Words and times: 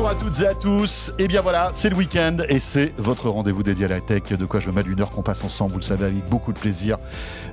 Bonjour 0.00 0.16
à 0.16 0.18
toutes 0.18 0.40
et 0.40 0.46
à 0.46 0.54
tous. 0.54 1.12
Et 1.18 1.28
bien 1.28 1.42
voilà, 1.42 1.72
c'est 1.74 1.90
le 1.90 1.96
week-end 1.96 2.38
et 2.48 2.58
c'est 2.58 2.98
votre 2.98 3.28
rendez-vous 3.28 3.62
dédié 3.62 3.84
à 3.84 3.88
la 3.88 4.00
tech. 4.00 4.22
De 4.30 4.46
quoi 4.46 4.58
je 4.58 4.70
me 4.70 4.76
mêle 4.76 4.90
une 4.90 5.02
heure 5.02 5.10
qu'on 5.10 5.20
passe 5.20 5.44
ensemble, 5.44 5.72
vous 5.72 5.78
le 5.78 5.84
savez, 5.84 6.06
avec 6.06 6.24
beaucoup 6.24 6.54
de 6.54 6.58
plaisir. 6.58 6.96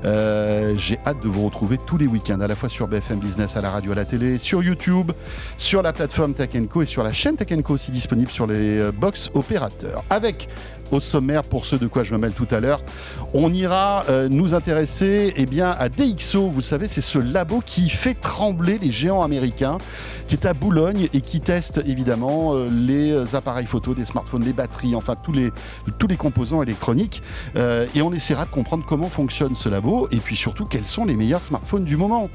Euh, 0.05 0.73
J'ai 0.77 0.97
hâte 1.05 1.21
de 1.21 1.27
vous 1.27 1.43
retrouver 1.43 1.77
tous 1.85 1.97
les 1.97 2.07
week-ends, 2.07 2.39
à 2.39 2.47
la 2.47 2.55
fois 2.55 2.69
sur 2.69 2.87
BFM 2.87 3.19
Business, 3.19 3.57
à 3.57 3.61
la 3.61 3.69
radio, 3.69 3.91
à 3.91 3.95
la 3.95 4.05
télé, 4.05 4.37
sur 4.37 4.63
YouTube, 4.63 5.11
sur 5.57 5.81
la 5.81 5.91
plateforme 5.91 6.35
Tech 6.35 6.51
Co 6.71 6.83
et 6.83 6.85
sur 6.85 7.03
la 7.03 7.11
chaîne 7.11 7.35
Tech 7.35 7.49
Co 7.63 7.73
aussi 7.73 7.91
disponible 7.91 8.31
sur 8.31 8.47
les 8.47 8.79
euh, 8.79 8.91
box 8.93 9.29
opérateurs. 9.33 10.05
Avec 10.09 10.47
au 10.91 10.99
sommaire 11.01 11.43
pour 11.43 11.65
ceux 11.65 11.77
de 11.77 11.87
quoi 11.87 12.03
je 12.03 12.13
me 12.13 12.17
mêle 12.17 12.31
tout 12.31 12.47
à 12.51 12.61
l'heure. 12.61 12.81
On 13.33 13.53
ira 13.53 14.05
euh, 14.09 14.29
nous 14.29 14.53
intéresser 14.53 15.33
eh 15.35 15.45
bien, 15.45 15.71
à 15.71 15.89
DxO. 15.89 16.47
Vous 16.47 16.61
savez, 16.61 16.87
c'est 16.87 17.01
ce 17.01 17.19
labo 17.19 17.61
qui 17.65 17.89
fait 17.89 18.13
trembler 18.13 18.77
les 18.81 18.91
géants 18.91 19.21
américains, 19.21 19.77
qui 20.27 20.35
est 20.35 20.45
à 20.45 20.53
Boulogne 20.53 21.09
et 21.13 21.21
qui 21.21 21.41
teste 21.41 21.81
évidemment 21.85 22.36
euh, 22.37 22.69
les 22.71 23.35
appareils 23.35 23.65
photo, 23.65 23.93
des 23.93 24.05
smartphones, 24.05 24.43
les 24.43 24.53
batteries, 24.53 24.95
enfin 24.95 25.15
tous 25.15 25.31
les, 25.31 25.51
tous 25.97 26.07
les 26.07 26.17
composants 26.17 26.61
électroniques. 26.61 27.21
Euh, 27.55 27.85
et 27.95 28.01
on 28.01 28.13
essaiera 28.13 28.45
de 28.45 28.51
comprendre 28.51 28.85
comment 28.87 29.09
fonctionne 29.09 29.55
ce 29.55 29.69
labo 29.69 30.07
et 30.11 30.17
puis 30.17 30.35
surtout 30.35 30.65
quels 30.65 30.85
sont 30.85 31.05
les 31.05 31.15
meilleurs 31.15 31.43
smartphones 31.43 31.85
du 31.85 31.97
moment. 31.97 32.29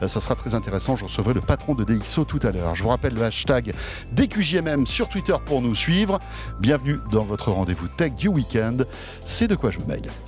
ça 0.00 0.20
sera 0.20 0.34
très 0.34 0.54
intéressant. 0.54 0.96
Je 0.96 1.04
recevrai 1.04 1.34
le 1.34 1.40
patron 1.40 1.74
de 1.74 1.84
DxO 1.84 2.24
tout 2.24 2.40
à 2.42 2.50
l'heure. 2.50 2.74
Je 2.74 2.82
vous 2.82 2.88
rappelle 2.88 3.14
le 3.14 3.22
hashtag 3.22 3.74
DQJMM 4.12 4.86
sur 4.86 5.08
Twitter 5.08 5.36
pour 5.44 5.62
nous 5.62 5.74
suivre. 5.74 6.20
Bienvenue 6.60 6.98
dans 7.10 7.24
votre 7.24 7.50
rendez-vous 7.50 7.88
tech 7.88 8.12
du 8.12 8.28
week-end. 8.28 8.78
C'est 9.24 9.48
de 9.48 9.54
quoi 9.54 9.70
je 9.70 9.78
me 9.78 9.86
mêle. 9.86 10.27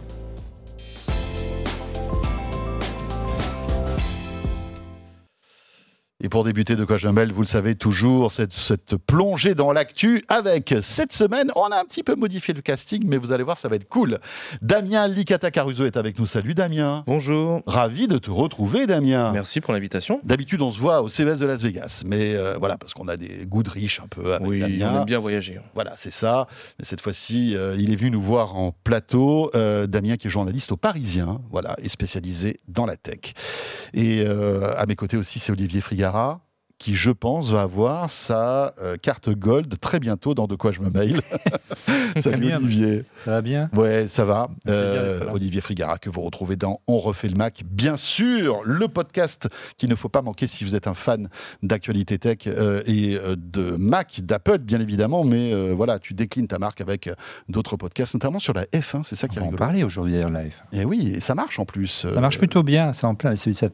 Et 6.22 6.28
pour 6.28 6.44
débuter 6.44 6.76
de 6.76 6.84
mêle, 7.12 7.32
vous 7.32 7.40
le 7.40 7.46
savez 7.46 7.74
toujours, 7.74 8.30
cette, 8.30 8.52
cette 8.52 8.96
plongée 8.96 9.54
dans 9.54 9.72
l'actu 9.72 10.22
avec 10.28 10.74
cette 10.82 11.14
semaine, 11.14 11.50
on 11.56 11.64
a 11.70 11.80
un 11.80 11.84
petit 11.84 12.02
peu 12.02 12.14
modifié 12.14 12.52
le 12.52 12.60
casting, 12.60 13.04
mais 13.06 13.16
vous 13.16 13.32
allez 13.32 13.42
voir, 13.42 13.56
ça 13.56 13.68
va 13.68 13.76
être 13.76 13.88
cool. 13.88 14.18
Damien 14.60 15.08
Licata 15.08 15.50
Caruso 15.50 15.86
est 15.86 15.96
avec 15.96 16.18
nous. 16.18 16.26
Salut 16.26 16.52
Damien. 16.52 17.04
Bonjour. 17.06 17.62
Ravi 17.66 18.06
de 18.06 18.18
te 18.18 18.30
retrouver 18.30 18.86
Damien. 18.86 19.32
Merci 19.32 19.62
pour 19.62 19.72
l'invitation. 19.72 20.20
D'habitude, 20.22 20.60
on 20.60 20.70
se 20.70 20.78
voit 20.78 21.00
au 21.00 21.08
CES 21.08 21.38
de 21.38 21.46
Las 21.46 21.62
Vegas, 21.62 22.02
mais 22.04 22.34
euh, 22.34 22.56
voilà, 22.58 22.76
parce 22.76 22.92
qu'on 22.92 23.08
a 23.08 23.16
des 23.16 23.46
goûts 23.46 23.62
de 23.62 23.70
riches 23.70 24.00
un 24.00 24.08
peu 24.08 24.34
avec 24.34 24.46
oui, 24.46 24.60
Damien. 24.60 24.92
on 24.92 24.98
aime 25.00 25.06
bien 25.06 25.20
voyager. 25.20 25.58
Voilà, 25.74 25.94
c'est 25.96 26.12
ça. 26.12 26.46
Mais 26.78 26.84
cette 26.84 27.00
fois-ci, 27.00 27.56
euh, 27.56 27.76
il 27.78 27.92
est 27.92 27.96
venu 27.96 28.10
nous 28.10 28.22
voir 28.22 28.56
en 28.56 28.72
plateau. 28.84 29.50
Euh, 29.54 29.86
Damien, 29.86 30.18
qui 30.18 30.26
est 30.26 30.30
journaliste 30.30 30.70
au 30.70 30.76
Parisien, 30.76 31.40
voilà, 31.50 31.76
et 31.82 31.88
spécialisé 31.88 32.60
dans 32.68 32.84
la 32.84 32.96
tech. 32.96 33.32
Et 33.94 34.26
à 34.26 34.84
mes 34.86 34.96
côtés 34.96 35.16
aussi, 35.16 35.38
c'est 35.38 35.52
Olivier 35.52 35.80
Frigara 36.10 36.40
qui, 36.80 36.94
je 36.94 37.10
pense, 37.10 37.50
va 37.50 37.60
avoir 37.60 38.08
sa 38.10 38.72
euh, 38.82 38.96
carte 38.96 39.28
gold 39.28 39.78
très 39.80 40.00
bientôt 40.00 40.34
dans 40.34 40.46
De 40.46 40.56
quoi 40.56 40.72
je 40.72 40.80
me 40.80 40.88
mail. 40.88 41.20
Salut 42.18 42.52
Olivier. 42.54 43.04
Ça 43.24 43.32
va 43.32 43.42
bien? 43.42 43.70
Ouais, 43.74 44.08
ça 44.08 44.24
va. 44.24 44.48
Euh, 44.66 45.30
Olivier 45.30 45.60
Frigara, 45.60 45.98
que 45.98 46.08
vous 46.08 46.22
retrouvez 46.22 46.56
dans 46.56 46.80
On 46.88 46.98
refait 46.98 47.28
le 47.28 47.36
Mac. 47.36 47.62
Bien 47.70 47.96
sûr, 47.96 48.62
le 48.64 48.88
podcast 48.88 49.48
qu'il 49.76 49.90
ne 49.90 49.94
faut 49.94 50.08
pas 50.08 50.22
manquer 50.22 50.46
si 50.46 50.64
vous 50.64 50.74
êtes 50.74 50.86
un 50.86 50.94
fan 50.94 51.28
d'actualité 51.62 52.18
tech 52.18 52.38
euh, 52.46 52.82
et 52.86 53.16
de 53.36 53.76
Mac, 53.76 54.20
d'Apple, 54.22 54.58
bien 54.58 54.80
évidemment. 54.80 55.22
Mais 55.22 55.52
voilà, 55.72 55.98
tu 55.98 56.14
déclines 56.14 56.48
ta 56.48 56.58
marque 56.58 56.80
avec 56.80 57.10
d'autres 57.50 57.76
podcasts, 57.76 58.14
notamment 58.14 58.38
sur 58.38 58.54
la 58.54 58.64
F1. 58.64 59.04
C'est 59.04 59.16
ça 59.16 59.28
qui 59.28 59.36
est 59.36 59.40
On 59.40 59.42
va 59.42 59.46
en 59.48 59.50
rigolo. 59.50 59.66
parler 59.66 59.84
aujourd'hui 59.84 60.24
en 60.24 60.30
live. 60.30 60.56
Et 60.72 60.86
oui, 60.86 61.12
et 61.16 61.20
ça 61.20 61.34
marche 61.34 61.58
en 61.58 61.66
plus. 61.66 62.06
Ça 62.12 62.20
marche 62.20 62.38
plutôt 62.38 62.62
bien. 62.62 62.94
C'est 62.94 63.04
en 63.04 63.14
plein. 63.14 63.34
C'est 63.36 63.70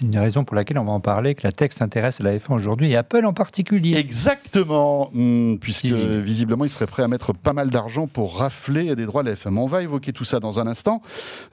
une 0.00 0.18
raison 0.18 0.44
pour 0.44 0.56
laquelle 0.56 0.78
on 0.78 0.84
va 0.84 0.92
en 0.92 1.00
parler, 1.00 1.34
que 1.34 1.46
la 1.46 1.52
tech 1.52 1.72
s'intéresse 1.72 2.20
à 2.20 2.24
la 2.24 2.36
F1 2.36 2.45
aujourd'hui 2.54 2.92
et 2.92 2.96
Apple 2.96 3.24
en 3.24 3.32
particulier. 3.32 3.96
Exactement, 3.96 5.10
hum, 5.14 5.58
puisque 5.60 5.84
Visible. 5.86 6.20
visiblement 6.20 6.64
il 6.64 6.70
serait 6.70 6.86
prêt 6.86 7.02
à 7.02 7.08
mettre 7.08 7.32
pas 7.32 7.52
mal 7.52 7.70
d'argent 7.70 8.06
pour 8.06 8.38
rafler 8.38 8.94
des 8.96 9.04
droits 9.04 9.22
de 9.22 9.28
la 9.28 9.34
FM. 9.34 9.58
On 9.58 9.66
va 9.66 9.82
évoquer 9.82 10.12
tout 10.12 10.24
ça 10.24 10.40
dans 10.40 10.58
un 10.60 10.66
instant. 10.66 11.02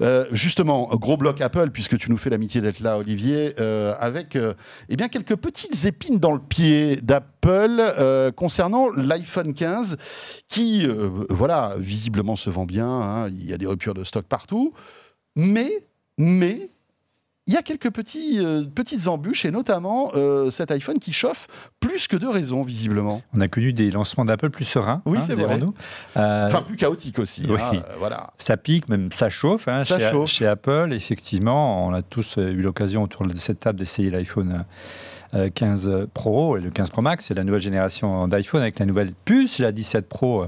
Euh, 0.02 0.26
justement, 0.31 0.88
gros 0.94 1.18
bloc 1.18 1.42
Apple, 1.42 1.70
puisque 1.72 1.98
tu 1.98 2.09
nous 2.12 2.18
fais 2.18 2.30
l'amitié 2.30 2.62
d'être 2.62 2.80
là, 2.80 2.98
Olivier, 2.98 3.54
euh, 3.59 3.94
avec 4.00 4.36
euh, 4.36 4.54
eh 4.90 4.96
bien 4.96 5.08
quelques 5.09 5.36
petites 5.36 5.86
épines 5.86 6.20
dans 6.20 6.31
le 6.31 6.40
pied 6.40 6.98
d'Apple 6.98 8.31
concernant 8.36 8.90
l'iPhone 8.90 9.54
15, 9.54 9.98
qui, 10.48 10.88
voilà, 11.30 11.75
visiblement 11.78 12.36
se 12.36 12.50
vend 12.50 12.66
bien. 12.66 12.88
hein. 12.90 13.30
il 13.30 13.46
y 13.46 13.54
a 13.54 13.58
des 13.58 13.66
ruptures 13.66 13.94
de 13.94 14.04
stock 14.04 14.25
partout, 14.25 14.74
mais, 15.36 15.70
mais 16.18 16.70
il 17.48 17.54
y 17.54 17.58
a 17.58 17.62
quelques 17.62 17.92
petits, 17.92 18.38
euh, 18.40 18.64
petites 18.74 19.08
embûches, 19.08 19.44
et 19.46 19.52
notamment 19.52 20.12
euh, 20.16 20.50
cet 20.50 20.72
iPhone 20.72 21.00
qui 21.00 21.12
chauffe 21.12 21.48
plus 21.81 22.08
que 22.08 22.16
de 22.16 22.26
raisons, 22.28 22.62
visiblement. 22.64 23.22
On 23.36 23.42
a 23.42 23.48
connu 23.50 23.74
des 23.74 23.92
lancements 23.92 24.24
d'Apple 24.24 24.50
plus 24.50 24.64
sereins. 24.66 25.02
Oui, 25.06 25.18
hein, 25.18 25.24
c'est 25.28 25.36
vrai. 25.36 25.58
dirons-nous. 25.58 25.74
Euh, 26.18 26.48
Enfin, 26.48 26.62
plus 26.62 26.78
chaotique 26.78 27.20
aussi. 27.20 27.46
oui. 27.50 27.58
hein, 27.62 27.81
voilà. 28.00 28.31
ça 28.38 28.56
pique, 28.56 28.88
même 28.88 29.12
ça 29.12 29.28
chauffe, 29.30 29.68
hein, 29.68 29.84
Ça 29.84 30.00
chez, 30.00 30.09
chauffe. 30.12 30.30
chez 30.30 30.48
Apple. 30.48 30.94
Effectivement, 30.94 31.86
on 31.86 31.94
a 31.94 32.02
tous 32.02 32.38
eu 32.38 32.62
l'occasion 32.62 33.04
autour 33.04 33.28
de 33.28 33.36
cette 33.36 33.60
table 33.60 33.80
d'essayer 33.80 34.10
l'iPhone 34.10 34.64
euh, 35.36 35.50
15 35.54 36.08
Pro 36.14 36.58
et 36.58 36.62
le 36.62 36.70
15 36.70 36.92
Pro 36.92 37.02
Max. 37.02 37.25
C'est 37.25 37.34
la 37.34 37.44
nouvelle 37.44 37.60
génération 37.62 38.28
d'iPhone 38.28 38.62
avec 38.62 38.80
la 38.80 38.86
nouvelle 38.86 39.12
puce, 39.25 39.60
la 39.60 39.72
17 39.72 40.08
Pro, 40.08 40.46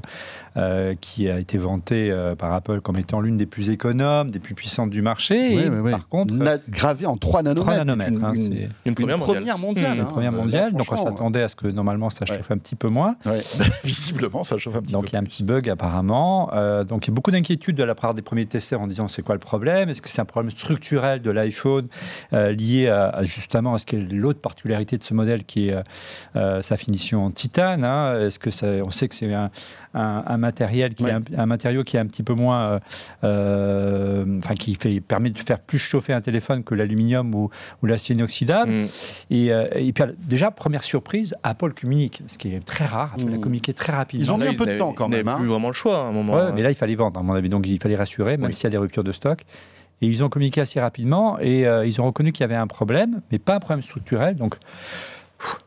qui 1.02 1.30
a 1.30 1.40
été 1.40 1.58
vantée 1.58 2.10
euh, 2.12 2.36
par 2.36 2.54
Apple 2.54 2.82
comme 2.82 2.98
étant 2.98 3.20
l'une 3.22 3.38
des 3.38 3.46
plus 3.46 3.70
économes, 3.70 4.32
des 4.32 4.40
plus 4.40 4.56
puissantes 4.56 4.90
du 4.90 5.02
marché. 5.02 5.36
Oui, 5.56 5.62
et 5.64 5.70
oui, 5.70 5.80
oui. 5.84 5.92
Par 5.92 6.08
contre, 6.08 6.34
Na- 6.34 6.58
gravé 6.70 7.06
en 7.06 7.18
3 7.18 7.44
nanomètres. 7.44 7.66
3 7.66 7.78
nanomètres. 7.78 8.12
une, 8.18 8.24
hein, 8.26 8.34
une- 8.34 8.42
c'est- 8.42 8.50
Une 8.64 8.70
une 8.86 8.96
première 8.96 9.18
mondiale. 9.18 9.36
première 9.38 9.58
mondiale. 9.58 9.86
C'est 9.94 10.00
hein. 10.00 10.04
la 10.04 10.06
première 10.06 10.32
Là, 10.32 10.38
mondiale, 10.38 10.74
donc 10.74 10.88
on 10.92 10.96
s'attendait 10.96 11.42
à 11.44 11.48
ce 11.48 11.56
que 11.56 11.68
normalement 11.68 12.10
ça 12.10 12.26
Ouais. 12.30 12.38
chauffe 12.38 12.52
un 12.52 12.58
petit 12.58 12.76
peu 12.76 12.88
moins. 12.88 13.16
ouais. 13.26 13.40
Visiblement, 13.84 14.44
ça 14.44 14.58
chauffe 14.58 14.76
un 14.76 14.82
petit 14.82 14.94
Donc 14.94 15.04
peu. 15.04 15.10
il 15.10 15.14
y 15.14 15.16
a 15.18 15.20
un 15.20 15.24
petit 15.24 15.44
bug 15.44 15.70
apparemment. 15.70 16.50
Euh, 16.54 16.84
donc 16.84 17.06
il 17.08 17.10
y 17.10 17.14
a 17.14 17.16
beaucoup 17.16 17.32
d'inquiétudes 17.32 17.76
de 17.76 17.84
la 17.84 17.96
part 17.96 18.14
des 18.14 18.22
premiers 18.22 18.46
testeurs 18.46 18.82
en 18.82 18.88
disant 18.88 19.08
c'est 19.08 19.22
quoi 19.22 19.36
le 19.36 19.40
problème? 19.40 19.90
Est-ce 19.90 20.02
que 20.02 20.10
c'est 20.10 20.22
un 20.22 20.26
problème 20.26 20.50
structurel 20.52 21.22
de 21.22 21.32
l'iPhone 21.32 21.88
euh, 22.34 22.52
lié 22.52 22.88
à, 22.88 23.10
à 23.10 23.24
justement 23.24 23.74
à 23.74 23.78
ce 23.78 23.86
qu'est 23.86 23.98
l'autre 24.00 24.40
particularité 24.40 24.98
de 24.98 25.04
ce 25.04 25.14
modèle 25.14 25.44
qui 25.44 25.70
est 25.70 25.74
euh, 25.74 25.82
euh, 26.36 26.62
sa 26.62 26.78
finition 26.78 27.26
en 27.26 27.32
titane 27.32 27.84
hein? 27.84 28.20
Est-ce 28.22 28.40
que 28.40 28.50
ça, 28.50 28.68
on 28.86 28.90
sait 28.90 29.08
que 29.08 29.16
c'est 29.16 29.34
un, 29.34 29.50
un- 29.94 30.24
un 30.26 30.38
matériel 30.46 30.94
qui 30.96 31.04
Ouais. 31.04 31.10
est 31.12 31.14
un, 31.14 31.24
un 31.38 31.46
matériau 31.46 31.84
qui 31.84 31.98
est 31.98 32.00
un 32.00 32.06
petit 32.08 32.24
peu 32.24 32.34
moins, 32.34 32.62
euh, 32.66 32.80
euh, 33.46 34.38
enfin 34.40 34.54
qui 34.56 34.76
fait, 34.76 35.02
permet 35.02 35.30
de 35.30 35.38
faire 35.40 35.60
plus 35.60 35.78
chauffer 35.78 36.14
un 36.14 36.22
téléphone 36.22 36.64
que 36.64 36.76
l'aluminium 36.76 37.34
ou, 37.36 37.50
ou 37.82 37.86
l'acier 37.86 38.16
inoxydable. 38.16 38.72
Mm. 38.72 38.88
Et, 39.32 39.52
euh, 39.52 39.68
et 39.76 39.92
puis 39.94 40.04
déjà 40.20 40.52
première 40.52 40.84
surprise, 40.84 41.36
Apple 41.44 41.74
communique, 41.74 42.22
ce 42.28 42.38
qui 42.38 42.54
est 42.54 42.66
très 42.66 42.86
rare. 42.86 43.14
Apple 43.20 43.34
a 43.34 43.38
Mm. 43.38 43.42
communiqué 43.42 43.74
très 43.74 43.92
rapidement. 43.94 44.26
Ils 44.26 44.32
ont 44.32 44.38
mis 44.38 44.46
Là, 44.46 44.50
un 44.52 44.54
peu 44.54 44.60
de 44.60 44.66
n'avaient- 44.66 44.78
temps 44.80 44.94
quand 44.94 45.08
ils 45.08 45.12
n'avaient 45.12 45.24
même, 45.24 45.36
hein. 45.36 45.40
plus 45.40 45.48
vraiment 45.48 45.68
le 45.70 45.74
choix 45.74 45.98
à 46.00 46.02
un 46.04 46.12
moment. 46.12 46.34
Ouais, 46.36 46.42
hein. 46.42 46.52
mais 46.56 46.62
là, 46.64 46.70
il 46.72 46.76
fallait 46.76 46.96
vendre, 46.96 47.20
à 47.20 47.24
mon 47.24 47.34
avis. 47.34 47.50
Donc, 47.50 47.68
il 47.68 47.80
fallait 47.82 47.96
rassurer, 47.96 48.38
même 48.38 48.48
Oui. 48.48 48.54
s'il 48.54 48.64
y 48.66 48.68
a 48.68 48.70
des 48.72 48.78
ruptures 48.78 49.04
de 49.04 49.12
stock. 49.12 49.42
Et 50.02 50.08
ils 50.08 50.24
ont 50.26 50.30
communiqué 50.30 50.60
assez 50.60 50.80
rapidement 50.82 51.40
et 51.40 51.66
euh, 51.66 51.86
ils 51.86 52.02
ont 52.02 52.06
reconnu 52.06 52.34
qu'il 52.34 52.42
y 52.42 52.44
avait 52.44 52.56
un 52.56 52.68
problème, 52.68 53.22
mais 53.32 53.40
pas 53.40 53.56
un 53.56 53.60
problème 53.60 53.82
structurel. 53.82 54.36
Donc, 54.36 54.56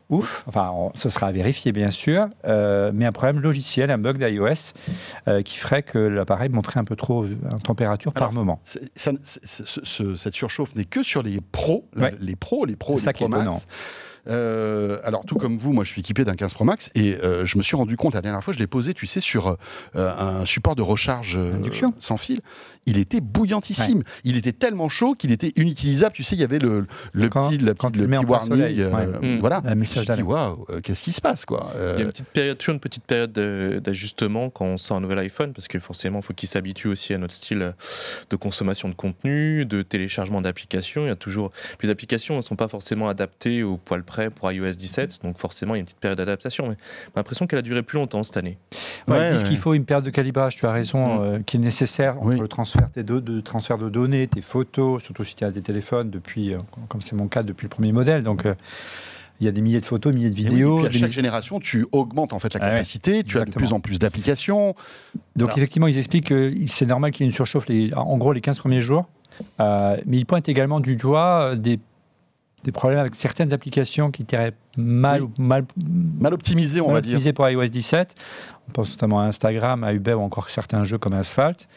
ouf, 0.09 0.43
enfin, 0.47 0.71
on- 0.73 0.91
ce 0.95 1.09
sera 1.09 1.27
à 1.27 1.31
vérifier, 1.31 1.71
bien 1.71 1.89
sûr, 1.89 2.27
euh, 2.45 2.91
mais 2.93 3.05
un 3.05 3.11
problème 3.11 3.39
logiciel, 3.39 3.91
un 3.91 3.97
bug 3.97 4.17
d'iOS 4.17 4.73
euh, 5.27 5.41
qui 5.41 5.57
ferait 5.57 5.83
que 5.83 5.97
l'appareil 5.97 6.49
montrait 6.49 6.79
un 6.79 6.83
peu 6.85 6.95
trop 6.95 7.25
en 7.51 7.59
température 7.59 8.11
par 8.13 8.33
moment. 8.33 8.59
Ça- 8.63 8.79
ce- 9.23 10.15
cette 10.15 10.33
surchauffe 10.33 10.75
n'est 10.75 10.85
que 10.85 11.03
sur 11.03 11.23
les 11.23 11.39
pros, 11.41 11.85
Ouais. 11.95 12.13
les 12.19 12.35
pros, 12.35 12.65
les 12.65 12.75
pros, 12.75 12.93
C'est 12.93 12.99
les 13.01 13.05
ça 13.05 13.13
qui 13.13 13.23
est 13.23 13.29
Pro 13.29 13.37
Max. 13.43 13.67
Euh, 14.27 14.99
alors 15.05 15.23
tout 15.25 15.35
comme 15.37 15.57
vous, 15.57 15.71
moi 15.73 15.83
je 15.85 15.91
suis 15.91 16.01
équipé 16.01 16.23
d'un 16.25 16.35
15 16.35 16.53
Pro 16.53 16.65
Max 16.65 16.91
et 16.93 17.15
euh, 17.23 17.45
je 17.45 17.57
me 17.57 17.63
suis 17.63 17.75
rendu 17.77 17.95
compte 17.95 18.13
la 18.13 18.21
dernière 18.21 18.43
fois, 18.43 18.53
je 18.53 18.59
l'ai 18.59 18.67
posé, 18.67 18.93
tu 18.93 19.07
sais, 19.07 19.21
sur 19.21 19.47
euh, 19.47 19.55
un 19.95 20.45
support 20.45 20.75
de 20.75 20.81
recharge 20.81 21.37
euh, 21.37 21.53
sans 21.99 22.17
fil. 22.17 22.41
Il 22.89 22.97
était 22.97 23.21
bouillantissime. 23.21 24.01
Il 24.23 24.35
était 24.35 24.51
tellement 24.51 24.89
chaud 24.89 25.13
qu'il 25.13 25.31
était 25.31 25.51
inutilisable. 25.55 26.13
Tu 26.15 26.23
sais, 26.23 26.35
il 26.35 26.39
y 26.39 26.43
avait 26.43 26.57
le, 26.59 26.87
le 27.13 27.29
Quand- 27.29 27.49
petit, 27.49 27.59
la 27.59 27.73
petite- 27.75 27.97
le 27.97 28.07
petit 28.07 28.25
warning. 28.25 28.49
soleil, 28.49 28.81
euh, 28.81 28.89
ouais. 29.21 29.35
Mm. 29.35 29.39
Voilà. 29.39 29.61
Un 29.65 29.75
message 29.75 30.05
dit, 30.07 30.21
waouh, 30.23 30.65
euh, 30.71 30.81
qu'est-ce 30.81 31.03
qui 31.03 31.11
se 31.11 31.21
passe 31.21 31.45
quoi 31.45 31.71
Euh, 31.75 31.93
Il 31.97 31.99
y 31.99 32.01
a 32.01 32.05
une 32.05 32.11
petite 32.11 32.25
période, 32.27 32.57
toujours 32.57 32.73
une 32.73 32.79
petite 32.79 33.03
période 33.03 33.31
de- 33.31 33.79
d'ajustement 33.83 34.49
quand 34.49 34.65
on 34.65 34.77
sort 34.77 34.97
un 34.97 35.01
nouvel 35.01 35.19
iPhone, 35.19 35.53
parce 35.53 35.67
que 35.67 35.79
forcément, 35.79 36.19
il 36.19 36.23
faut 36.23 36.33
qu'il 36.33 36.49
s'habitue 36.49 36.87
aussi 36.87 37.13
à 37.13 37.17
notre 37.19 37.33
style 37.33 37.73
de 38.29 38.35
consommation 38.35 38.89
de 38.89 38.95
contenu, 38.95 39.65
de 39.65 39.81
téléchargement 39.83 40.41
d'applications. 40.41 41.03
Il 41.05 41.09
y 41.09 41.11
a 41.11 41.15
toujours. 41.15 41.51
Puis 41.77 41.87
les 41.87 41.91
applications 41.91 42.37
ne 42.37 42.41
sont 42.41 42.55
pas 42.55 42.67
forcément 42.67 43.07
adaptées 43.09 43.61
au 43.63 43.77
poil 43.77 44.03
près 44.03 44.29
pour 44.29 44.51
iOS 44.51 44.71
17, 44.71 45.19
donc 45.23 45.37
forcément, 45.37 45.75
il 45.75 45.77
y 45.77 45.79
a 45.79 45.81
une 45.81 45.85
petite 45.85 45.99
période 45.99 46.17
d'adaptation. 46.17 46.67
Mais 46.69 46.75
j'ai 46.79 47.11
l'impression 47.15 47.45
qu'elle 47.47 47.59
a 47.59 47.63
duré 47.63 47.83
plus 47.83 47.97
longtemps 47.97 48.23
cette 48.23 48.37
année. 48.37 48.57
Ouais, 49.07 49.13
Ouais, 49.17 49.29
ils 49.29 49.33
disent 49.33 49.43
ouais. 49.43 49.49
qu'il 49.49 49.57
faut 49.57 49.73
une 49.73 49.85
période 49.85 50.05
de 50.05 50.09
calibrage, 50.09 50.55
tu 50.55 50.65
as 50.65 50.71
raison, 50.71 51.19
Mm. 51.19 51.21
euh, 51.21 51.39
qui 51.45 51.57
est 51.57 51.59
nécessaire 51.59 52.17
entre 52.17 52.27
Oui. 52.27 52.39
le 52.39 52.47
transfert, 52.47 52.78
tes 52.93 53.03
do- 53.03 53.21
de, 53.21 53.41
transfert 53.41 53.77
de 53.77 53.89
données, 53.89 54.27
tes 54.27 54.41
photos, 54.41 55.03
surtout 55.03 55.23
si 55.23 55.35
tu 55.35 55.43
as 55.43 55.51
des 55.51 55.61
téléphones 55.61 56.09
depuis, 56.09 56.53
euh, 56.53 56.57
comme 56.87 57.01
c'est 57.01 57.15
mon 57.15 57.27
cas, 57.27 57.43
depuis 57.43 57.65
le 57.65 57.69
premier 57.69 57.91
modèle. 57.91 58.23
Donc, 58.23 58.45
euh, 58.45 58.55
il 59.39 59.45
y 59.45 59.47
a 59.47 59.51
des 59.51 59.61
milliers 59.61 59.79
de 59.79 59.85
photos, 59.85 60.13
milliers 60.13 60.29
de 60.29 60.35
et 60.37 60.43
oui, 60.43 60.49
vidéos. 60.49 60.77
puis 60.77 60.85
à 60.87 60.91
chaque 60.91 61.01
milliers- 61.03 61.07
génération, 61.13 61.59
tu 61.59 61.85
augmentes 61.91 62.33
en 62.33 62.39
fait 62.39 62.53
la 62.53 62.59
Ah 62.61 62.65
ouais, 62.65 62.71
capacité, 62.73 63.23
tu 63.23 63.37
as 63.37 63.45
de 63.45 63.51
plus 63.51 63.71
en 63.73 63.79
plus 63.79 63.97
d'applications. 63.99 64.75
Donc, 65.35 65.47
Voilà. 65.49 65.53
effectivement, 65.57 65.87
ils 65.87 65.97
expliquent 65.97 66.27
que 66.27 66.53
c'est 66.67 66.85
normal 66.85 67.11
qu'il 67.11 67.25
y 67.25 67.27
ait 67.27 67.29
une 67.31 67.35
surchauffe, 67.35 67.67
les- 67.67 67.93
en 67.93 68.17
gros, 68.17 68.33
les 68.33 68.41
15 68.41 68.59
premiers 68.59 68.81
jours. 68.81 69.05
Euh, 69.61 69.95
mais 70.05 70.17
il 70.17 70.25
pointe 70.25 70.49
également 70.49 70.81
du 70.81 70.97
doigt 70.97 71.55
des, 71.55 71.79
des 72.65 72.71
problèmes 72.73 72.99
avec 72.99 73.15
certaines 73.15 73.53
applications 73.53 74.11
qui 74.11 74.23
étaient 74.23 74.51
mal, 74.75 75.21
Oui. 75.23 75.29
mal, 75.37 75.63
Mal 76.19 76.33
optimisé, 76.33 76.81
on 76.81 76.87
mal 76.87 76.95
va 76.95 77.01
dire. 77.01 77.11
optimisées 77.11 77.31
pour 77.31 77.47
iOS 77.49 77.67
17. 77.67 78.15
On 78.67 78.71
pense 78.73 78.89
notamment 78.91 79.21
à 79.21 79.23
Instagram, 79.23 79.85
à 79.85 79.93
Uber 79.93 80.15
ou 80.15 80.21
encore 80.21 80.49
certains 80.49 80.83
jeux 80.83 80.97
comme 80.97 81.13
Asphalt. 81.13 81.69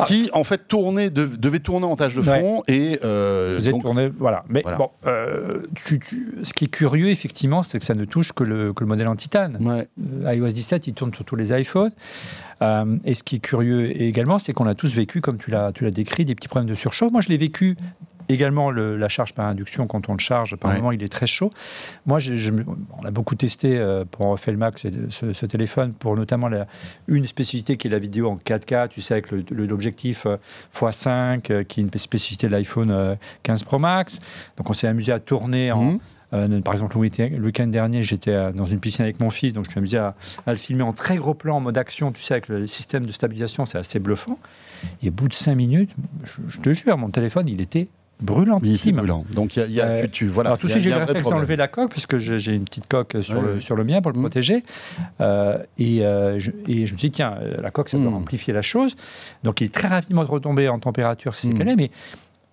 Ah. 0.00 0.04
Qui, 0.04 0.30
en 0.32 0.44
fait, 0.44 0.68
tournait, 0.68 1.10
dev- 1.10 1.38
devait 1.38 1.58
tourner 1.58 1.86
en 1.86 1.96
tâche 1.96 2.14
de 2.14 2.20
Ouais. 2.20 2.40
fond 2.40 2.62
et. 2.68 3.00
euh, 3.04 3.60
donc- 3.62 3.82
tourner, 3.82 4.08
voilà. 4.16 4.44
Mais 4.48 4.60
voilà. 4.62 4.78
bon, 4.78 4.90
euh, 5.06 5.62
tu- 5.74 5.98
tu- 5.98 6.34
ce 6.44 6.52
qui 6.52 6.66
est 6.66 6.68
curieux, 6.68 7.08
effectivement, 7.08 7.62
c'est 7.64 7.78
que 7.80 7.84
ça 7.84 7.94
ne 7.94 8.04
touche 8.04 8.32
que 8.32 8.44
le, 8.44 8.72
que 8.72 8.84
le 8.84 8.86
modèle 8.88 9.08
en 9.08 9.16
titane. 9.16 9.56
Ouais. 9.60 9.88
Euh, 10.24 10.34
iOS 10.34 10.48
17, 10.52 10.86
il 10.86 10.94
tourne 10.94 11.12
sur 11.12 11.24
tous 11.24 11.34
les 11.36 11.52
iPhones. 11.58 11.90
Euh, 12.62 12.96
et 13.04 13.14
ce 13.14 13.22
qui 13.24 13.36
est 13.36 13.40
curieux 13.40 14.00
également, 14.00 14.38
c'est 14.38 14.52
qu'on 14.52 14.66
a 14.66 14.74
tous 14.74 14.94
vécu, 14.94 15.20
comme 15.20 15.38
tu 15.38 15.50
l'as, 15.50 15.72
tu 15.72 15.82
l'as 15.84 15.90
décrit, 15.90 16.24
des 16.24 16.34
petits 16.36 16.48
problèmes 16.48 16.68
de 16.70 16.74
surchauffe. 16.76 17.10
Moi, 17.12 17.20
je 17.20 17.28
l'ai 17.28 17.36
vécu 17.36 17.76
également, 18.28 18.70
le- 18.70 18.96
la 18.96 19.08
charge 19.08 19.32
par 19.34 19.46
induction, 19.46 19.86
quand 19.86 20.08
on 20.08 20.12
le 20.14 20.18
charge, 20.18 20.56
par 20.56 20.70
Ouais. 20.70 20.76
moment, 20.78 20.92
il 20.92 21.02
est 21.02 21.08
très 21.12 21.26
chaud. 21.26 21.52
Moi, 22.06 22.18
je, 22.18 22.34
je 22.36 22.50
me- 22.52 22.64
on 23.00 23.04
a 23.04 23.10
beaucoup 23.10 23.34
testé 23.34 23.78
euh, 23.78 24.04
pour 24.10 24.38
Felmax 24.38 24.86
ce, 25.10 25.32
ce 25.32 25.46
téléphone, 25.46 25.92
pour 25.92 26.16
notamment 26.16 26.48
la- 26.48 26.66
une 27.06 27.26
spécificité 27.26 27.76
qui 27.76 27.88
est 27.88 27.90
la 27.90 27.98
vidéo 27.98 28.28
en 28.28 28.36
4K, 28.36 28.88
tu 28.88 29.00
sais, 29.00 29.14
avec 29.14 29.30
l'objectif 29.50 30.26
euh, 30.26 30.36
x5, 30.74 31.50
euh, 31.50 31.64
qui 31.64 31.80
est 31.80 31.82
une 31.84 31.90
spécificité 31.98 32.46
de 32.46 32.52
l'iPhone 32.52 32.90
euh, 32.90 33.14
15 33.42 33.62
Pro 33.64 33.78
Max. 33.78 34.18
Donc, 34.56 34.68
on 34.70 34.72
s'est 34.72 34.88
amusé 34.88 35.12
à 35.12 35.20
tourner 35.20 35.72
en, 35.72 35.82
Mhm. 35.82 35.98
euh, 36.34 36.60
par 36.60 36.74
exemple, 36.74 36.96
le 36.96 37.00
week- 37.00 37.18
le 37.18 37.38
week-end 37.44 37.66
dernier, 37.66 38.02
j'étais 38.02 38.32
euh, 38.32 38.52
dans 38.52 38.66
une 38.66 38.80
piscine 38.80 39.04
avec 39.04 39.18
mon 39.20 39.30
fils, 39.30 39.54
donc 39.54 39.64
je 39.64 39.70
suis 39.70 39.78
amusé 39.78 39.98
à, 39.98 40.14
à 40.46 40.52
le 40.52 40.58
filmer 40.58 40.82
en 40.82 40.92
très 40.92 41.16
gros 41.16 41.34
plan, 41.34 41.56
en 41.56 41.60
mode 41.60 41.78
action, 41.78 42.12
tu 42.12 42.22
sais, 42.22 42.34
avec 42.34 42.48
le 42.48 42.66
système 42.66 43.06
de 43.06 43.12
stabilisation, 43.12 43.64
c'est 43.66 43.78
assez 43.78 43.98
bluffant. 43.98 44.38
Et 45.02 45.08
au 45.08 45.12
bout 45.12 45.28
de 45.28 45.34
5 45.34 45.54
minutes, 45.54 45.90
je, 46.24 46.40
je 46.48 46.60
te 46.60 46.72
jure, 46.72 46.96
mon 46.98 47.10
téléphone, 47.10 47.48
il 47.48 47.60
était 47.60 47.88
Il 48.20 48.26
brûlantissime. 48.26 48.96
brûlant. 48.96 49.24
Donc, 49.32 49.56
il 49.56 49.60
y 49.60 49.62
a, 49.62 49.66
y 49.66 49.80
a- 49.80 49.86
Euh, 49.86 50.06
tu, 50.10 50.26
voilà. 50.26 50.50
Alors 50.50 50.58
tout 50.58 50.66
de 50.66 50.72
suite, 50.72 50.82
j'ai 50.82 50.90
eu 50.90 50.92
le 50.92 50.98
réflexe 50.98 51.28
d'enlever 51.28 51.56
la 51.56 51.68
coque, 51.68 51.90
puisque 51.92 52.18
j'ai 52.18 52.52
une 52.54 52.64
petite 52.64 52.86
coque 52.88 53.16
sur, 53.20 53.40
le, 53.40 53.60
sur 53.60 53.76
le 53.76 53.84
mien 53.84 54.00
pour 54.02 54.10
le 54.10 54.16
Mhm. 54.16 54.22
protéger. 54.24 54.64
Euh, 55.20 55.58
et, 55.78 56.04
euh, 56.04 56.38
je, 56.38 56.50
et 56.66 56.86
je 56.86 56.92
me 56.94 56.98
suis 56.98 57.08
dit, 57.08 57.10
tiens, 57.12 57.38
la 57.62 57.70
coque, 57.70 57.88
ça 57.88 57.96
peut 57.96 58.02
Mhm. 58.04 58.14
amplifier 58.14 58.52
la 58.52 58.62
chose. 58.62 58.96
Donc 59.44 59.60
il 59.60 59.66
est 59.66 59.72
très 59.74 59.88
rapidement 59.88 60.22
retombé 60.24 60.68
en 60.68 60.78
température, 60.80 61.34
si 61.34 61.48
c'est 61.48 61.54
est, 61.54 61.76
mais 61.76 61.90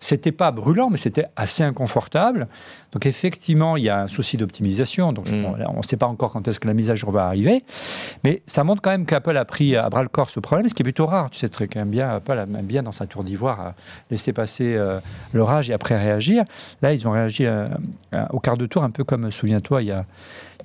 c'était 0.06 0.32
pas 0.32 0.52
brûlant, 0.52 0.92
mais 0.92 0.98
c'était 0.98 1.26
assez 1.36 1.64
inconfortable. 1.64 2.48
Donc 2.92 3.08
effectivement, 3.08 3.76
il 3.76 3.86
y 3.86 3.90
a 3.90 4.04
un 4.04 4.08
souci 4.08 4.38
d'optimisation. 4.38 5.14
Donc 5.14 5.32
bon, 5.32 5.56
là, 5.56 5.66
on 5.74 5.78
ne 5.78 5.84
sait 5.84 5.98
pas 5.98 6.06
encore 6.06 6.32
quand 6.32 6.48
est-ce 6.48 6.60
que 6.60 6.68
la 6.68 6.76
mise 6.76 6.92
à 6.92 6.96
jour 6.96 7.10
va 7.10 7.26
arriver, 7.26 7.64
mais 8.24 8.44
ça 8.46 8.64
montre 8.64 8.84
quand 8.84 8.92
même 8.92 9.08
qu'Apple 9.08 9.36
a 9.36 9.46
pris 9.46 9.76
à 9.76 9.90
bras 9.90 10.04
le 10.04 10.10
corps 10.10 10.30
ce 10.30 10.40
problème, 10.40 10.70
ce 10.70 10.76
qui 10.76 10.84
est 10.84 10.86
plutôt 10.86 11.08
rare. 11.08 11.32
Tu 11.32 11.40
sais 11.40 11.50
très 11.50 11.68
quand 11.68 11.80
même 11.80 11.90
bien, 11.90 12.08
Apple 12.08 12.38
aime 12.38 12.62
bien 12.62 12.84
dans 12.84 12.92
sa 12.92 13.08
tour 13.08 13.24
d'ivoire 13.24 13.60
à 13.60 13.76
laisser 14.12 14.32
passer 14.32 14.76
euh, 14.76 15.00
l'orage 15.34 15.72
et 15.72 15.74
après 15.74 15.98
réagir. 15.98 16.46
Là, 16.84 16.94
ils 16.94 17.08
ont 17.08 17.12
réagi 17.12 17.48
euh, 17.48 17.68
euh, 18.14 18.26
au 18.30 18.40
quart 18.40 18.58
de 18.58 18.68
tour, 18.68 18.84
un 18.84 18.92
peu 18.92 19.04
comme, 19.04 19.32
souviens-toi, 19.32 19.82
il 19.82 19.88
y 19.88 19.92
a, 19.92 20.06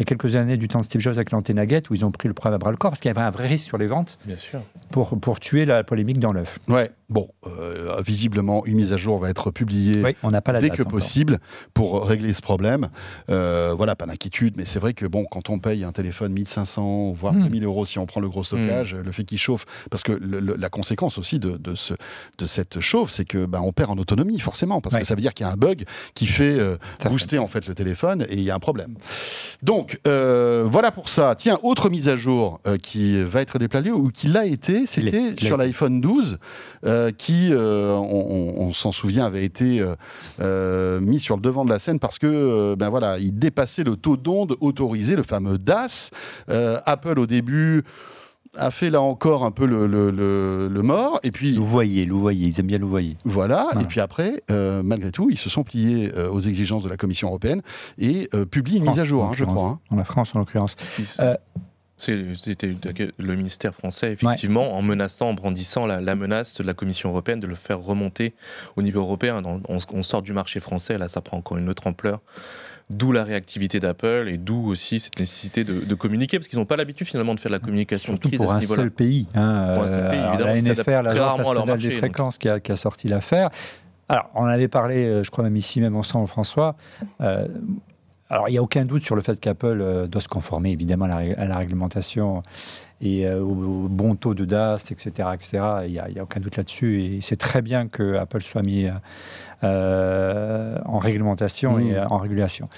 il 0.00 0.05
y 0.05 0.06
a 0.06 0.06
quelques 0.17 0.35
années 0.37 0.56
du 0.56 0.67
temps 0.67 0.81
de 0.81 0.85
Steve 0.87 1.02
Jobs 1.02 1.12
avec 1.17 1.31
l'anténagette, 1.31 1.91
où 1.91 1.94
ils 1.94 2.06
ont 2.06 2.11
pris 2.11 2.26
le 2.26 2.32
problème 2.32 2.55
à 2.55 2.58
bras 2.58 2.70
le 2.70 2.79
corps, 2.79 2.91
parce 2.93 3.00
qu'il 3.00 3.11
y 3.11 3.14
avait 3.14 3.20
un 3.20 3.29
vrai 3.31 3.47
risque 3.47 3.67
sur 3.67 3.76
les 3.76 3.87
ventes 3.87 4.19
Bien 4.25 4.38
sûr. 4.38 4.62
pour, 4.91 5.20
pour 5.20 5.41
tuer 5.41 5.67
la 5.67 5.85
polémique 5.85 6.19
dans 6.19 6.32
l'œuf. 6.32 6.58
Ouais, 6.69 6.91
bon, 7.11 7.29
euh, 7.47 8.00
visiblement, 8.00 8.64
une 8.64 8.76
mise 8.76 8.94
à 8.94 8.97
jour 8.97 9.19
va 9.19 9.29
être 9.29 9.50
publiée 9.50 10.02
Oui, 10.02 10.17
on 10.23 10.31
n'a 10.31 10.41
pas 10.41 10.52
la 10.52 10.61
dès 10.61 10.69
date 10.69 10.79
que 10.79 10.82
encore. 10.85 10.93
possible 10.93 11.38
pour 11.75 12.06
régler 12.06 12.32
ce 12.32 12.41
problème. 12.41 12.88
Euh, 13.29 13.75
voilà, 13.76 13.94
pas 13.94 14.06
d'inquiétude, 14.06 14.55
mais 14.56 14.64
c'est 14.64 14.79
vrai 14.79 14.94
que 14.94 15.05
bon, 15.05 15.26
quand 15.31 15.50
on 15.50 15.58
paye 15.58 15.85
un 15.85 15.93
téléphone 15.93 16.32
1500 16.32 17.12
voire 17.12 17.35
Hmm. 17.35 17.43
2000 17.44 17.64
euros 17.64 17.85
si 17.85 17.99
on 17.99 18.06
prend 18.06 18.20
le 18.23 18.29
gros 18.31 18.43
stockage, 18.43 18.94
le 18.97 19.12
fait 19.12 19.25
qu'il 19.25 19.37
chauffe, 19.38 19.67
parce 19.91 20.02
que 20.02 20.12
le- 20.12 20.41
le- 20.41 20.56
la 20.56 20.69
conséquence 20.70 21.19
aussi 21.19 21.38
de, 21.38 21.58
de, 21.58 21.75
ce, 21.75 21.93
de 22.38 22.47
cette 22.47 22.81
chauffe, 22.81 23.11
c'est 23.11 23.26
que 23.26 23.44
ben, 23.44 23.61
on 23.61 23.73
perd 23.73 23.91
en 23.91 23.99
autonomie 23.99 24.41
forcément, 24.41 24.81
parce 24.81 24.94
Ouais. 24.94 25.02
que 25.02 25.06
ça 25.06 25.14
veut 25.14 25.20
dire 25.20 25.35
qu'il 25.35 25.44
y 25.44 25.49
a 25.49 25.52
un 25.52 25.56
bug 25.56 25.85
qui 26.14 26.26
fait 26.26 26.58
euh, 26.58 26.76
fait. 26.99 27.08
booster 27.11 27.38
en 27.38 27.47
fait 27.49 27.67
le 27.69 27.75
téléphone 27.75 28.25
et 28.29 28.35
il 28.35 28.43
y 28.43 28.50
a 28.50 28.55
un 28.55 28.58
problème. 28.61 28.94
Donc 29.62 29.89
euh, 30.06 30.64
voilà 30.69 30.90
pour 30.92 31.08
ça. 31.08 31.34
Tiens, 31.37 31.58
autre 31.62 31.88
mise 31.90 32.08
à 32.08 32.16
jour 32.16 32.60
euh, 32.66 32.76
qui 32.76 33.22
va 33.22 33.40
être 33.42 33.58
déployée 33.58 33.90
ou 33.90 34.10
qui 34.10 34.28
l'a 34.28 34.46
été, 34.46 34.87
c'était 34.87 35.34
sur 35.46 35.56
l'iPhone 35.56 36.00
12 36.00 36.38
euh, 36.84 37.10
qui, 37.10 37.50
on, 37.52 37.56
on- 37.56 38.54
on 38.62 38.72
s'en 38.72 38.92
souvient, 38.92 39.25
avait 39.26 39.44
été 39.44 39.82
mis 41.00 41.20
sur 41.20 41.37
le 41.37 41.42
devant 41.42 41.64
de 41.64 41.70
la 41.70 41.78
scène 41.78 41.98
parce 41.98 42.19
que 42.19 42.75
ben 42.75 42.88
voilà, 42.90 43.19
il 43.19 43.32
dépassait 43.38 43.84
le 43.84 43.96
taux 43.96 44.16
d'onde 44.16 44.56
autorisé, 44.60 45.16
le 45.16 45.22
fameux 45.22 45.58
DAS. 45.58 46.10
Apple 46.48 47.19
au 47.19 47.26
début 47.26 47.84
a 48.56 48.70
fait 48.70 48.91
là 48.91 49.00
encore 49.00 49.44
un 49.44 49.50
peu 49.52 49.64
le, 49.64 49.87
le- 49.87 50.11
le- 50.11 50.69
le 50.69 50.82
mort 50.82 51.20
et 51.23 51.31
puis 51.31 51.52
Louvoyer, 51.52 52.05
louvoyer, 52.05 52.47
ils 52.49 52.58
aiment 52.61 52.67
bien 52.67 52.79
louvoyer. 52.79 53.17
voilà, 53.25 53.69
Voilà. 53.70 53.82
et 53.82 53.87
puis 53.87 54.00
après, 54.00 54.43
euh, 54.50 54.82
malgré 54.82 55.12
tout, 55.12 55.31
ils 55.31 55.38
se 55.38 55.49
sont 55.49 55.62
pliés 55.62 56.11
euh, 56.17 56.29
aux 56.31 56.41
exigences 56.41 56.82
de 56.82 56.88
la 56.88 56.97
Commission 56.97 57.29
européenne 57.29 57.62
et 57.99 58.29
euh, 58.35 58.44
publient 58.47 58.76
une 58.79 58.82
France, 58.85 58.97
mise 58.97 59.00
à 59.00 59.05
jour, 59.05 59.23
en 59.25 59.29
hein, 59.31 59.35
je 59.35 59.44
crois. 59.44 59.67
hein. 59.69 59.79
En 59.91 59.97
la 59.97 60.05
France, 60.05 60.35
en 60.35 60.41
l'occurrence. 60.41 60.75
C'était 61.97 62.75
le 63.19 63.37
ministère 63.37 63.75
français, 63.75 64.12
effectivement, 64.12 64.75
en 64.75 64.81
menaçant, 64.81 65.29
en 65.29 65.35
brandissant 65.35 65.87
la, 65.87 66.00
la 66.00 66.14
menace 66.14 66.56
de 66.58 66.62
la 66.64 66.73
Commission 66.73 67.11
européenne 67.11 67.41
de 67.41 67.47
le 67.47 67.55
faire 67.55 67.79
remonter 67.79 68.32
au 68.76 68.82
niveau 68.82 69.00
européen. 69.00 69.43
On, 69.44 69.61
on 69.69 70.02
sort 70.02 70.23
du 70.23 70.32
marché 70.32 70.61
français, 70.61 70.97
là, 70.97 71.08
ça 71.08 71.20
prend 71.20 71.37
encore 71.37 71.58
une 71.58 71.69
autre 71.69 71.87
ampleur. 71.87 72.20
D'où 72.90 73.12
la 73.12 73.22
réactivité 73.25 73.78
d'Apple 73.78 74.26
et 74.28 74.37
d'où 74.37 74.66
aussi 74.69 74.98
cette 75.00 75.19
nécessité 75.20 75.62
de, 75.64 75.81
de 75.84 75.94
communiquer, 75.94 76.38
parce 76.38 76.48
qu'ils 76.48 76.58
n'ont 76.58 76.64
pas 76.64 76.76
l'habitude 76.76 77.06
finalement 77.06 77.34
de 77.37 77.40
faire 77.40 77.50
de 77.50 77.54
la 77.54 77.60
communication 77.60 78.12
de 78.14 78.16
Surtout 78.19 78.28
crise 78.28 78.38
pour 78.40 78.52
à 78.52 78.56
un 78.56 78.60
ce 78.60 78.66
seul 78.66 78.90
pays. 78.90 79.28
hein. 79.37 79.72
Pour 79.75 79.84
un 79.84 79.88
seul 79.88 80.10
pays, 80.10 80.19
Euh, 80.19 80.22
alors, 80.32 80.48
évidemment, 80.48 80.75
la 80.76 80.82
NFR, 80.96 81.02
l'Agence 81.04 81.38
nationale 81.38 81.78
des 81.78 81.88
donc. 81.90 81.98
fréquences, 81.98 82.37
qui 82.38 82.48
a, 82.48 82.58
qui 82.60 82.72
a 82.72 82.76
sorti 82.76 83.06
l'affaire. 83.08 83.50
Alors, 84.08 84.28
on 84.34 84.42
en 84.42 84.46
avait 84.46 84.66
parlé, 84.69 85.04
euh, 85.06 85.22
je 85.22 85.31
crois 85.31 85.44
même 85.44 85.56
ici, 85.56 85.81
même 85.81 85.94
ensemble, 85.94 86.26
François. 86.26 86.75
Euh, 87.20 87.46
alors, 88.28 88.48
il 88.48 88.52
n'y 88.52 88.58
a 88.58 88.62
aucun 88.62 88.84
doute 88.84 89.04
sur 89.04 89.14
le 89.14 89.22
fait 89.22 89.38
qu'Apple 89.38 89.78
euh, 89.81 90.06
doit 90.08 90.20
se 90.20 90.28
conformer, 90.28 90.72
évidemment, 90.72 91.04
à 91.04 91.08
la, 91.08 91.16
ré- 91.19 91.34
à 91.37 91.44
la 91.46 91.56
réglementation 91.58 92.42
et 93.00 93.26
euh, 93.26 93.41
au, 93.41 93.85
au 93.85 93.88
bon 93.88 94.14
taux 94.14 94.35
de 94.35 94.44
DAS, 94.44 94.91
etc. 94.91 95.29
etc. 95.35 95.50
Il 95.87 95.93
n'y 95.93 95.99
a, 95.99 96.08
il 96.08 96.17
y 96.17 96.19
a 96.19 96.23
aucun 96.23 96.41
doute 96.41 96.56
là-dessus. 96.56 97.02
Et 97.02 97.19
c'est 97.23 97.37
très 97.37 97.62
bien 97.62 97.88
que 97.88 98.17
Apple 98.17 98.43
soit 98.43 98.62
mis 98.62 98.87
euh, 98.87 98.91
euh, 99.64 100.76
en 100.85 100.99
réglementation 100.99 101.76
Mmh. 101.79 101.81
et 101.81 101.97
euh, 101.97 102.06
en 102.08 102.19
régulation. 102.19 102.69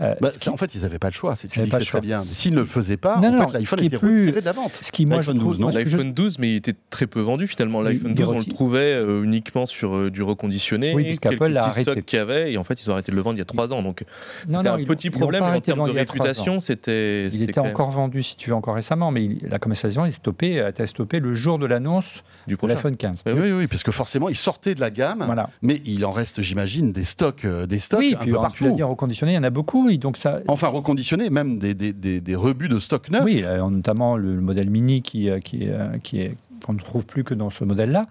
Euh, 0.00 0.14
Bah, 0.20 0.30
qui- 0.30 0.48
en 0.48 0.56
fait, 0.56 0.76
ils 0.76 0.82
n'avaient 0.82 1.00
pas 1.00 1.08
le 1.08 1.12
choix. 1.12 1.34
C'est, 1.34 1.48
tu 1.48 1.60
dis 1.60 1.68
très 1.70 2.00
bien. 2.00 2.24
S'ils 2.30 2.54
ne 2.54 2.60
le 2.60 2.66
faisaient 2.66 2.96
pas, 2.96 3.18
Non, 3.20 3.28
en 3.28 3.32
non, 3.32 3.48
fait, 3.48 3.58
l'iPhone 3.58 3.82
était 3.82 3.98
plus- 3.98 4.20
retiré 4.26 4.40
de 4.42 4.44
la 4.46 4.52
vente. 4.52 4.78
ce 4.80 4.92
qui, 4.92 5.06
moi, 5.06 5.16
je 5.16 5.32
L'iPhone 5.32 5.38
trouve, 5.40 5.52
12, 5.58 5.60
non 5.60 5.68
L'iPhone 5.70 6.12
12, 6.12 6.38
mais 6.38 6.52
il 6.52 6.56
était 6.56 6.74
très 6.90 7.08
peu 7.08 7.18
vendu 7.20 7.48
finalement. 7.48 7.82
L'iPhone 7.82 8.12
il 8.12 8.14
12, 8.14 8.28
on 8.28 8.38
le 8.38 8.44
trouvait 8.44 8.92
euh, 8.94 9.24
uniquement 9.24 9.66
sur 9.66 9.96
euh, 9.96 10.10
du 10.12 10.22
reconditionné, 10.22 10.94
Oui, 10.94 11.18
quelques 11.18 11.40
petits 11.40 11.56
arrêté. 11.58 11.82
stocks 11.90 12.04
qu'il 12.04 12.16
y 12.20 12.22
avait, 12.22 12.52
et 12.52 12.58
en 12.58 12.62
fait, 12.62 12.80
ils 12.80 12.88
ont 12.88 12.92
arrêté 12.92 13.10
de 13.10 13.16
le 13.16 13.22
vendre 13.22 13.34
il 13.36 13.40
y 13.40 13.42
a 13.42 13.44
trois 13.44 13.72
ans. 13.72 13.82
Donc, 13.82 14.04
c'était 14.48 14.68
un 14.68 14.84
petit 14.84 15.10
problème, 15.10 15.42
mais 15.50 15.56
en 15.56 15.60
termes 15.60 15.84
de 15.88 15.92
réputation, 15.92 16.60
c'était. 16.60 17.26
Il 17.32 17.42
était 17.42 17.58
encore 17.58 17.90
vendu, 17.90 18.22
si 18.22 18.36
tu 18.36 18.50
veux, 18.50 18.56
encore 18.56 18.76
récemment, 18.76 19.10
mais 19.10 19.24
il- 19.24 19.48
la 19.50 19.58
commercialisation 19.68 20.06
est 20.06 20.10
stoppée, 20.12 20.60
a 20.60 20.70
été 20.70 20.86
stoppée 20.86 21.20
le 21.20 21.34
jour 21.34 21.58
de 21.58 21.66
l'annonce 21.66 22.24
du 22.46 22.54
de 22.54 22.58
prochain. 22.58 22.74
l'iPhone 22.74 22.96
15. 22.96 23.22
Ouais, 23.26 23.32
Oui, 23.34 23.52
oui, 23.52 23.66
parce 23.66 23.82
que 23.82 23.92
forcément, 23.92 24.28
ils 24.30 24.36
sortaient 24.36 24.74
de 24.74 24.80
la 24.80 24.90
gamme, 24.90 25.22
Voilà. 25.26 25.50
mais 25.62 25.80
il 25.84 26.04
en 26.06 26.12
reste, 26.12 26.40
j'imagine, 26.40 26.92
des 26.92 27.04
stocks, 27.04 27.44
euh, 27.44 27.66
des 27.66 27.78
stocks 27.78 28.00
Oui, 28.00 28.14
un 28.14 28.22
puis 28.22 28.30
peu 28.30 28.30
tu 28.30 28.34
l'as 28.36 28.40
partout. 28.40 28.70
dit, 28.74 28.82
en 28.82 28.88
reconditionné, 28.90 29.32
il 29.32 29.36
y 29.36 29.38
en 29.38 29.42
a 29.42 29.50
beaucoup. 29.50 29.90
Et 29.90 29.98
donc 29.98 30.16
ça, 30.16 30.40
Enfin, 30.48 30.68
reconditionnés, 30.68 31.28
même 31.28 31.58
des, 31.58 31.74
des, 31.74 31.92
des, 31.92 32.20
des 32.22 32.36
rebuts 32.36 32.68
de 32.68 32.80
stock 32.80 33.10
neuf. 33.10 33.22
oui, 33.24 33.42
euh, 33.44 33.68
notamment 33.68 34.16
le, 34.16 34.34
le 34.34 34.40
modèle 34.40 34.70
Mini 34.70 35.02
qui, 35.02 35.28
euh, 35.28 35.38
qui, 35.40 35.64
est, 35.64 35.70
euh, 35.70 35.98
qui 36.02 36.20
est 36.20 36.34
qu'on 36.64 36.72
ne 36.72 36.78
trouve 36.80 37.06
plus 37.06 37.22
que 37.22 37.34
dans 37.34 37.50
ce 37.50 37.62
modèle-là, 37.62 38.06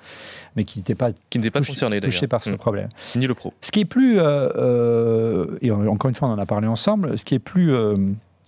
mais 0.56 0.64
qui 0.64 0.80
n'était 0.80 0.96
pas 0.96 1.12
Qui 1.30 1.38
n'était 1.38 1.52
pas 1.52 1.60
touché, 1.60 1.74
concerné 1.74 2.00
touché 2.00 2.28
par 2.28 2.42
ce 2.44 2.52
Mm. 2.52 2.58
problème. 2.58 2.88
Ni 3.18 3.28
le 3.28 3.34
pro. 3.34 3.54
Ce 3.60 3.72
qui 3.72 3.82
est 3.82 3.86
plus, 3.86 4.20
euh, 4.20 4.50
euh, 4.56 5.58
et 5.62 5.70
en- 5.72 5.86
encore 5.88 6.08
une 6.10 6.16
fois, 6.16 6.30
on 6.30 6.32
en 6.34 6.40
a 6.40 6.46
parlé 6.46 6.66
ensemble, 6.68 7.18
ce 7.18 7.26
qui 7.26 7.36
est 7.36 7.40
plus 7.40 7.74
euh, 7.74 7.96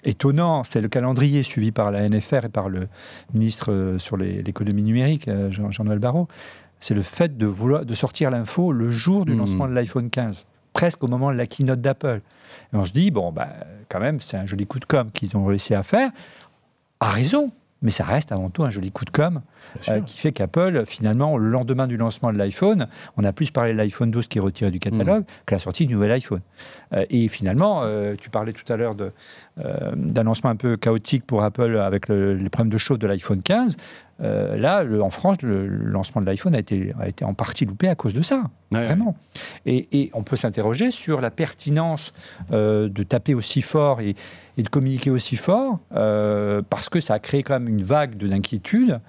étonnant, 0.03 0.63
c'est 0.63 0.81
le 0.81 0.87
calendrier 0.87 1.43
suivi 1.43 1.71
par 1.71 1.91
la 1.91 2.07
NFR 2.07 2.45
et 2.45 2.49
par 2.49 2.69
le 2.69 2.87
ministre 3.33 3.71
euh, 3.71 3.97
sur 3.97 4.17
l'économie 4.17 4.83
numérique, 4.83 5.27
euh, 5.27 5.51
Jean- 5.51 5.71
Jean-Noël 5.71 5.99
Barrot. 5.99 6.27
C'est 6.79 6.93
le 6.93 7.01
fait 7.01 7.37
de, 7.37 7.45
vouloir, 7.45 7.85
de 7.85 7.93
sortir 7.93 8.31
l'info 8.31 8.71
le 8.71 8.89
jour 8.89 9.25
du 9.25 9.33
Mhm. 9.33 9.37
lancement 9.39 9.67
de 9.67 9.73
l'iPhone 9.73 10.09
15, 10.09 10.45
presque 10.73 11.03
au 11.03 11.07
moment 11.07 11.31
de 11.31 11.35
la 11.37 11.45
keynote 11.45 11.81
d'Apple. 11.81 12.21
Et 12.73 12.75
on 12.77 12.83
se 12.85 12.91
dit, 12.91 13.11
bon, 13.11 13.31
bah, 13.31 13.49
quand 13.89 13.99
même, 13.99 14.19
c'est 14.21 14.37
un 14.37 14.45
joli 14.45 14.65
coup 14.65 14.79
de 14.79 14.85
com' 14.85 15.11
qu'ils 15.11 15.35
ont 15.35 15.45
réussi 15.45 15.73
à 15.75 15.83
faire. 15.83 16.11
À 17.01 17.09
raison, 17.09 17.47
mais 17.81 17.91
ça 17.91 18.03
reste 18.03 18.31
avant 18.31 18.49
tout 18.49 18.63
un 18.63 18.69
joli 18.69 18.91
coup 18.91 19.05
de 19.05 19.09
com' 19.09 19.41
euh, 19.87 20.01
qui 20.01 20.17
fait 20.19 20.31
qu'Apple, 20.31 20.83
finalement, 20.85 21.37
le 21.37 21.49
lendemain 21.49 21.87
du 21.87 21.95
lancement 21.97 22.31
de 22.33 22.37
l'iPhone, 22.37 22.87
on 23.17 23.23
a 23.23 23.31
plus 23.31 23.51
parlé 23.51 23.71
de 23.73 23.77
l'iPhone 23.77 24.11
12 24.11 24.27
qui 24.27 24.37
est 24.37 24.41
retiré 24.41 24.71
du 24.71 24.79
catalogue 24.79 25.23
que 25.45 25.55
la 25.55 25.59
sortie 25.59 25.85
du 25.85 25.93
nouvel 25.93 26.11
iPhone. 26.11 26.41
Euh, 26.93 27.05
et 27.09 27.27
finalement, 27.27 27.81
euh, 27.83 28.15
tu 28.19 28.29
parlais 28.29 28.51
tout 28.53 28.71
à 28.71 28.75
l'heure 28.77 28.95
d'un 28.95 30.23
lancement 30.23 30.49
un 30.49 30.55
peu 30.55 30.77
chaotique 30.77 31.25
pour 31.25 31.43
Apple 31.43 31.77
avec 31.77 32.07
le- 32.07 32.35
les 32.35 32.49
problèmes 32.49 32.71
de 32.71 32.77
chauffe 32.77 32.99
de 32.99 33.07
l'iPhone 33.07 33.41
15. 33.41 33.77
Euh, 34.21 34.57
là, 34.57 34.83
le- 34.83 35.01
en 35.01 35.09
France, 35.09 35.41
le, 35.41 35.65
le 35.67 35.85
lancement 35.85 36.19
de 36.21 36.25
l'iPhone 36.25 36.53
a 36.53 36.59
été, 36.59 36.93
a 36.99 37.07
été 37.07 37.23
en 37.23 37.33
partie 37.33 37.63
loupé 37.65 37.87
à 37.87 37.95
cause 37.95 38.13
de 38.13 38.21
ça, 38.21 38.43
Ouais, 38.71 38.83
vraiment. 38.85 39.15
Et, 39.65 39.87
et 39.99 40.11
on 40.13 40.21
peut 40.23 40.35
s'interroger 40.35 40.91
sur 40.91 41.21
la 41.21 41.31
pertinence 41.31 42.11
euh, 42.51 42.89
de 42.89 43.03
taper 43.03 43.33
aussi 43.33 43.61
fort 43.61 44.01
et, 44.01 44.15
et 44.59 44.63
de 44.63 44.67
communiquer 44.69 45.09
aussi 45.09 45.37
fort, 45.37 45.79
euh, 45.95 46.61
parce 46.69 46.89
que 46.89 46.99
ça 46.99 47.13
a 47.13 47.19
créé 47.19 47.43
quand 47.43 47.53
même 47.53 47.69
une 47.69 47.81
vague 47.81 48.17
de- 48.17 48.27
d'inquiétude 48.27 48.99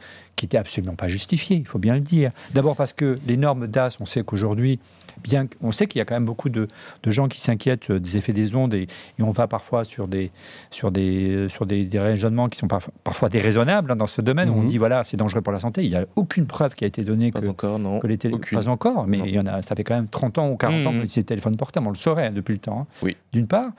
qui 0.40 0.47
était 0.47 0.56
absolument 0.56 0.94
pas 0.94 1.06
justifié, 1.06 1.56
il 1.59 1.66
faut 1.66 1.78
bien 1.78 1.92
le 1.92 2.00
dire. 2.00 2.30
D'abord 2.54 2.75
parce 2.75 2.94
que 2.94 3.18
les 3.26 3.37
normes 3.37 3.66
DAS, 3.66 3.99
on 4.00 4.06
sait 4.06 4.23
qu'aujourd'hui, 4.23 4.78
bien 5.23 5.47
on 5.61 5.70
sait 5.70 5.87
qu'il 5.87 5.99
y 5.99 6.02
a 6.02 6.06
quand 6.06 6.14
même 6.14 6.25
beaucoup 6.25 6.49
de, 6.49 6.66
de 7.02 7.11
gens 7.11 7.28
qui 7.28 7.42
s'inquiètent 7.42 7.92
des 7.92 8.16
effets 8.16 8.32
des 8.32 8.54
ondes 8.54 8.73
et, 8.73 8.85
et, 9.18 9.23
on 9.23 9.32
va 9.32 9.47
parfois 9.49 9.85
sur 9.85 10.09
des, 10.09 10.30
sur 10.70 10.90
des, 10.90 11.47
sur 11.50 11.66
des, 11.66 11.85
des 11.85 11.99
raisonnements 12.00 12.49
qui 12.49 12.59
sont 12.59 12.68
parfois, 12.68 12.94
parfois 13.04 13.28
déraisonnables 13.28 13.92
hein, 13.92 13.97
dans 13.97 14.06
ce 14.06 14.23
domaine. 14.23 14.49
Mhm. 14.49 14.56
Où 14.56 14.61
on 14.61 14.64
dit 14.64 14.78
voilà, 14.78 15.04
c'est 15.04 15.18
dangereux 15.18 15.42
pour 15.42 15.52
la 15.52 15.59
santé. 15.59 15.85
Il 15.85 15.90
n'y 15.90 15.97
a 15.97 16.06
aucune 16.16 16.47
preuve 16.47 16.75
qui 16.75 16.85
a 16.85 16.87
été 16.87 17.04
donnée 17.04 17.32
Pas 17.32 17.42
que, 17.42 17.49
encore, 17.49 17.78
non. 17.78 17.99
que 18.00 18.06
les 18.06 18.16
télé-. 18.16 18.38
Pas 18.50 18.68
encore, 18.70 19.06
mais 19.06 19.18
Non. 19.18 19.25
il 19.26 19.35
y 19.35 19.38
en 19.38 19.44
a, 19.47 19.61
ça 19.61 19.75
fait 19.76 19.85
quand 19.85 19.94
même 19.97 20.09
30 20.09 20.38
ans 20.38 20.49
ou 20.49 20.56
40 20.56 20.87
ans 20.87 20.92
Mhm. 20.92 20.97
utilise 21.00 21.16
les 21.16 21.25
téléphones 21.25 21.59
portables, 21.59 21.87
on 21.87 21.90
le 21.90 21.97
saurait 21.97 22.28
hein, 22.28 22.32
depuis 22.32 22.54
le 22.54 22.61
temps, 22.61 22.80
hein, 22.80 22.87
Oui. 23.02 23.14
d'une 23.35 23.47
part. 23.47 23.73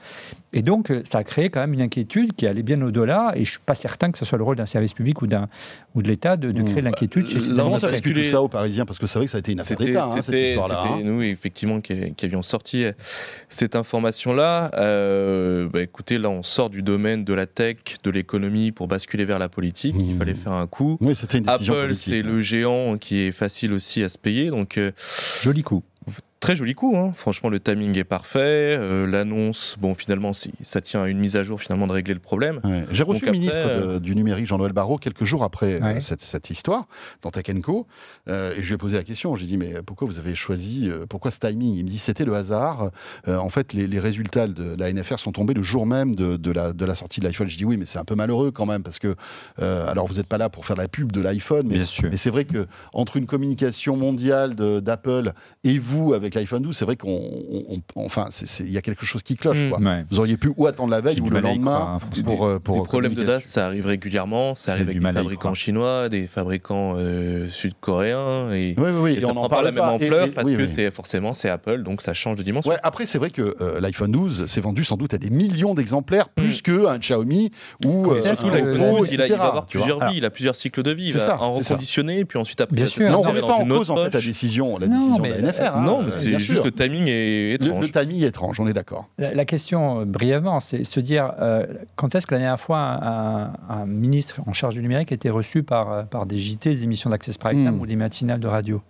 Et 0.52 0.62
donc, 0.62 0.90
euh, 0.90 1.00
ça 1.04 1.18
a 1.18 1.24
créé 1.24 1.48
quand 1.50 1.60
même 1.60 1.72
une 1.72 1.80
inquiétude 1.80 2.34
qui 2.34 2.46
allait 2.46 2.62
bien 2.62 2.80
au-delà, 2.82 3.32
et 3.34 3.38
je 3.38 3.40
ne 3.40 3.44
suis 3.52 3.58
pas 3.64 3.74
certain 3.74 4.12
que 4.12 4.18
ce 4.18 4.24
soit 4.26 4.36
le 4.38 4.44
rôle 4.44 4.56
d'un 4.56 4.66
service 4.66 4.92
public 4.92 5.22
ou, 5.22 5.26
d'un, 5.26 5.48
ou 5.94 6.02
de 6.02 6.08
l'État 6.08 6.36
de, 6.36 6.51
de 6.52 6.62
créer 6.62 6.76
de 6.76 6.80
l'inquiétude 6.86 7.26
chez 7.26 7.34
Là, 7.38 7.40
ces 7.40 7.50
on 7.60 7.74
a 7.74 7.78
basculé- 7.78 8.24
tout 8.24 8.30
ça 8.30 8.42
aux 8.42 8.48
Parisiens 8.48 8.84
Parce 8.84 8.98
que 8.98 9.06
c'est 9.06 9.18
vrai 9.18 9.26
que 9.26 9.30
ça 9.32 9.38
a 9.38 9.40
été 9.40 9.52
une 9.52 9.60
affaire 9.60 9.76
C'était 9.78 9.90
d'État, 9.92 10.04
hein, 10.06 10.22
cette 10.22 10.34
histoire-là. 10.34 10.80
c'était 10.82 10.94
hein. 10.94 11.00
nous, 11.04 11.22
effectivement, 11.22 11.80
qui, 11.80 12.14
qui 12.14 12.24
avions 12.24 12.42
sorti 12.42 12.84
euh, 12.84 12.92
cette 13.48 13.76
information-là. 13.76 14.70
Euh, 14.74 15.68
bah, 15.68 15.82
écoutez, 15.82 16.18
là, 16.18 16.30
on 16.30 16.42
sort 16.42 16.70
du 16.70 16.82
domaine 16.82 17.24
de 17.24 17.32
la 17.34 17.46
tech, 17.46 17.76
de 18.02 18.10
l'économie 18.10 18.72
pour 18.72 18.88
basculer 18.88 19.24
vers 19.24 19.38
la 19.38 19.48
politique. 19.48 19.94
Il 19.98 20.14
Mmh. 20.14 20.18
fallait 20.18 20.34
faire 20.34 20.52
un 20.52 20.66
coup. 20.66 20.98
Oui, 21.00 21.14
c'était 21.16 21.38
une 21.38 21.44
décision 21.44 21.74
Apple, 21.74 21.94
c'est 21.96 22.22
le 22.22 22.40
géant 22.42 22.98
qui 22.98 23.20
est 23.22 23.32
facile 23.32 23.72
aussi 23.72 24.02
à 24.02 24.08
se 24.08 24.18
payer. 24.18 24.50
Donc, 24.50 24.78
euh, 24.78 24.92
Joli 25.42 25.62
coup. 25.62 25.82
Très 26.42 26.56
joli 26.56 26.74
coup. 26.74 26.94
hein. 26.96 27.12
Franchement, 27.14 27.48
le 27.48 27.58
timing 27.60 27.96
est 27.96 28.04
parfait. 28.04 28.76
Euh, 28.78 29.06
L'annonce, 29.06 29.76
bon, 29.80 29.94
finalement, 29.94 30.32
ça 30.34 30.80
tient 30.82 31.02
à 31.02 31.08
une 31.08 31.18
mise 31.18 31.36
à 31.36 31.44
jour 31.44 31.60
finalement 31.60 31.86
de 31.86 31.92
régler 31.92 32.12
le 32.12 32.20
problème. 32.20 32.60
Ouais. 32.64 32.84
J'ai 32.90 33.04
reçu 33.04 33.24
Donc 33.24 33.34
le 33.34 33.38
ministre 33.40 33.94
de- 33.94 33.98
du 33.98 34.14
numérique, 34.14 34.46
Jean-Noël 34.46 34.72
Barrot, 34.72 34.98
quelques 34.98 35.24
jours 35.24 35.44
après 35.44 35.80
euh, 35.80 36.00
cette, 36.00 36.20
cette 36.20 36.50
histoire, 36.50 36.86
dans 37.22 37.30
Tech 37.30 37.44
Co. 37.62 37.86
euh, 38.28 38.52
et 38.56 38.62
je 38.62 38.66
lui 38.68 38.74
ai 38.74 38.76
posé 38.76 38.96
la 38.96 39.04
question. 39.04 39.34
J'ai 39.36 39.46
dit, 39.46 39.56
mais 39.56 39.74
pourquoi 39.86 40.06
vous 40.08 40.18
avez 40.18 40.34
choisi, 40.34 40.90
euh, 40.90 41.06
pourquoi 41.08 41.30
ce 41.30 41.38
timing? 41.38 41.74
Il 41.74 41.84
me 41.84 41.88
dit, 41.88 41.98
c'était 41.98 42.24
le 42.24 42.34
hasard. 42.34 42.90
Euh, 43.28 43.36
en 43.38 43.48
fait, 43.48 43.72
les, 43.72 43.86
les 43.86 44.00
résultats 44.00 44.48
de 44.48 44.74
la 44.76 44.92
NFR 44.92 45.18
sont 45.20 45.32
tombés 45.32 45.54
le 45.54 45.62
jour 45.62 45.86
même 45.86 46.14
de, 46.14 46.36
de 46.36 46.50
la, 46.50 46.72
de 46.72 46.84
la 46.84 46.94
sortie 46.94 47.20
de 47.20 47.24
l'iPhone. 47.26 47.46
Je 47.48 47.56
dis, 47.56 47.64
oui, 47.64 47.76
mais 47.76 47.84
c'est 47.86 47.98
un 47.98 48.04
peu 48.04 48.16
malheureux 48.16 48.50
quand 48.50 48.66
même, 48.66 48.82
parce 48.82 48.98
que, 48.98 49.14
euh, 49.60 49.88
alors 49.88 50.06
vous 50.08 50.14
n'êtes 50.14 50.26
pas 50.26 50.38
là 50.38 50.48
pour 50.48 50.66
faire 50.66 50.76
la 50.76 50.88
pub 50.88 51.12
de 51.12 51.20
l'iPhone, 51.20 51.66
mais 51.68 51.76
Bien 51.76 51.84
sûr. 51.84 52.08
mais 52.10 52.16
c'est 52.16 52.30
vrai 52.30 52.44
que 52.44 52.66
entre 52.92 53.16
une 53.16 53.26
communication 53.26 53.96
mondiale 53.96 54.54
d'Apple 54.56 55.32
et 55.64 55.78
vous 55.78 56.14
avec 56.14 56.31
l'iPhone 56.34 56.62
12, 56.62 56.76
c'est 56.76 56.84
vrai 56.84 56.96
qu'on, 56.96 57.10
on- 57.10 57.82
on- 57.96 58.04
enfin, 58.06 58.28
il 58.60 58.70
y 58.72 58.78
a 58.78 58.82
quelque 58.82 59.04
chose 59.06 59.22
qui 59.22 59.34
cloche. 59.36 59.58
Mm. 59.62 59.70
Quoi. 59.70 59.78
Ouais. 59.80 60.04
Vous 60.10 60.18
auriez 60.18 60.36
pu 60.36 60.50
ou 60.56 60.66
attendre 60.66 60.90
la 60.90 61.00
veille 61.00 61.20
ou 61.20 61.28
le 61.30 61.40
lendemain 61.40 61.98
hein, 62.00 62.22
pour, 62.24 62.46
euh, 62.46 62.58
pour 62.58 62.76
des 62.76 62.82
problèmes 62.82 63.14
de 63.14 63.22
DAS, 63.24 63.40
ça 63.40 63.66
arrive 63.66 63.86
régulièrement. 63.86 64.54
Ça 64.54 64.72
arrive 64.72 64.88
avec 64.88 65.00
des 65.00 65.12
fabricants 65.12 65.54
chinois, 65.54 66.08
des 66.08 66.26
fabricants 66.26 66.94
euh, 66.96 67.48
sud-coréens. 67.48 68.50
Et, 68.52 68.74
Oui, 68.78 68.84
oui, 68.90 68.92
oui. 69.02 69.12
et 69.16 69.20
ça 69.20 69.28
on 69.28 69.34
prend 69.34 69.44
en 69.44 69.48
pas 69.48 69.56
parle 69.56 69.66
la 69.66 69.72
même 69.72 69.84
ampleur 69.84 70.26
Et- 70.26 70.28
et- 70.28 70.32
parce 70.32 70.46
oui, 70.48 70.56
que 70.56 70.62
oui. 70.62 70.68
c'est 70.68 70.90
forcément 70.90 71.32
c'est 71.32 71.48
Apple, 71.48 71.82
donc 71.82 72.02
ça 72.02 72.14
change 72.14 72.36
de 72.36 72.42
dimension. 72.42 72.70
Ouais, 72.70 72.78
après, 72.82 73.06
c'est 73.06 73.18
vrai 73.18 73.30
que 73.30 73.54
euh, 73.60 73.80
l'iPhone 73.80 74.12
12 74.12 74.46
s'est 74.46 74.60
vendu 74.60 74.84
sans 74.84 74.96
doute 74.96 75.14
à 75.14 75.18
des 75.18 75.30
millions 75.30 75.74
d'exemplaires, 75.74 76.28
plus 76.28 76.62
qu'un 76.62 76.98
Xiaomi 76.98 77.50
ou 77.84 78.10
euh, 78.10 78.22
surtout 78.22 78.50
l'iPhone 78.50 78.82
Oppo, 78.82 78.98
12, 78.98 79.08
il, 79.12 79.18
va 79.18 79.24
avoir 79.44 79.66
plusieurs 79.66 80.08
vies, 80.08 80.16
il 80.18 80.24
a 80.24 80.30
plusieurs 80.30 80.56
cycles 80.56 80.82
de 80.82 80.90
vie. 80.92 81.06
Il 81.06 81.12
c'est 81.12 81.18
va 81.18 81.26
ça, 81.26 81.40
en 81.42 81.52
reconditionner, 81.52 82.24
puis 82.24 82.38
ensuite 82.38 82.60
après, 82.60 82.76
Bien 82.76 82.86
sûr. 82.86 83.06
on 83.10 83.22
remet 83.22 83.40
dans 83.40 83.46
pas 83.48 83.54
en 83.54 83.66
cause 83.66 83.90
en 83.90 83.96
fait 83.96 84.14
la 84.14 84.20
décision, 84.20 84.78
la 84.78 84.86
décision 84.86 85.18
de 85.18 85.28
la 85.28 85.38
NFR. 85.38 85.76
hein, 85.76 85.82
non, 85.84 86.00
euh, 86.00 86.04
mais 86.06 86.10
c'est 86.30 86.38
juste 86.38 86.54
sûr. 86.54 86.64
le 86.64 86.70
timing 86.72 87.08
est 87.08 87.52
étrange. 87.54 87.80
le 87.84 87.90
timing 87.90 88.22
est 88.22 88.26
étrange, 88.28 88.60
on 88.60 88.66
est 88.68 88.72
d'accord. 88.72 89.08
La, 89.18 89.34
la 89.34 89.44
question, 89.44 90.00
euh, 90.00 90.04
brièvement, 90.04 90.60
c'est 90.60 90.84
se 90.84 91.00
dire 91.00 91.32
euh, 91.40 91.66
quand 91.96 92.14
est-ce 92.14 92.26
que 92.26 92.34
la 92.34 92.40
dernière 92.40 92.60
fois 92.60 92.78
un, 92.78 93.42
un- 93.44 93.52
un 93.68 93.86
ministre 93.86 94.40
en 94.46 94.52
charge 94.52 94.74
du 94.74 94.82
numérique 94.82 95.12
a 95.12 95.14
été 95.14 95.30
reçu 95.30 95.62
par, 95.62 95.92
euh, 95.92 96.02
par 96.04 96.26
des 96.26 96.36
JT, 96.36 96.74
des 96.74 96.84
émissions 96.84 97.10
d'Access 97.10 97.38
Prime 97.38 97.64
Time 97.64 97.76
Mm. 97.76 97.80
ou 97.80 97.86
des 97.86 97.96
matinales 97.96 98.40
de 98.40 98.48
radio? 98.48 98.82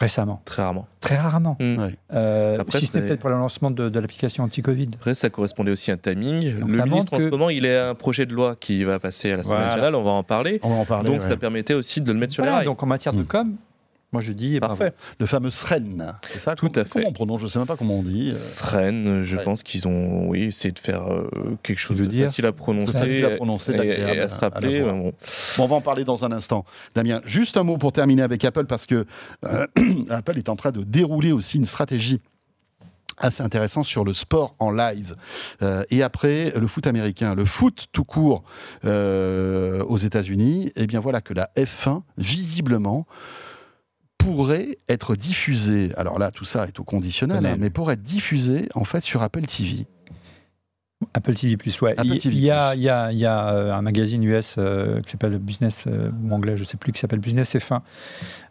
Récemment. 0.00 0.42
Très 0.44 0.60
rarement. 0.62 0.86
Très 1.00 1.16
rarement. 1.16 1.56
Mm. 1.60 1.76
Euh, 2.12 2.58
Après, 2.58 2.80
si 2.80 2.86
ce 2.86 2.96
n'est 2.98 3.04
peut-être 3.06 3.20
pour 3.20 3.30
le 3.30 3.36
lancement 3.36 3.70
de, 3.70 3.88
de 3.88 4.00
l'application 4.00 4.42
anti-Covid. 4.42 4.90
Après, 4.96 5.14
ça 5.14 5.30
correspondait 5.30 5.70
aussi 5.70 5.92
à 5.92 5.94
un 5.94 5.96
timing. 5.96 6.58
Donc, 6.58 6.68
le 6.68 6.82
ministre, 6.84 7.14
en 7.14 7.20
ce 7.20 7.28
moment, 7.28 7.48
il 7.48 7.64
a 7.66 7.90
un 7.90 7.94
projet 7.94 8.26
de 8.26 8.34
loi 8.34 8.56
qui 8.58 8.82
va 8.82 8.98
passer 8.98 9.30
à 9.32 9.36
l'Assemblée 9.36 9.58
Voilà. 9.58 9.66
nationale, 9.68 9.94
on 9.94 10.02
va 10.02 10.10
en 10.10 10.24
parler. 10.24 10.58
On 10.64 10.70
va 10.70 10.74
en 10.80 10.84
parler. 10.84 11.06
Donc, 11.10 11.22
ouais. 11.22 11.28
ça 11.28 11.36
permettait 11.36 11.74
aussi 11.74 12.00
de 12.00 12.12
le 12.12 12.18
mettre 12.18 12.32
sur 12.32 12.42
Voilà, 12.42 12.56
les 12.56 12.58
rails. 12.58 12.66
donc 12.66 12.82
en 12.82 12.86
matière 12.86 13.14
de 13.14 13.22
Mm. 13.22 13.26
com, 13.26 13.54
moi 14.14 14.20
je 14.22 14.32
dis 14.32 14.58
bravo. 14.60 14.76
Parfait. 14.76 14.94
Le 15.18 15.26
fameux 15.26 15.50
SREN, 15.50 16.14
c'est 16.30 16.38
ça 16.38 16.54
Tout 16.54 16.70
à 16.76 16.84
fait. 16.84 16.88
Comment 16.90 17.08
on 17.08 17.12
prononce 17.12 17.40
Je 17.42 17.48
sais 17.48 17.58
même 17.58 17.66
pas 17.66 17.76
comment 17.76 17.98
on 17.98 18.02
dit. 18.04 18.28
euh, 18.30 18.32
Sren, 18.32 19.20
je 19.22 19.36
Ouais. 19.36 19.42
pense 19.44 19.62
qu'ils 19.64 19.88
ont 19.88 20.28
oui, 20.28 20.44
essayé 20.44 20.70
de 20.72 20.78
faire 20.78 21.12
euh, 21.12 21.28
quelque 21.64 21.78
chose 21.78 21.98
de 21.98 22.06
dire 22.06 22.26
facile 22.28 22.46
à 22.46 22.52
prononcer, 22.52 22.92
C'est 22.92 22.98
facile 23.00 23.24
à 23.24 23.30
prononcer, 23.36 23.72
et, 23.72 24.00
et 24.00 24.20
à 24.20 24.28
se 24.28 24.36
à 24.44 24.48
voix. 24.48 24.92
bon. 24.92 25.12
On 25.58 25.66
va 25.66 25.74
en 25.76 25.80
parler 25.80 26.04
dans 26.04 26.24
un 26.24 26.30
instant. 26.32 26.64
Damien, 26.94 27.20
juste 27.24 27.56
un 27.56 27.64
mot 27.64 27.76
pour 27.76 27.92
terminer 27.92 28.22
avec 28.22 28.44
Apple, 28.44 28.66
parce 28.66 28.86
que 28.86 29.04
euh, 29.44 29.66
Apple 30.10 30.38
est 30.38 30.48
en 30.48 30.54
train 30.56 30.70
de 30.70 30.84
dérouler 30.84 31.32
aussi 31.32 31.58
une 31.58 31.66
stratégie 31.66 32.20
assez 33.18 33.44
intéressante 33.44 33.84
sur 33.84 34.04
le 34.04 34.12
sport 34.12 34.56
en 34.58 34.72
live. 34.72 35.14
Euh, 35.62 35.84
et 35.90 36.02
après, 36.02 36.52
le 36.58 36.66
foot 36.66 36.86
américain, 36.88 37.36
le 37.36 37.44
foot 37.44 37.86
tout 37.92 38.02
court 38.04 38.42
euh, 38.84 39.84
aux 39.84 39.98
États-Unis, 39.98 40.72
eh 40.74 40.86
bien 40.88 40.98
voilà 40.98 41.20
que 41.20 41.32
la 41.32 41.48
F1, 41.56 42.02
visiblement, 42.18 43.06
pourrait 44.24 44.78
être 44.88 45.16
diffusée. 45.16 45.92
Alors 45.96 46.18
là, 46.18 46.30
tout 46.30 46.44
ça 46.44 46.66
est 46.66 46.80
au 46.80 46.84
conditionnel, 46.84 47.44
hein, 47.44 47.56
mais 47.58 47.70
pourrait 47.70 47.94
être 47.94 48.02
diffusée 48.02 48.68
en 48.74 48.84
fait 48.84 49.02
sur 49.02 49.22
Apple 49.22 49.42
TV. 49.42 49.86
Apple 51.12 51.34
TV 51.34 51.56
Plus, 51.58 51.78
ouais. 51.82 51.92
Apple 51.92 52.06
il, 52.06 52.20
TV+. 52.20 52.34
il 52.34 52.42
y 52.42 52.50
a, 52.50 52.74
il 52.74 52.80
y 52.80 52.88
a, 52.88 53.12
il 53.12 53.18
y 53.18 53.26
a 53.26 53.76
un 53.76 53.82
magazine 53.82 54.24
US 54.24 54.54
euh, 54.56 55.02
qui 55.02 55.10
s'appelle 55.10 55.36
Business, 55.38 55.84
euh, 55.86 56.10
ou 56.22 56.32
anglais, 56.32 56.56
je 56.56 56.64
sais 56.64 56.78
plus, 56.78 56.92
qui 56.92 57.00
s'appelle 57.00 57.18
Business 57.18 57.54
F1, 57.54 57.80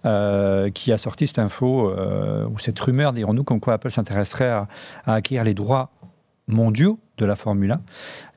euh, 0.05 0.69
qui 0.69 0.91
a 0.91 0.97
sorti 0.97 1.25
cette 1.25 1.39
info, 1.39 1.91
ou 1.91 2.59
cette 2.59 2.79
rumeur, 2.79 3.11
dirons-nous, 3.11 3.43
comme 3.43 3.59
quoi 3.59 3.73
Apple 3.73 3.89
s'intéresserait 3.89 4.49
à, 4.49 4.67
à 5.05 5.15
acquérir 5.15 5.43
les 5.43 5.55
droits 5.55 5.89
mondiaux 6.47 6.99
de 7.17 7.25
la 7.25 7.35
Formule 7.35 7.71
1. 7.71 7.81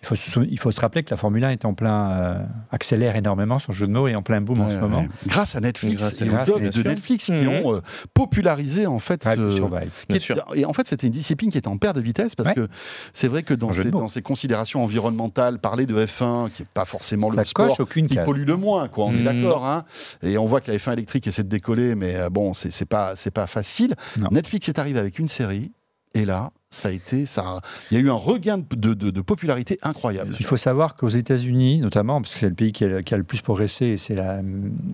Il 0.02 0.06
faut, 0.06 0.14
se 0.14 0.30
sou- 0.30 0.46
il 0.48 0.58
faut 0.58 0.70
se 0.70 0.80
rappeler 0.80 1.02
que 1.02 1.10
la 1.10 1.16
Formule 1.16 1.42
1 1.44 1.50
est 1.50 1.64
en 1.64 1.72
plein, 1.72 2.10
euh, 2.10 2.38
accélère 2.70 3.16
énormément 3.16 3.58
son 3.58 3.72
jeu 3.72 3.86
de 3.86 3.92
mots 3.92 4.06
et 4.06 4.14
en 4.14 4.22
plein 4.22 4.40
boom 4.42 4.60
en 4.60 4.66
Ouais, 4.66 4.74
ce 4.74 4.78
moment. 4.78 5.06
Grâce 5.26 5.56
à 5.56 5.60
Netflix 5.60 5.96
Grâce 5.96 6.20
à 6.22 6.26
et 6.26 6.28
aux 6.28 6.58
bien 6.58 6.70
de. 6.70 6.82
Netflix 6.88 7.24
qui 7.24 7.32
Mhm. 7.32 7.48
ont 7.48 7.74
euh, 7.74 7.80
popularisé 8.14 8.86
en 8.86 8.98
fait 8.98 9.24
ce, 9.24 9.50
Survive. 9.50 9.90
qui 10.08 10.16
est- 10.16 10.32
et 10.54 10.64
en 10.66 10.72
fait, 10.74 10.86
c'était 10.86 11.06
une 11.06 11.12
discipline 11.12 11.50
qui 11.50 11.56
est 11.58 11.66
en 11.68 11.78
perte 11.78 11.96
de 11.96 12.00
vitesse 12.02 12.34
parce 12.34 12.50
Ouais. 12.50 12.54
que 12.54 12.68
c'est 13.14 13.28
vrai 13.28 13.42
que 13.42 13.54
dans 13.54 13.72
ces, 13.72 13.90
mots. 13.90 14.00
dans 14.00 14.08
ces 14.08 14.22
considérations 14.22 14.84
environnementales, 14.84 15.58
parler 15.58 15.86
de 15.86 15.94
F1, 16.06 16.50
qui 16.50 16.62
est 16.62 16.68
pas 16.72 16.84
forcément 16.84 17.30
Ça 17.30 17.40
le 17.40 17.44
sport 17.44 17.80
aucune 17.80 18.08
qui 18.08 18.18
pollue 18.18 18.44
le 18.46 18.56
moins, 18.56 18.88
quoi. 18.88 19.06
On 19.06 19.14
est 19.14 19.20
Mm. 19.20 19.24
d'accord, 19.42 19.66
hein. 19.66 19.84
Et 20.22 20.36
on 20.38 20.46
voit 20.46 20.60
que 20.60 20.70
la 20.70 20.78
F1 20.78 20.92
électrique 20.92 21.26
essaie 21.26 21.42
de 21.44 21.48
décoller, 21.48 21.94
mais 21.94 22.14
euh, 22.16 22.30
bon, 22.30 22.54
c'est 22.54 22.70
c'est 22.70 22.84
pas, 22.86 23.16
c'est 23.16 23.30
pas 23.32 23.46
facile. 23.46 23.94
Non. 24.18 24.28
Netflix 24.30 24.68
est 24.68 24.78
arrivé 24.78 24.98
avec 24.98 25.18
une 25.18 25.28
série, 25.28 25.72
et 26.16 26.24
là, 26.24 26.50
ça 26.70 26.88
a 26.88 26.90
été, 26.92 27.26
ça, 27.26 27.42
a- 27.42 27.60
il 27.90 27.96
y 27.96 28.00
a 28.00 28.02
eu 28.04 28.10
un 28.10 28.14
regain 28.14 28.58
de, 28.58 28.64
de- 28.74 28.94
de- 28.94 29.10
de 29.10 29.20
popularité 29.20 29.78
incroyable. 29.82 30.34
Il 30.40 30.44
faut 30.46 30.56
savoir 30.56 30.96
qu'aux 30.96 31.08
États-Unis, 31.08 31.78
notamment, 31.80 32.20
parce 32.20 32.34
que 32.34 32.38
c'est 32.40 32.48
le 32.48 32.54
pays 32.54 32.72
qui 32.72 32.84
a, 32.84 32.88
le- 32.88 33.02
qui 33.02 33.14
a 33.14 33.16
le 33.16 33.22
plus 33.24 33.40
progressé 33.42 33.86
et 33.86 33.96
c'est 33.96 34.14
la, 34.14 34.40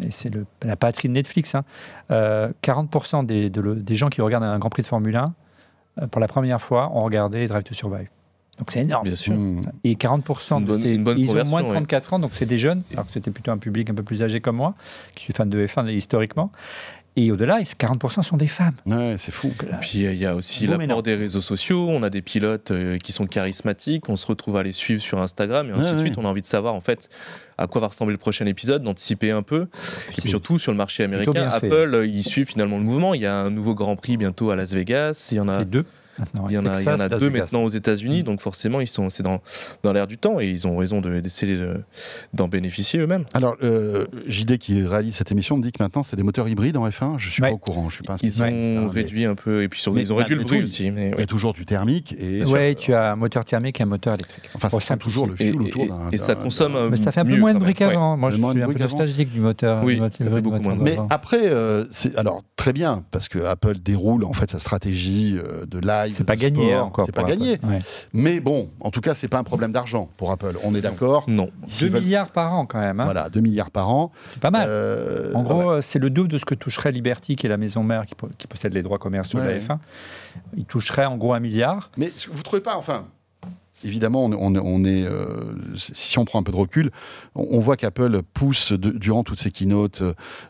et 0.03 0.11
c'est 0.11 0.29
le- 0.33 0.47
la 0.63 0.77
patrie 0.77 1.09
de 1.09 1.15
Netflix, 1.15 1.55
hein, 1.55 1.65
euh, 2.11 2.51
40% 2.63 3.25
des, 3.25 3.51
de 3.51 3.61
le- 3.61 3.77
des 3.77 3.95
gens 3.95 4.09
qui 4.11 4.21
regardent 4.21 4.45
un 4.45 4.59
Grand 4.59 4.71
Prix 4.71 4.83
de 4.83 4.87
Formule 4.89 5.17
1, 5.17 5.35
euh, 6.01 6.07
pour 6.09 6.21
la 6.21 6.29
première 6.29 6.61
fois, 6.61 6.91
ont 6.95 7.03
regardé 7.05 7.47
Drive 7.47 7.65
to 7.65 7.75
Survive. 7.75 8.09
Donc 8.59 8.71
c'est 8.71 8.81
énorme. 8.81 9.05
Bien 9.05 9.15
sûr. 9.17 9.33
Mm. 9.35 9.63
Et 9.85 9.95
40% 9.97 10.59
Une 10.59 10.65
de 10.67 10.71
bonne- 10.73 10.81
ces, 10.83 10.95
une 10.95 11.05
bonne 11.05 11.19
ils 11.19 11.31
ont 11.31 11.45
moins 11.47 11.63
de 11.63 11.69
ouais. 11.69 11.73
34 11.73 12.13
ans, 12.15 12.19
donc 12.19 12.31
c'est 12.35 12.45
des 12.47 12.59
jeunes, 12.59 12.83
alors 12.93 13.07
que 13.07 13.11
c'était 13.13 13.31
plutôt 13.31 13.51
un 13.51 13.57
public 13.59 13.89
un 13.89 13.95
peu 13.95 14.03
plus 14.03 14.23
âgé 14.23 14.41
comme 14.41 14.57
moi, 14.57 14.75
qui 15.15 15.25
suis 15.25 15.33
fan 15.33 15.49
de 15.49 15.67
F1 15.67 15.89
historiquement. 15.91 16.53
Et 17.15 17.31
au-delà, 17.31 17.61
40% 17.61 18.23
sont 18.23 18.39
des 18.39 18.47
femmes? 18.47 18.73
Ouais, 18.87 19.17
c'est 19.19 19.33
fou. 19.33 19.53
Là, 19.71 19.77
Puis 19.83 19.99
il 19.99 20.15
y 20.15 20.25
a 20.25 20.35
aussi 20.35 20.67
l'apport 20.67 21.03
des 21.03 21.15
réseaux 21.15 21.43
sociaux. 21.43 21.87
On 21.91 22.03
a 22.03 22.09
des 22.09 22.23
pilotes 22.23 22.71
euh, 22.71 22.97
qui 22.97 23.13
sont 23.13 23.27
charismatiques. 23.27 24.09
On 24.09 24.17
se 24.17 24.27
retrouve 24.27 24.57
à 24.57 24.63
les 24.63 24.73
suivre 24.73 25.03
sur 25.03 25.21
Instagram 25.21 25.69
et 25.69 25.73
ainsi 25.73 25.89
Ouais, 25.91 25.95
de 25.95 25.99
suite. 25.99 26.17
ouais. 26.17 26.23
On 26.23 26.27
a 26.27 26.31
envie 26.31 26.41
de 26.41 26.47
savoir 26.47 26.75
en 26.75 26.81
fait 26.81 27.11
à 27.59 27.67
quoi 27.67 27.83
va 27.83 27.89
ressembler 27.89 28.13
le 28.13 28.19
prochain 28.19 28.47
épisode, 28.47 28.83
d'anticiper 28.83 29.31
un 29.31 29.43
peu. 29.43 29.69
Et 30.17 30.21
puis 30.23 30.31
surtout 30.31 30.59
sur 30.59 30.73
le 30.73 30.79
marché 30.79 31.05
américain, 31.05 31.33
bien 31.33 31.51
fait. 31.51 31.67
Apple, 31.67 31.95
euh, 31.95 32.07
il 32.07 32.25
suit 32.25 32.47
finalement 32.47 32.79
le 32.79 32.85
mouvement. 32.85 33.13
Il 33.13 33.21
y 33.21 33.27
a 33.27 33.37
un 33.37 33.51
nouveau 33.51 33.75
Grand 33.75 33.95
Prix 33.97 34.17
bientôt 34.17 34.51
à 34.51 34.57
Las 34.57 34.73
Vegas. 34.73 35.29
Il 35.33 35.37
y 35.37 35.41
en 35.41 35.49
a 35.49 35.65
deux. 35.65 35.85
Maintenant, 36.23 36.47
Il 36.49 36.55
y 36.55 36.59
en 36.59 36.67
a, 36.67 36.71
Texas, 36.71 36.83
il 36.83 36.87
y 36.87 36.91
en 36.91 37.07
a 37.07 37.09
Las 37.09 37.21
deux 37.21 37.27
Vegas. 37.29 37.41
maintenant 37.41 37.65
aux 37.65 37.69
États-Unis, 37.69 38.21
Mm. 38.21 38.25
donc 38.25 38.41
forcément 38.41 38.81
ils 38.81 38.87
sont 38.87 39.11
c'est 39.11 39.23
dans 39.23 39.41
dans 39.83 39.93
l'air 39.93 40.07
du 40.07 40.19
temps 40.19 40.41
et 40.41 40.49
ils 40.49 40.67
ont 40.67 40.77
raison 40.77 41.01
de- 41.01 41.21
d'essayer 41.21 41.57
de- 41.57 41.81
d'en 42.35 42.49
bénéficier 42.49 43.01
eux-mêmes. 43.01 43.25
Alors, 43.35 43.57
euh, 43.63 44.07
JD 44.27 44.59
qui 44.59 44.83
réalise 44.87 45.15
cette 45.15 45.31
émission 45.33 45.57
me 45.57 45.63
dit 45.63 45.73
que 45.73 45.83
maintenant 45.83 46.03
c'est 46.03 46.17
des 46.17 46.23
moteurs 46.23 46.49
hybrides 46.49 46.77
en 46.77 46.89
F1. 46.89 47.19
Je 47.19 47.31
suis 47.31 47.43
Ouais. 47.43 47.49
pas 47.51 47.55
au 47.55 47.59
courant, 47.59 47.89
je 47.89 47.97
suis 47.97 48.05
pas 48.05 48.17
Ils 48.23 48.41
ont 48.43 48.45
hein, 48.47 48.51
mais 48.51 48.87
réduit 49.03 49.25
un 49.25 49.35
peu 49.35 49.63
et 49.63 49.69
puis 49.69 49.81
surtout 49.81 49.97
mais 49.97 50.03
ils 50.03 50.13
ont 50.13 50.17
réduit 50.17 50.35
le 50.37 50.41
malgré 50.43 50.57
bruit 50.59 50.67
tout, 50.67 50.73
aussi. 50.73 50.91
Mais 50.91 51.09
Il 51.09 51.13
y 51.13 51.15
ouais. 51.17 51.23
a 51.23 51.27
toujours 51.27 51.53
du 51.53 51.65
thermique 51.67 52.15
et 52.19 52.45
Oui, 52.45 52.75
tu 52.77 52.95
as 52.95 53.13
un 53.13 53.17
moteur 53.17 53.45
thermique 53.45 53.81
et 53.81 53.83
un 53.83 53.87
moteur 53.87 54.15
électrique. 54.15 54.49
enfin 54.55 54.69
ça 54.69 54.81
sent 54.81 54.97
toujours 54.99 55.27
le 55.27 55.35
et- 55.41 55.53
autour 55.53 55.87
d'un. 55.87 56.11
et 56.13 56.19
ça 56.19 56.35
consomme. 56.35 56.77
euh, 56.77 56.89
Mais 56.91 56.97
ça 56.97 57.13
fait 57.13 57.21
un 57.21 57.25
peu 57.25 57.37
moins 57.37 57.55
de 57.55 57.59
bruit 57.59 57.75
qu'avant. 57.75 58.17
Moi, 58.17 58.31
je 58.31 58.37
suis 58.37 58.45
un 58.63 58.69
peu 58.69 58.79
nostalgique 58.79 59.33
du 59.33 59.41
moteur. 59.41 59.83
Oui, 59.85 60.01
ça 60.15 60.31
fait 60.31 60.41
beaucoup 60.41 60.61
moins 60.63 60.77
de 60.77 60.83
Mais 60.83 60.97
après, 61.11 61.49
euh, 61.49 61.85
c'est 61.91 62.17
alors 62.17 62.43
très 62.57 62.73
bien 62.73 63.05
parce 63.11 63.29
que 63.29 63.39
Apple 63.41 63.79
déroule 63.79 64.25
en 64.25 64.33
fait 64.33 64.51
sa 64.51 64.59
stratégie 64.59 65.39
euh, 65.39 65.65
de 65.67 65.79
live 65.79 66.12
C'est 66.13 66.25
pas 66.25 66.37
gagné 66.37 66.69
sport, 66.71 66.81
hein, 66.81 66.83
encore. 66.87 67.07
C'est 67.07 67.13
pas 67.15 67.25
gagné. 67.25 67.59
Ouais. 67.63 67.81
Mais 68.13 68.41
bon, 68.41 68.71
en 68.81 68.91
tout 68.91 69.01
cas, 69.01 69.15
c'est 69.15 69.29
pas 69.29 69.39
un 69.39 69.45
problème 69.45 69.73
d'argent 69.73 70.09
pour 70.17 70.31
Apple. 70.31 70.55
On 70.65 70.75
est 70.75 70.81
d'accord. 70.81 71.25
Non. 71.29 71.47
2 71.47 71.51
S'ils 71.67 71.91
veulent- 71.91 72.03
milliards 72.03 72.31
par 72.31 72.53
an 72.55 72.67
quand 72.67 72.81
même. 72.81 73.01
hein. 73.01 73.05
Voilà, 73.05 73.29
2 73.31 73.41
milliards 73.41 73.71
par 73.71 73.89
an. 73.91 74.13
C'est 74.29 74.41
pas 74.41 74.51
mal. 74.51 74.67
Euh, 74.69 75.33
En 75.35 75.43
gros, 75.43 75.55
ouais. 75.63 75.69
euh, 75.77 75.81
c'est 75.81 75.99
le 75.99 76.11
double 76.11 76.29
de 76.29 76.39
ce 76.39 76.45
que 76.45 76.55
toucherait 76.55 76.93
Liberty, 76.93 77.37
qui 77.37 77.47
est 77.47 77.49
la 77.51 77.57
maison 77.57 77.83
mère 77.83 78.07
qui, 78.07 78.15
po- 78.15 78.29
qui 78.39 78.47
possède 78.47 78.73
les 78.75 78.83
droits 78.83 78.99
commerciaux 78.99 79.41
de 79.41 79.45
la 79.45 79.59
F1. 79.59 79.79
Il 80.57 80.65
toucherait 80.65 81.05
en 81.07 81.17
gros 81.17 81.35
un 81.35 81.41
milliard. 81.41 81.91
Mais 81.97 82.11
vous 82.31 82.43
trouvez 82.43 82.63
pas, 82.63 82.77
enfin, 82.77 83.05
évidemment, 83.85 84.25
on, 84.25 84.33
on- 84.33 84.57
on 84.57 84.85
est, 84.85 85.05
euh, 85.05 85.27
si 85.77 86.19
on 86.19 86.25
prend 86.25 86.41
un 86.41 86.43
peu 86.43 86.53
de 86.53 86.57
recul, 86.57 86.91
on, 87.35 87.47
on 87.51 87.61
voit 87.61 87.77
qu'Apple 87.77 88.23
pousse 88.35 88.73
de- 88.73 88.91
durant 88.91 89.25
toutes 89.25 89.39
ces 89.39 89.51
keynotes, 89.51 90.03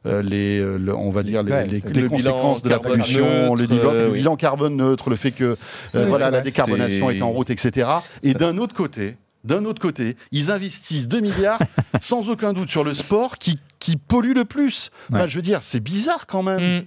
euh, 0.07 0.23
les, 0.23 0.59
euh, 0.61 0.77
le- 0.79 0.95
on 0.95 1.11
va 1.11 1.23
dire 1.23 1.43
les, 1.43 1.53
Ouais, 1.53 1.67
les- 1.67 1.81
c'est 1.81 1.89
les 1.93 2.03
le 2.03 2.09
bilan 2.09 2.33
conséquences 2.33 2.63
de 2.63 2.69
la 2.71 2.79
pollution, 2.79 3.25
neutre, 3.27 3.57
le, 3.57 3.67
bilan, 3.67 3.91
euh, 3.93 4.05
le 4.07 4.13
oui. 4.13 4.19
bilan 4.19 4.37
carbone 4.37 4.77
neutre, 4.77 5.11
le 5.11 5.17
fait 5.17 5.31
que 5.33 5.57
euh, 5.95 6.07
voilà 6.07 6.31
la 6.31 6.39
c'est- 6.43 6.51
décarbonation 6.51 7.11
est 7.11 7.23
en 7.23 7.31
route, 7.31 7.51
etc. 7.51 7.89
Et 8.23 8.35
d'un 8.35 8.59
autre 8.59 8.75
côté. 8.75 9.17
D'un 9.45 9.65
autre 9.65 9.83
côté, 9.83 10.17
ils 10.31 10.53
investissent 10.53 11.09
2 11.09 11.19
milliards 11.19 11.59
sans 12.01 12.29
aucun 12.29 12.53
doute 12.53 12.71
sur 12.71 12.85
le 12.85 12.95
sport 12.95 13.39
qui, 13.39 13.59
qui 13.81 13.97
pollue 13.97 14.35
le 14.37 14.45
plus. 14.45 14.91
Enfin, 15.13 15.27
je 15.27 15.35
veux 15.35 15.43
dire, 15.43 15.63
c'est 15.63 15.81
bizarre 15.81 16.29
quand 16.29 16.45
même. 16.45 16.79
Mm. 16.79 16.83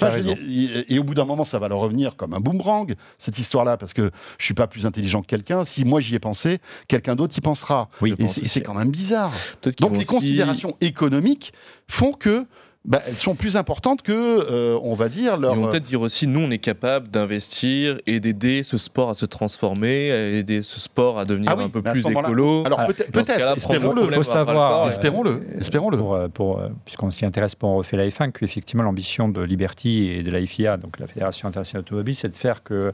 Enfin, 0.00 0.10
et, 0.18 0.94
et 0.94 0.98
au 0.98 1.04
bout 1.04 1.14
d'un 1.14 1.24
moment, 1.24 1.44
ça 1.44 1.58
va 1.58 1.68
leur 1.68 1.78
revenir 1.78 2.16
comme 2.16 2.34
un 2.34 2.40
boomerang, 2.40 2.94
cette 3.18 3.38
histoire-là, 3.38 3.76
parce 3.76 3.92
que 3.92 4.10
je 4.38 4.44
suis 4.44 4.54
pas 4.54 4.66
plus 4.66 4.86
intelligent 4.86 5.22
que 5.22 5.26
quelqu'un. 5.26 5.64
Si 5.64 5.84
moi 5.84 6.00
j'y 6.00 6.14
ai 6.14 6.18
pensé, 6.18 6.58
quelqu'un 6.88 7.14
d'autre 7.14 7.36
y 7.36 7.40
pensera. 7.40 7.88
Oui. 8.00 8.14
Et 8.18 8.28
c'est 8.28 8.46
c'est 8.46 8.62
quand 8.62 8.74
même 8.74 8.90
bizarre. 8.90 9.32
Donc 9.78 9.92
les 9.92 9.98
aussi- 9.98 10.06
considérations 10.06 10.76
économiques 10.80 11.52
font 11.88 12.12
que 12.12 12.46
bah, 12.84 13.00
elles 13.06 13.16
sont 13.16 13.34
plus 13.36 13.56
importantes 13.56 14.02
que, 14.02 14.12
euh, 14.12 14.78
on 14.82 14.94
va 14.94 15.08
dire, 15.08 15.36
leur. 15.36 15.54
Ils 15.54 15.60
vont 15.60 15.70
peut-être 15.70 15.84
dire 15.84 16.00
aussi, 16.00 16.26
nous, 16.26 16.40
on 16.40 16.50
est 16.50 16.58
capable 16.58 17.08
d'investir 17.08 17.98
et 18.06 18.18
d'aider 18.18 18.64
ce 18.64 18.76
sport 18.76 19.10
à 19.10 19.14
se 19.14 19.24
transformer, 19.24 20.10
à 20.10 20.26
aider 20.30 20.62
ce 20.62 20.80
sport 20.80 21.18
à 21.20 21.24
devenir 21.24 21.50
Ah 21.52 21.56
oui, 21.56 21.64
un 21.64 21.68
peu 21.68 21.80
plus 21.82 22.00
écolo. 22.06 22.64
Alors 22.66 22.84
peut-être, 22.86 23.16
espérons-le. 23.56 24.02
Il 24.02 24.10
faut 24.10 24.22
savoir, 24.24 24.84
euh, 24.86 24.88
Espérons-le, 24.88 25.30
euh, 25.30 25.58
espérons-le. 25.60 25.96
Pour, 25.96 26.14
euh, 26.14 26.28
pour, 26.28 26.58
euh, 26.58 26.68
puisqu'on 26.84 27.10
s'y 27.10 27.24
intéresse 27.24 27.54
pour 27.54 27.70
On 27.70 27.76
refait 27.76 27.96
la 27.96 28.08
F1, 28.08 28.32
qu'effectivement 28.32 28.82
l'ambition 28.82 29.28
de 29.28 29.42
Liberty 29.42 30.08
et 30.08 30.22
de 30.24 30.30
la 30.30 30.44
FIA, 30.44 30.76
donc 30.76 30.98
la 30.98 31.06
Fédération 31.06 31.46
internationale 31.48 31.82
automobile, 31.82 32.16
c'est 32.16 32.28
de 32.30 32.34
faire 32.36 32.62
que, 32.64 32.92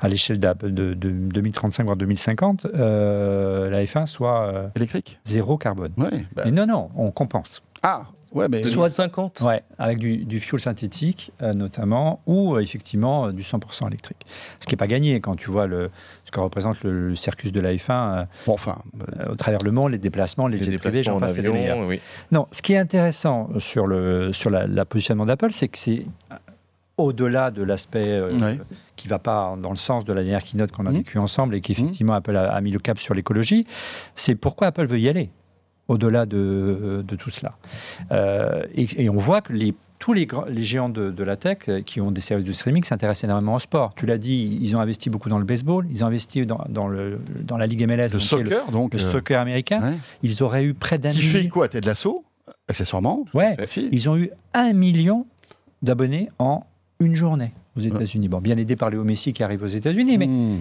à 0.00 0.08
l'échelle 0.08 0.38
de, 0.40 0.54
de 0.70 0.94
2035 0.94 1.84
voire 1.84 1.96
2050, 1.96 2.66
euh, 2.74 3.68
la 3.68 3.84
F1 3.84 4.06
soit 4.06 4.46
euh, 4.46 4.68
Électrique. 4.76 5.18
zéro 5.24 5.58
carbone. 5.58 5.92
Ouais. 5.98 6.24
bah- 6.34 6.42
Mais 6.46 6.52
non, 6.52 6.66
non, 6.66 6.90
on 6.96 7.10
compense. 7.10 7.62
Ah, 7.82 8.06
ouais, 8.32 8.48
mais. 8.48 8.64
Soit- 8.64 8.88
50. 8.88 9.40
Ouais, 9.42 9.62
avec 9.78 9.98
du, 9.98 10.18
du 10.24 10.40
fuel 10.40 10.60
synthétique 10.60 11.32
euh, 11.42 11.52
notamment, 11.54 12.20
ou 12.26 12.54
euh, 12.56 12.60
effectivement 12.60 13.26
euh, 13.26 13.32
du 13.32 13.42
100% 13.42 13.86
électrique. 13.88 14.24
Ce 14.58 14.66
qui 14.66 14.74
n'est 14.74 14.78
pas 14.78 14.86
gagné 14.86 15.20
quand 15.20 15.36
tu 15.36 15.50
vois 15.50 15.66
le, 15.66 15.90
ce 16.24 16.30
que 16.30 16.40
représente 16.40 16.82
le, 16.82 17.08
le 17.08 17.14
circus 17.14 17.52
de 17.52 17.60
la 17.60 17.74
F1 17.74 17.90
euh, 17.90 18.24
Bon, 18.46 18.54
enfin, 18.54 18.82
au 19.30 19.34
travers 19.36 19.62
le 19.62 19.70
monde, 19.70 19.92
les 19.92 19.98
déplacements, 19.98 20.46
les, 20.48 20.58
Les 20.58 20.64
jets 20.64 20.78
privés, 20.78 20.98
déplacements 20.98 21.20
j'en 21.20 21.26
en 21.26 21.28
passe 21.28 21.86
oui. 21.86 22.00
Non, 22.32 22.46
ce 22.52 22.62
qui 22.62 22.72
est 22.74 22.78
intéressant 22.78 23.48
sur 23.58 23.86
le 23.86 24.32
sur 24.32 24.50
la, 24.50 24.66
la 24.66 24.84
positionnement 24.84 25.26
d'Apple, 25.26 25.52
c'est 25.52 25.68
que 25.68 25.78
c'est 25.78 26.04
au-delà 26.96 27.50
de 27.50 27.62
l'aspect 27.62 28.08
euh, 28.08 28.56
qui 28.96 29.08
va 29.08 29.18
pas 29.18 29.56
dans 29.60 29.70
le 29.70 29.76
sens 29.76 30.04
de 30.04 30.12
la 30.12 30.22
dernière 30.22 30.44
keynote 30.44 30.70
qu'on 30.70 30.84
a 30.84 30.90
Mhm. 30.90 30.96
vécu 30.98 31.18
ensemble 31.18 31.54
et 31.54 31.60
qu'effectivement 31.62 32.12
Apple 32.12 32.36
a, 32.36 32.52
a 32.52 32.60
mis 32.60 32.70
le 32.70 32.78
cap 32.78 32.98
sur 32.98 33.14
l'écologie, 33.14 33.66
c'est 34.14 34.34
pourquoi 34.34 34.66
Apple 34.66 34.84
veut 34.84 35.00
y 35.00 35.08
aller 35.08 35.30
au-delà 35.90 36.24
de, 36.26 37.04
de 37.06 37.16
tout 37.16 37.30
cela. 37.30 37.52
Euh, 38.12 38.62
et, 38.74 38.86
et 39.04 39.10
on 39.10 39.16
voit 39.16 39.40
que 39.40 39.52
les, 39.52 39.74
tous 39.98 40.12
les, 40.12 40.24
grands- 40.26 40.44
les 40.46 40.62
géants 40.62 40.88
de, 40.88 41.10
de 41.10 41.24
la 41.24 41.36
tech 41.36 41.58
euh, 41.68 41.82
qui 41.82 42.00
ont 42.00 42.10
des 42.10 42.20
services 42.20 42.46
de 42.46 42.52
streaming 42.52 42.84
s'intéressent 42.84 43.24
énormément 43.24 43.56
au 43.56 43.58
sport. 43.58 43.92
Tu 43.96 44.06
l'as 44.06 44.16
dit, 44.18 44.58
ils 44.62 44.76
ont 44.76 44.80
investi 44.80 45.10
beaucoup 45.10 45.28
dans 45.28 45.38
le 45.38 45.44
baseball, 45.44 45.86
ils 45.90 46.02
ont 46.04 46.06
investi 46.06 46.46
dans, 46.46 46.64
dans, 46.68 46.88
le, 46.88 47.18
dans 47.42 47.56
la 47.56 47.66
Ligue 47.66 47.86
MLS, 47.86 48.04
le 48.04 48.08
donc, 48.12 48.20
soccer, 48.22 48.70
donc. 48.70 48.94
le, 48.94 49.00
euh, 49.00 49.10
soccer 49.10 49.40
américain. 49.40 49.80
ouais. 49.82 49.96
Ils 50.22 50.42
auraient 50.42 50.64
eu 50.64 50.74
près 50.74 50.98
d'un 50.98 51.10
Qui 51.10 51.22
fait 51.22 51.38
million. 51.38 51.50
quoi 51.50 51.68
Ted 51.68 51.86
Lasso 51.86 52.24
Accessoirement? 52.68 53.24
Ouais, 53.34 53.56
aussi. 53.62 53.88
ils 53.92 54.08
ont 54.08 54.16
eu 54.16 54.30
un 54.54 54.72
million 54.72 55.26
d'abonnés 55.82 56.28
en 56.38 56.64
une 57.00 57.14
journée 57.14 57.52
aux 57.76 57.80
États-Unis. 57.80 58.28
Bon, 58.28 58.40
bien 58.40 58.56
aidé 58.58 58.76
par 58.76 58.90
Léo 58.90 59.02
Messi 59.04 59.32
qui 59.32 59.42
arrive 59.42 59.62
aux 59.62 59.66
États-Unis, 59.66 60.18
mais 60.18 60.26
Mmh. 60.26 60.58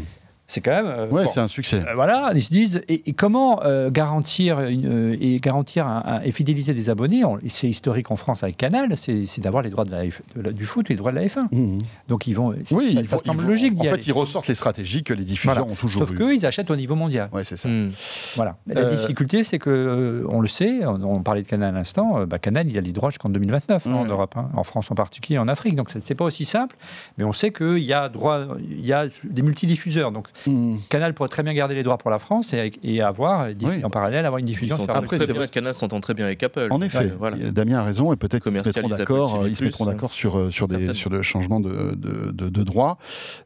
C'est 0.51 0.61
quand 0.61 0.71
même. 0.71 0.87
euh, 0.87 1.07
Ouais, 1.09 1.25
bon. 1.25 1.29
c'est 1.29 1.39
un 1.39 1.47
succès. 1.47 1.83
Euh, 1.87 1.93
Voilà, 1.93 2.31
ils 2.33 2.41
se 2.43 2.49
disent 2.49 2.81
et, 2.89 3.03
et 3.09 3.13
comment 3.13 3.61
euh, 3.63 3.89
garantir 3.91 4.59
une, 4.61 5.11
euh, 5.13 5.17
et 5.21 5.37
garantir 5.39 5.85
un- 5.87 6.03
un- 6.05 6.21
et 6.21 6.31
fidéliser 6.31 6.73
des 6.73 6.89
abonnés. 6.89 7.21
C'est 7.47 7.69
historique 7.69 8.09
en 8.11 8.15
France 8.15 8.41
avec 8.43 8.57
Canal, 8.57 8.97
c'est 8.97 9.39
d'avoir 9.39 9.61
les 9.63 9.69
droits 9.69 9.85
de 9.85 9.91
la 9.91 10.05
F- 10.05 10.21
de 10.35 10.41
la- 10.41 10.51
du 10.51 10.65
foot 10.65 10.89
et 10.89 10.93
les 10.93 10.97
droits 10.97 11.11
de 11.11 11.17
la 11.17 11.25
F1. 11.27 11.47
Mmh. 11.51 11.79
Donc 12.07 12.25
ils 12.27 12.33
vont. 12.33 12.49
Oui, 12.71 12.93
ça, 12.93 12.99
ils 13.01 13.05
ça 13.05 13.15
vont- 13.17 13.23
semble 13.23 13.43
ils 13.43 13.47
logique 13.49 13.73
En 13.77 13.81
aller. 13.81 13.91
fait, 13.91 14.07
ils 14.07 14.11
ressortent 14.13 14.47
les 14.47 14.55
stratégies 14.55 15.03
que 15.03 15.13
les 15.13 15.23
diffuseurs 15.23 15.55
Voilà. 15.55 15.71
ont 15.71 15.75
toujours 15.75 16.07
Sauf 16.07 16.17
qu'eux, 16.17 16.33
ils 16.33 16.45
achètent 16.45 16.71
au 16.71 16.75
niveau 16.75 16.95
mondial. 16.95 17.29
Ouais, 17.31 17.43
c'est 17.43 17.55
ça. 17.57 17.69
Mm. 17.69 17.91
Voilà. 18.35 18.55
Mais 18.65 18.73
La 18.73 18.81
Euh, 18.81 18.95
difficulté, 19.01 19.43
c'est 19.43 19.59
que, 19.59 19.69
euh, 19.69 20.23
on 20.29 20.39
le 20.41 20.47
sait, 20.47 20.85
on, 20.85 21.01
on 21.03 21.21
parlait 21.21 21.43
de 21.43 21.47
Canal 21.47 21.69
à 21.75 21.77
l'instant, 21.77 22.19
euh, 22.19 22.25
bah, 22.25 22.39
Canal, 22.39 22.67
il 22.67 22.77
a 22.77 22.81
les 22.81 22.91
droits 22.91 23.09
jusqu'en 23.11 23.29
2029 23.29 23.85
hein, 23.85 23.93
en 23.93 24.03
Ouais. 24.03 24.09
Europe, 24.09 24.33
hein, 24.37 24.49
en 24.55 24.63
France 24.63 24.89
en 24.89 24.95
particulier, 24.95 25.37
en 25.37 25.47
Afrique. 25.47 25.75
Donc, 25.75 25.89
c'est 25.91 25.99
c'est 25.99 26.15
pas 26.15 26.25
aussi 26.25 26.45
simple, 26.45 26.75
mais 27.17 27.23
on 27.23 27.33
sait 27.33 27.51
qu'il 27.51 27.79
y 27.83 27.93
a 27.93 28.09
droit, 28.09 28.47
il 28.59 28.85
y 28.85 28.93
a 28.93 29.05
des 29.23 29.41
multidiffuseurs. 29.41 30.11
Donc, 30.11 30.27
Mmh. 30.47 30.77
Canal 30.89 31.13
pourrait 31.13 31.29
très 31.29 31.43
bien 31.43 31.53
garder 31.53 31.75
les 31.75 31.83
droits 31.83 31.97
pour 31.97 32.09
la 32.11 32.19
France 32.19 32.53
et, 32.53 32.71
et 32.83 33.01
avoir, 33.01 33.47
Oui. 33.61 33.83
en 33.83 33.89
parallèle, 33.89 34.25
avoir 34.25 34.39
une 34.39 34.45
diffusion 34.45 34.75
sur 34.77 34.87
très, 34.87 34.97
Après, 34.97 35.17
très 35.17 35.27
c'est 35.27 35.33
bien. 35.33 35.47
Canal 35.47 35.75
s'entend 35.75 35.99
très 35.99 36.13
bien 36.13 36.25
avec 36.25 36.41
Apple. 36.43 36.67
En 36.71 36.81
effet, 36.81 36.99
Ouais, 36.99 37.13
voilà. 37.17 37.37
Damien 37.51 37.79
a 37.79 37.83
raison 37.83 38.11
et 38.13 38.15
peut-être 38.15 38.43
qu'ils 38.43 38.57
se 38.57 38.67
mettront 38.67 38.87
d'accord. 38.89 39.47
Ils 39.47 39.55
se 39.55 39.59
TV+, 39.59 39.65
mettront 39.65 39.85
d'accord 39.85 40.11
sur 40.11 40.37
euh, 40.37 40.51
sur 40.51 40.67
des 40.67 40.93
sur 40.93 41.09
le 41.09 41.21
changement 41.21 41.59
de 41.59 41.95
de, 41.95 42.31
de, 42.31 42.49
de 42.49 42.63
droit. 42.63 42.97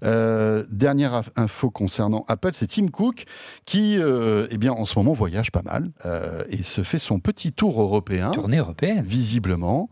Euh, 0.04 0.64
dernière 0.72 1.24
info 1.36 1.70
concernant 1.70 2.26
Apple, 2.28 2.50
c'est 2.54 2.68
Tim 2.68 2.88
Cook 2.88 3.26
qui, 3.66 3.98
euh, 4.00 4.48
eh 4.52 4.58
bien, 4.58 4.72
en 4.74 4.86
ce 4.86 4.98
moment 5.00 5.14
voyage 5.14 5.52
pas 5.52 5.62
mal 5.64 5.86
euh, 6.06 6.44
et 6.50 6.64
se 6.64 6.82
fait 6.84 7.00
son 7.00 7.20
petit 7.20 7.52
tour 7.52 7.82
européen. 7.82 8.32
tournée 8.32 8.58
européenne. 8.58 9.04
Visiblement, 9.06 9.90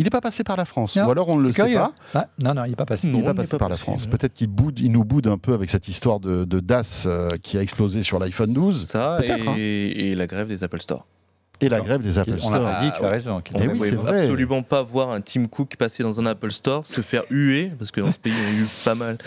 il 0.00 0.04
n'est 0.04 0.10
pas 0.10 0.22
passé 0.22 0.44
par 0.44 0.56
la 0.56 0.64
France, 0.64 0.96
Non, 0.96 1.06
ou 1.06 1.10
alors 1.10 1.28
on 1.28 1.36
ne 1.36 1.46
le 1.46 1.52
sait 1.52 1.74
pas. 1.74 1.92
Ah, 2.14 2.28
non, 2.42 2.54
non, 2.54 2.64
il 2.64 2.70
n'est 2.70 2.76
pas 2.76 2.86
passé. 2.86 3.06
Il 3.06 3.12
n'est 3.12 3.22
pas 3.22 3.34
passé 3.34 3.50
pas 3.50 3.58
par 3.58 3.68
la 3.68 3.76
France. 3.76 4.06
Peut-être 4.06 4.32
qu'il 4.32 4.46
boude, 4.48 4.78
il 4.78 4.90
nous 4.92 5.04
boude 5.04 5.26
un 5.26 5.36
peu 5.36 5.52
avec 5.52 5.68
cette 5.68 5.88
histoire 5.88 6.20
de, 6.20 6.44
de 6.44 6.60
DAS 6.60 7.04
euh, 7.06 7.28
qui 7.42 7.58
a 7.58 7.62
explosé 7.62 8.02
sur 8.02 8.18
l'iPhone 8.18 8.52
12 8.54 8.86
Ça 8.86 9.18
Peut-être, 9.20 9.44
et, 9.44 9.48
hein. 9.48 9.54
et 9.56 10.14
la 10.14 10.26
grève 10.26 10.48
des 10.48 10.64
Apple 10.64 10.80
Store. 10.80 11.06
Et 11.60 11.68
la 11.68 11.80
grève 11.80 12.02
des 12.02 12.18
Apple 12.18 12.34
On 12.34 12.48
Store. 12.48 12.62
l'a 12.62 12.80
dit, 12.82 12.90
tu 12.98 13.04
as 13.04 13.08
raison. 13.10 13.40
qu'il 13.40 13.56
On 13.56 13.60
Eh 13.62 13.66
ne 13.68 13.72
oui, 13.72 13.80
c'est 13.82 13.94
vrai. 13.96 14.22
absolument 14.22 14.62
pas 14.62 14.82
voir 14.82 15.10
un 15.10 15.20
Tim 15.20 15.44
Cook 15.46 15.76
passer 15.76 16.02
dans 16.02 16.20
un 16.20 16.26
Apple 16.26 16.50
Store, 16.52 16.86
se 16.86 17.00
faire 17.00 17.22
huer, 17.30 17.70
parce 17.78 17.90
que 17.90 18.00
dans 18.00 18.12
ce 18.12 18.18
pays, 18.18 18.32
on 18.32 18.48
a 18.48 18.52
eu 18.54 18.66
pas 18.84 18.94
mal, 18.94 19.18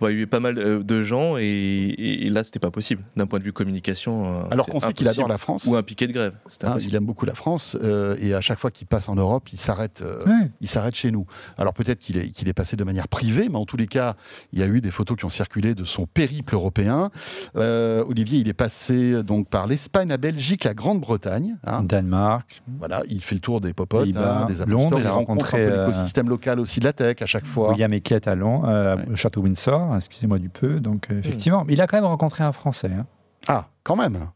on 0.00 0.06
a 0.06 0.10
eu 0.10 0.26
pas 0.26 0.40
mal 0.40 0.58
euh, 0.58 0.82
de 0.82 1.02
gens, 1.04 1.36
et, 1.38 1.42
et- 1.44 2.30
là, 2.30 2.44
c'était 2.44 2.58
pas 2.60 2.70
possible, 2.70 3.02
d'un 3.16 3.26
point 3.26 3.38
de 3.38 3.44
vue 3.44 3.52
communication. 3.52 4.40
euh, 4.42 4.48
Alors 4.50 4.66
qu'on 4.66 4.80
sait 4.80 4.92
qu'il 4.92 5.08
adore 5.08 5.28
la 5.28 5.38
France. 5.38 5.64
Ou 5.66 5.76
un 5.76 5.82
piquet 5.82 6.06
de 6.06 6.12
grève. 6.12 6.34
Impossible. 6.62 6.90
il 6.92 6.94
aime 6.96 7.06
beaucoup 7.06 7.26
la 7.26 7.34
France 7.34 7.76
euh, 7.82 8.16
et 8.20 8.34
à 8.34 8.40
chaque 8.40 8.58
fois 8.58 8.70
qu'il 8.70 8.86
passe 8.86 9.08
en 9.08 9.16
Europe, 9.16 9.48
il 9.52 9.58
s'arrête, 9.58 10.02
euh, 10.02 10.24
Ouais. 10.26 10.50
il 10.60 10.68
s'arrête 10.68 10.94
chez 10.94 11.10
nous. 11.10 11.26
Alors 11.58 11.74
peut-être 11.74 11.98
qu'il 11.98 12.16
est, 12.18 12.30
qu'il 12.30 12.48
est 12.48 12.52
passé 12.52 12.76
de 12.76 12.84
manière 12.84 13.08
privée, 13.08 13.48
mais 13.50 13.56
en 13.56 13.64
tous 13.66 13.76
les 13.76 13.86
cas, 13.86 14.14
il 14.52 14.58
y 14.58 14.62
a 14.62 14.66
eu 14.66 14.80
des 14.80 14.90
photos 14.90 15.16
qui 15.16 15.24
ont 15.24 15.28
circulé 15.30 15.74
de 15.74 15.84
son 15.84 16.06
périple 16.06 16.54
européen. 16.54 17.10
Euh, 17.56 18.04
Olivier, 18.08 18.38
il 18.38 18.48
est 18.48 18.52
passé 18.52 19.22
donc 19.22 19.48
par 19.48 19.66
l'Espagne, 19.66 20.08
la 20.08 20.16
Belgique, 20.18 20.64
la 20.64 20.74
Grande-Bretagne. 20.74 21.56
Hein. 21.78 21.82
Danemark. 21.82 22.62
Voilà, 22.78 23.02
il 23.08 23.22
fait 23.22 23.34
le 23.34 23.40
tour 23.40 23.60
des 23.60 23.72
popotes, 23.72 24.08
hein, 24.16 24.46
des 24.46 24.60
Apple 24.60 24.70
Londres, 24.70 24.98
il 24.98 25.02
il 25.02 25.06
a 25.06 25.10
rencontre 25.12 25.44
rencontré, 25.44 25.64
un 25.64 25.68
peu 25.68 25.72
euh, 25.74 25.86
l'écosystème 25.86 26.28
local 26.28 26.60
aussi 26.60 26.80
de 26.80 26.84
la 26.84 26.92
tech 26.92 27.16
à 27.22 27.26
chaque 27.26 27.46
fois. 27.46 27.70
William 27.70 27.92
Eckett 27.92 28.28
à 28.28 28.34
Londres, 28.34 28.68
euh, 28.68 28.96
Ouais. 28.96 29.08
au 29.12 29.16
château 29.16 29.40
Windsor, 29.42 29.96
excusez-moi 29.96 30.38
du 30.38 30.48
peu. 30.48 30.80
Donc, 30.80 31.08
euh, 31.10 31.18
effectivement, 31.18 31.64
mais 31.66 31.72
il 31.74 31.80
a 31.80 31.86
quand 31.86 31.96
même 31.96 32.04
rencontré 32.04 32.44
un 32.44 32.52
Français, 32.52 32.90
hein, 32.96 33.06
Ah, 33.48 33.66
quand 33.84 33.96
même. 33.96 34.28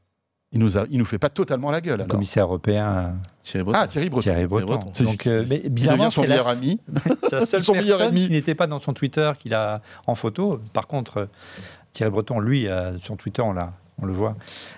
Il 0.52 0.60
nous 0.60 0.78
a, 0.78 0.84
il 0.88 0.98
nous 1.00 1.04
fait 1.04 1.18
pas 1.18 1.30
totalement 1.30 1.72
la 1.72 1.80
gueule. 1.80 1.96
le 1.96 2.04
alors. 2.04 2.12
commissaire 2.12 2.44
européen 2.44 3.14
Thierry 3.42 3.64
Breton. 3.64 3.80
Ah, 3.82 3.86
Thierry 3.88 4.08
Breton. 4.08 4.22
Thierry 4.22 4.46
Breton. 4.46 4.92
Donc, 5.00 5.26
euh, 5.26 5.44
mais 5.48 5.60
Il 5.64 5.70
bizarrement, 5.70 6.04
devient 6.04 6.14
son 6.14 6.20
c'est 6.22 6.26
la, 6.28 6.34
meilleur 6.36 6.48
ami. 6.48 6.80
c'est 7.28 7.32
la 7.32 7.46
seule 7.46 7.62
Son 7.64 7.72
meilleur 7.72 7.98
personne 7.98 8.14
ennemi. 8.14 8.26
qui 8.28 8.32
n'était 8.32 8.54
pas 8.54 8.68
dans 8.68 8.78
son 8.78 8.92
Twitter 8.92 9.32
qu'il 9.40 9.52
a 9.52 9.82
en 10.06 10.14
photo. 10.14 10.60
Par 10.72 10.86
contre, 10.86 11.16
euh, 11.22 11.26
Thierry 11.92 12.12
Breton, 12.12 12.38
lui, 12.38 12.68
euh, 12.68 12.96
sur 12.98 13.16
Twitter, 13.16 13.42
on 13.42 13.52
l'a. 13.52 13.72
On 14.00 14.06
le 14.06 14.12
voit, 14.12 14.36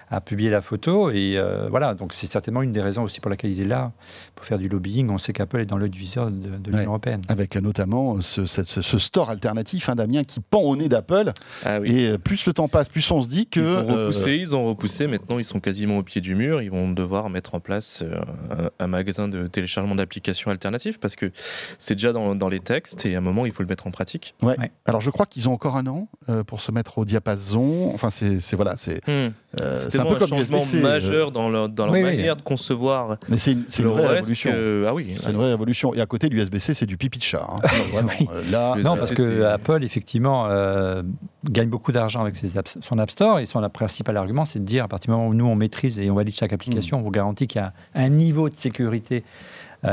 a 0.08 0.20
publié 0.20 0.48
la 0.50 0.60
photo 0.60 1.10
et 1.10 1.34
euh, 1.36 1.68
voilà. 1.68 1.94
Donc 1.94 2.12
c'est 2.12 2.26
certainement 2.26 2.62
une 2.62 2.72
des 2.72 2.80
raisons 2.80 3.02
aussi 3.02 3.20
pour 3.20 3.30
laquelle 3.30 3.50
il 3.50 3.60
est 3.60 3.64
là, 3.64 3.92
pour 4.34 4.44
faire 4.46 4.58
du 4.58 4.68
lobbying. 4.68 5.10
On 5.10 5.18
sait 5.18 5.32
qu'Apple 5.32 5.60
est 5.60 5.66
dans 5.66 5.76
l'œil 5.78 5.90
du 5.90 5.98
viseur 5.98 6.30
de, 6.30 6.32
de 6.36 6.66
l'Union 6.66 6.76
Ouais. 6.78 6.84
européenne. 6.86 7.22
Avec 7.28 7.56
notamment 7.56 8.20
ce, 8.20 8.46
cette- 8.46 8.68
ce- 8.68 8.82
ce 8.82 8.98
store 8.98 9.30
alternatif, 9.30 9.88
hein, 9.88 9.94
Damien, 9.96 10.24
qui 10.24 10.40
pend 10.40 10.60
au 10.60 10.76
nez 10.76 10.88
d'Apple. 10.88 11.32
Ah 11.64 11.80
oui. 11.80 11.90
Et 11.90 12.08
euh, 12.10 12.18
plus 12.18 12.46
le 12.46 12.52
temps 12.52 12.68
passe, 12.68 12.88
plus 12.88 13.08
on 13.10 13.20
se 13.20 13.28
dit 13.28 13.46
que. 13.46 13.60
Ils 13.60 13.66
ont 13.66 13.78
euh, 13.98 14.02
repoussé, 14.06 14.36
ils 14.36 14.54
ont 14.54 14.64
repoussé. 14.64 15.06
Maintenant, 15.06 15.38
ils 15.38 15.44
sont 15.44 15.60
quasiment 15.60 15.98
au 15.98 16.02
pied 16.02 16.20
du 16.20 16.34
mur. 16.34 16.62
Ils 16.62 16.70
vont 16.70 16.90
devoir 16.92 17.28
mettre 17.30 17.54
en 17.54 17.60
place 17.60 18.02
un, 18.50 18.70
un 18.78 18.86
magasin 18.86 19.28
de 19.28 19.46
téléchargement 19.46 19.94
d'applications 19.96 20.50
alternatives 20.50 20.98
parce 20.98 21.16
que 21.16 21.30
c'est 21.78 21.94
déjà 21.94 22.12
dans, 22.12 22.34
dans 22.34 22.48
les 22.48 22.60
textes 22.60 23.04
et 23.06 23.14
à 23.14 23.18
un 23.18 23.20
moment, 23.22 23.46
il 23.46 23.52
faut 23.52 23.62
le 23.62 23.68
mettre 23.68 23.86
en 23.86 23.90
pratique. 23.90 24.34
ouais. 24.42 24.56
Ouais. 24.58 24.70
Alors 24.86 25.00
je 25.00 25.10
crois 25.10 25.26
qu'ils 25.26 25.48
ont 25.48 25.52
encore 25.52 25.76
un 25.76 25.86
an 25.86 26.08
euh, 26.28 26.42
pour 26.44 26.60
se 26.60 26.70
mettre 26.72 26.98
au 26.98 27.04
diapason. 27.04 27.90
Enfin, 27.94 28.10
c'est 28.10 28.38
voilà, 28.54 28.76
c'est 28.76 29.00
Hmm. 29.06 29.26
Hmm. 29.26 29.30
Euh, 29.60 29.76
C'est 29.96 30.02
c'est 30.02 30.08
un 30.08 30.14
peu 30.14 30.22
un 30.22 30.26
changement 30.26 30.58
USB-C, 30.58 30.76
euh, 30.78 30.82
majeur 30.82 31.30
dans 31.32 31.48
leur, 31.48 31.68
dans 31.68 31.86
leur 31.86 31.94
Oui, 31.94 32.00
oui. 32.02 32.16
manière 32.16 32.36
de 32.36 32.42
concevoir 32.42 33.16
Mais 33.28 33.38
c'est 33.38 33.52
une, 33.52 33.64
c'est 33.68 33.82
une 33.82 33.88
le 33.88 33.94
vraie 33.94 34.06
révolution. 34.06 34.50
que- 34.50 34.84
Ah 34.88 34.94
oui. 34.94 35.14
C'est 35.22 35.30
une 35.30 35.36
vraie 35.36 35.50
révolution. 35.50 35.94
Et 35.94 36.00
à 36.00 36.06
côté, 36.06 36.28
l'USB-C, 36.28 36.74
c'est 36.74 36.86
du 36.86 36.96
pipi 36.96 37.18
de 37.18 37.24
chat. 37.24 37.46
hein. 37.48 37.60
Non, 37.78 37.84
vraiment. 37.92 38.08
Oui. 38.20 38.28
Euh, 38.32 38.50
Là, 38.50 38.76
Non, 38.82 38.96
parce 38.96 39.12
que 39.14 39.38
c'est- 39.38 39.44
Apple, 39.44 39.82
effectivement, 39.84 40.46
euh, 40.48 41.02
gagne 41.50 41.68
beaucoup 41.68 41.92
d'argent 41.92 42.20
avec 42.20 42.36
ses 42.36 42.56
apps- 42.58 42.78
son 42.80 42.98
App 42.98 43.10
Store. 43.10 43.38
Et 43.38 43.46
son 43.46 43.66
principal 43.70 44.16
argument, 44.16 44.44
c'est 44.44 44.58
de 44.60 44.64
dire, 44.64 44.84
à 44.84 44.88
partir 44.88 45.10
du 45.12 45.16
moment 45.16 45.28
où 45.28 45.34
nous, 45.34 45.46
on 45.46 45.54
maîtrise 45.56 45.98
et 46.00 46.10
on 46.10 46.14
valide 46.14 46.34
chaque 46.34 46.52
application, 46.52 46.98
on 46.98 47.02
vous 47.02 47.10
garantit 47.10 47.46
qu'il 47.46 47.60
y 47.60 47.64
a 47.64 47.72
un 47.94 48.08
niveau 48.08 48.48
de 48.50 48.56
sécurité 48.56 49.24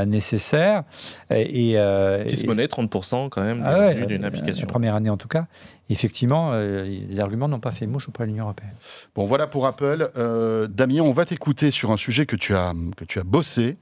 nécessaire. 0.06 0.84
Et, 1.30 1.70
et, 1.70 1.78
euh, 1.78 2.24
Qui 2.24 2.36
se 2.36 2.44
et- 2.44 2.46
monnaie 2.46 2.66
30% 2.66 3.28
quand 3.28 3.42
même 3.42 3.62
Ah 3.64 3.78
ouais, 3.78 4.06
d'une 4.06 4.24
euh, 4.24 4.28
application. 4.28 4.66
La 4.66 4.70
première 4.72 4.94
année, 4.94 5.10
en 5.10 5.16
tout 5.16 5.28
cas. 5.28 5.46
Effectivement, 5.90 6.52
euh, 6.54 6.84
les 6.84 7.20
arguments 7.20 7.46
n'ont 7.46 7.60
pas 7.60 7.70
fait 7.70 7.86
mouche 7.86 8.08
auprès 8.08 8.24
de 8.24 8.28
l'Union 8.30 8.44
européenne. 8.44 8.72
Bon, 9.14 9.26
voilà 9.26 9.46
pour 9.46 9.66
Apple. 9.66 10.10
Euh, 10.16 10.66
Damien, 10.66 11.02
on 11.02 11.12
va 11.12 11.26
t'écouter 11.26 11.70
sur 11.70 11.90
un 11.92 11.98
sujet 11.98 12.24
que 12.24 12.36
tu 12.36 12.54
as, 12.54 12.72
que 12.96 13.04
tu 13.04 13.18
as 13.18 13.22
bossé 13.24 13.76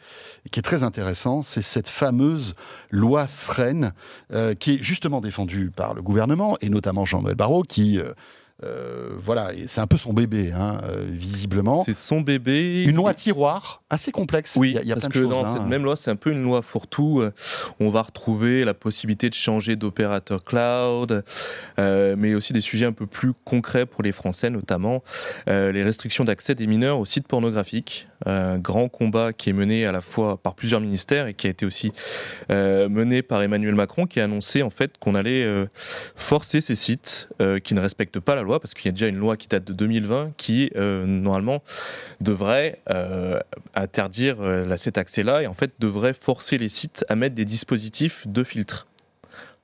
et 0.45 0.49
qui 0.51 0.59
est 0.59 0.65
très 0.65 0.83
intéressant. 0.83 1.43
C'est 1.43 1.62
cette 1.62 1.88
fameuse 1.88 2.57
loi 2.91 3.29
SREN 3.29 3.93
euh, 4.33 4.55
qui 4.55 4.73
est 4.75 4.83
justement 4.83 5.21
défendue 5.21 5.71
par 5.71 5.95
le 5.95 6.03
gouvernement 6.03 6.57
et 6.61 6.69
notamment 6.71 7.05
Jean-Noël 7.05 7.37
Barrot 7.37 7.62
qui. 7.62 8.01
Euh, 8.64 9.11
voilà, 9.18 9.51
c'est 9.66 9.81
un 9.81 9.87
peu 9.87 9.96
son 9.96 10.12
bébé, 10.12 10.53
hein, 10.53 10.81
euh, 10.85 11.07
visiblement. 11.11 11.83
C'est 11.85 11.94
son 11.94 12.20
bébé. 12.20 12.85
Une 12.85 12.96
loi 12.96 13.14
tiroir 13.14 13.83
assez 13.90 14.12
complexe. 14.12 14.57
Oui, 14.57 14.70
il 14.70 14.75
y 14.75 14.79
a, 14.79 14.83
il 14.83 14.88
y 14.88 14.92
a 14.92 14.94
parce 14.94 15.07
plein 15.07 15.12
que 15.12 15.20
choses. 15.20 15.31
dans 15.31 15.44
hein. 15.44 15.55
cette 15.57 15.66
même 15.66 15.85
loi, 15.85 15.96
c'est 15.96 16.11
un 16.11 16.16
peu 16.16 16.31
une 16.31 16.42
loi 16.42 16.62
fourre-tout. 16.62 17.20
euh, 17.20 17.33
On 17.81 17.90
va 17.90 18.03
retrouver 18.03 18.64
la 18.64 18.75
possibilité 18.75 19.29
de 19.29 19.35
changer 19.35 19.77
d'opérateur 19.77 20.44
cloud, 20.44 21.25
euh, 21.79 22.14
mais 22.16 22.35
aussi 22.35 22.53
des 22.53 22.61
sujets 22.61 22.87
un 22.87 22.92
peu 22.92 23.07
plus 23.07 23.33
concrets 23.44 23.87
pour 23.87 24.03
les 24.03 24.12
Français, 24.12 24.51
notamment 24.51 25.03
les 25.46 25.83
restrictions 25.83 26.25
d'accès 26.25 26.55
des 26.55 26.66
mineurs 26.66 26.98
aux 26.98 27.07
sites 27.07 27.27
pornographiques. 27.29 28.09
Un 28.25 28.59
grand 28.59 28.88
combat 28.88 29.33
qui 29.33 29.51
est 29.51 29.53
mené 29.53 29.85
à 29.85 29.90
la 29.90 30.01
fois 30.01 30.40
par 30.40 30.55
plusieurs 30.55 30.81
ministères 30.81 31.27
et 31.27 31.35
qui 31.35 31.48
a 31.48 31.51
été 31.51 31.66
aussi 31.66 31.92
mené 32.48 33.22
par 33.22 33.42
Emmanuel 33.42 33.75
Macron, 33.75 34.07
qui 34.07 34.20
a 34.20 34.25
annoncé 34.25 34.62
en 34.62 34.70
fait 34.70 34.96
qu'on 34.98 35.14
allait 35.14 35.44
forcer 36.14 36.61
ces 36.61 36.77
sites 36.77 37.29
qui 37.64 37.75
ne 37.75 37.81
respectent 37.81 38.20
pas 38.20 38.35
la 38.35 38.42
loi, 38.42 38.52
parce 38.61 38.75
qu'il 38.75 38.87
y 38.87 38.88
a 38.88 38.93
déjà 38.93 39.09
une 39.09 39.17
loi 39.17 39.37
qui 39.37 39.49
date 39.49 39.65
de 39.65 39.73
2020 39.73 40.33
qui 40.37 40.71
euh, 40.77 41.07
normalement 41.07 41.62
devrait 42.21 42.81
euh, 42.91 43.41
interdire 43.75 44.37
euh, 44.41 44.77
cet 44.77 44.99
accès-là 44.99 45.43
et 45.43 45.47
en 45.47 45.55
fait 45.55 45.73
devrait 45.79 46.15
forcer 46.15 46.59
les 46.59 46.69
sites 46.69 47.05
à 47.09 47.17
mettre 47.17 47.35
des 47.35 47.45
dispositifs 47.45 48.27
de 48.27 48.45
filtre. 48.45 48.87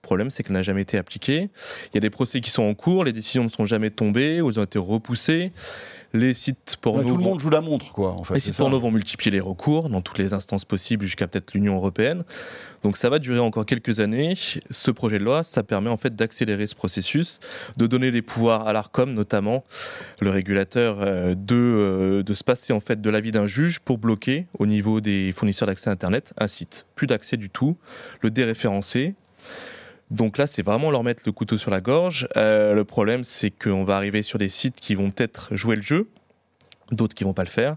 Le 0.03 0.07
problème, 0.07 0.31
c'est 0.31 0.42
qu'elle 0.42 0.55
n'a 0.55 0.62
jamais 0.62 0.83
été 0.83 0.96
appliquée. 0.96 1.51
Il 1.87 1.94
y 1.94 1.98
a 1.98 2.01
des 2.01 2.09
procès 2.09 2.40
qui 2.40 2.51
sont 2.51 2.62
en 2.62 2.74
cours, 2.74 3.05
les 3.05 3.12
décisions 3.12 3.44
ne 3.44 3.48
sont 3.48 3.64
jamais 3.64 3.90
tombées 3.90 4.40
ou 4.40 4.51
elles 4.51 4.61
ont 4.61 4.64
été 4.64 4.79
repoussées. 4.79 5.53
Les 6.14 6.33
sites 6.33 6.57
Ouais, 6.71 6.77
porno 6.81 7.03
tout 7.03 7.09
le 7.09 7.14
vont- 7.16 7.21
monde 7.31 7.40
joue 7.40 7.51
la 7.51 7.61
montre, 7.61 7.92
quoi. 7.92 8.12
En 8.12 8.25
fait, 8.25 8.33
les 8.35 8.40
sites 8.40 8.55
ça. 8.55 8.62
porno 8.62 8.81
vont 8.81 8.90
multiplier 8.90 9.31
les 9.31 9.40
recours 9.40 9.90
dans 9.90 10.01
toutes 10.01 10.16
les 10.16 10.33
instances 10.33 10.64
possibles 10.64 11.05
jusqu'à 11.05 11.27
peut-être 11.29 11.53
l'Union 11.53 11.77
européenne. 11.77 12.25
Donc 12.83 12.97
ça 12.97 13.11
va 13.11 13.18
durer 13.18 13.40
encore 13.40 13.66
quelques 13.66 14.01
années. 14.01 14.33
Ce 14.71 14.90
projet 14.90 15.18
de 15.18 15.25
loi, 15.25 15.42
ça 15.42 15.62
permet 15.62 15.90
en 15.90 15.99
fait 15.99 16.16
d'accélérer 16.16 16.66
ce 16.66 16.75
processus, 16.75 17.40
de 17.77 17.87
donner 17.87 18.11
les 18.11 18.23
pouvoirs 18.23 18.66
à 18.66 18.73
l'Arcom 18.73 19.12
notamment, 19.12 19.64
le 20.21 20.31
régulateur, 20.31 20.99
euh, 21.01 21.35
de, 21.35 21.55
euh, 21.57 22.23
de 22.23 22.35
se 22.35 22.42
passer 22.44 22.73
en 22.73 22.81
fait 22.81 23.01
de 23.03 23.11
l'avis 23.11 23.31
d'un 23.33 23.47
juge 23.47 23.81
pour 23.81 23.99
bloquer 23.99 24.47
au 24.59 24.64
niveau 24.64 25.03
des 25.03 25.33
fournisseurs 25.33 25.66
d'accès 25.68 25.90
Internet 25.90 26.33
un 26.38 26.49
site. 26.49 26.87
Plus 26.94 27.07
d'accès 27.07 27.37
du 27.37 27.51
tout, 27.51 27.77
le 28.23 28.31
déréférencer. 28.31 29.14
Donc 30.11 30.38
là, 30.38 30.47
c'est 30.47 30.62
vraiment 30.62 30.90
leur 30.90 31.05
mettre 31.05 31.23
le 31.27 31.33
couteau 31.33 31.59
sur 31.59 31.71
la 31.71 31.81
gorge. 31.81 32.29
Euh, 32.37 32.75
le 32.75 32.85
problème, 32.85 33.25
c'est 33.25 33.51
qu'on 33.51 33.85
va 33.85 33.97
arriver 33.97 34.23
sur 34.23 34.38
des 34.38 34.49
sites 34.49 34.81
qui 34.81 34.94
vont 34.94 35.11
peut-être 35.11 35.55
jouer 35.55 35.77
le 35.77 35.83
jeu, 35.83 36.09
d'autres 36.90 37.14
qui 37.14 37.25
vont 37.25 37.35
pas 37.35 37.44
le 37.44 37.51
faire, 37.51 37.77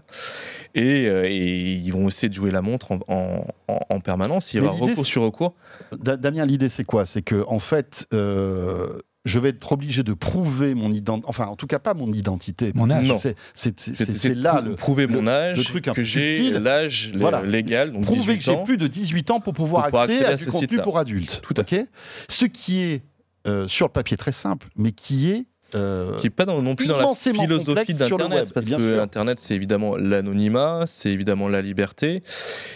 et, 0.74 1.06
euh, 1.06 1.24
et 1.28 1.72
ils 1.74 1.90
vont 1.92 2.08
essayer 2.08 2.30
de 2.30 2.34
jouer 2.34 2.50
la 2.50 2.62
montre 2.62 2.92
en, 2.92 3.00
en- 3.08 3.46
en- 3.68 3.80
en 3.90 4.00
permanence. 4.00 4.54
Il 4.54 4.62
y 4.64 4.66
l'idée, 4.66 4.90
recours 4.92 5.06
sur 5.06 5.22
recours. 5.22 5.54
Da- 5.92 6.16
Damien, 6.16 6.46
l'idée 6.46 6.70
c'est 6.70 6.84
quoi? 6.84 7.04
C'est 7.04 7.20
que 7.22 7.44
en 7.46 7.58
fait, 7.58 8.06
euh, 8.14 8.98
je 9.24 9.38
vais 9.38 9.50
être 9.50 9.72
obligé 9.72 10.02
de 10.02 10.14
prouver 10.14 10.74
mon 10.74 10.92
identité, 10.92 11.26
enfin 11.28 11.46
en 11.46 11.54
tout 11.56 11.66
cas 11.68 11.78
pas 11.78 11.94
mon 11.94 12.12
identité. 12.12 12.72
Mon 12.74 12.90
âge. 12.90 13.06
Non. 13.06 13.18
C'est- 13.18 13.36
C'est 13.54 13.78
c'est- 13.80 13.94
C'est 13.94 14.04
c'est- 14.04 14.12
c'est 14.12 14.18
c'est 14.30 14.34
là 14.34 14.60
le 14.60 14.74
prouver 14.74 15.06
mon 15.06 15.26
âge, 15.26 15.58
le 15.58 15.64
truc 15.64 15.84
que 15.92 16.02
j'ai 16.02 16.50
l'âge 16.58 17.12
Voilà. 17.14 17.42
légal, 17.42 17.92
donc 17.92 18.02
prouver 18.04 18.20
18 18.36 18.38
que 18.38 18.44
j'ai 18.44 18.64
plus 18.64 18.78
de 18.78 18.86
18 18.88 19.30
ans 19.30 19.40
pour 19.40 19.54
pouvoir 19.54 19.82
Pour 19.84 19.90
pouvoir 19.90 20.04
accéder 20.04 20.24
accéder 20.24 20.30
à 20.30 20.34
à 20.34 20.36
du 20.36 20.44
ce 20.44 20.50
contenu 20.50 20.82
pour 20.82 20.98
adultes. 20.98 21.40
Tout 21.42 21.54
à 21.56 21.60
ok? 21.60 21.86
Ce 22.28 22.44
qui 22.46 22.80
est 22.80 23.02
euh, 23.46 23.66
sur 23.68 23.86
le 23.86 23.92
papier 23.92 24.16
très 24.16 24.32
simple, 24.32 24.68
mais 24.76 24.92
qui 24.92 25.30
est 25.30 25.46
euh, 25.74 26.18
qui 26.18 26.26
n'est 26.26 26.30
pas 26.30 26.44
dans- 26.44 26.60
non 26.60 26.74
plus 26.74 26.86
dans 26.86 26.98
la 26.98 27.14
philosophie 27.14 27.94
d'Internet, 27.94 28.38
web, 28.40 28.48
parce 28.52 28.66
que 28.66 28.76
sûr. 28.76 29.00
Internet, 29.02 29.38
c'est 29.40 29.54
évidemment 29.54 29.96
l'anonymat, 29.96 30.82
c'est 30.86 31.10
évidemment 31.10 31.48
la 31.48 31.62
liberté, 31.62 32.22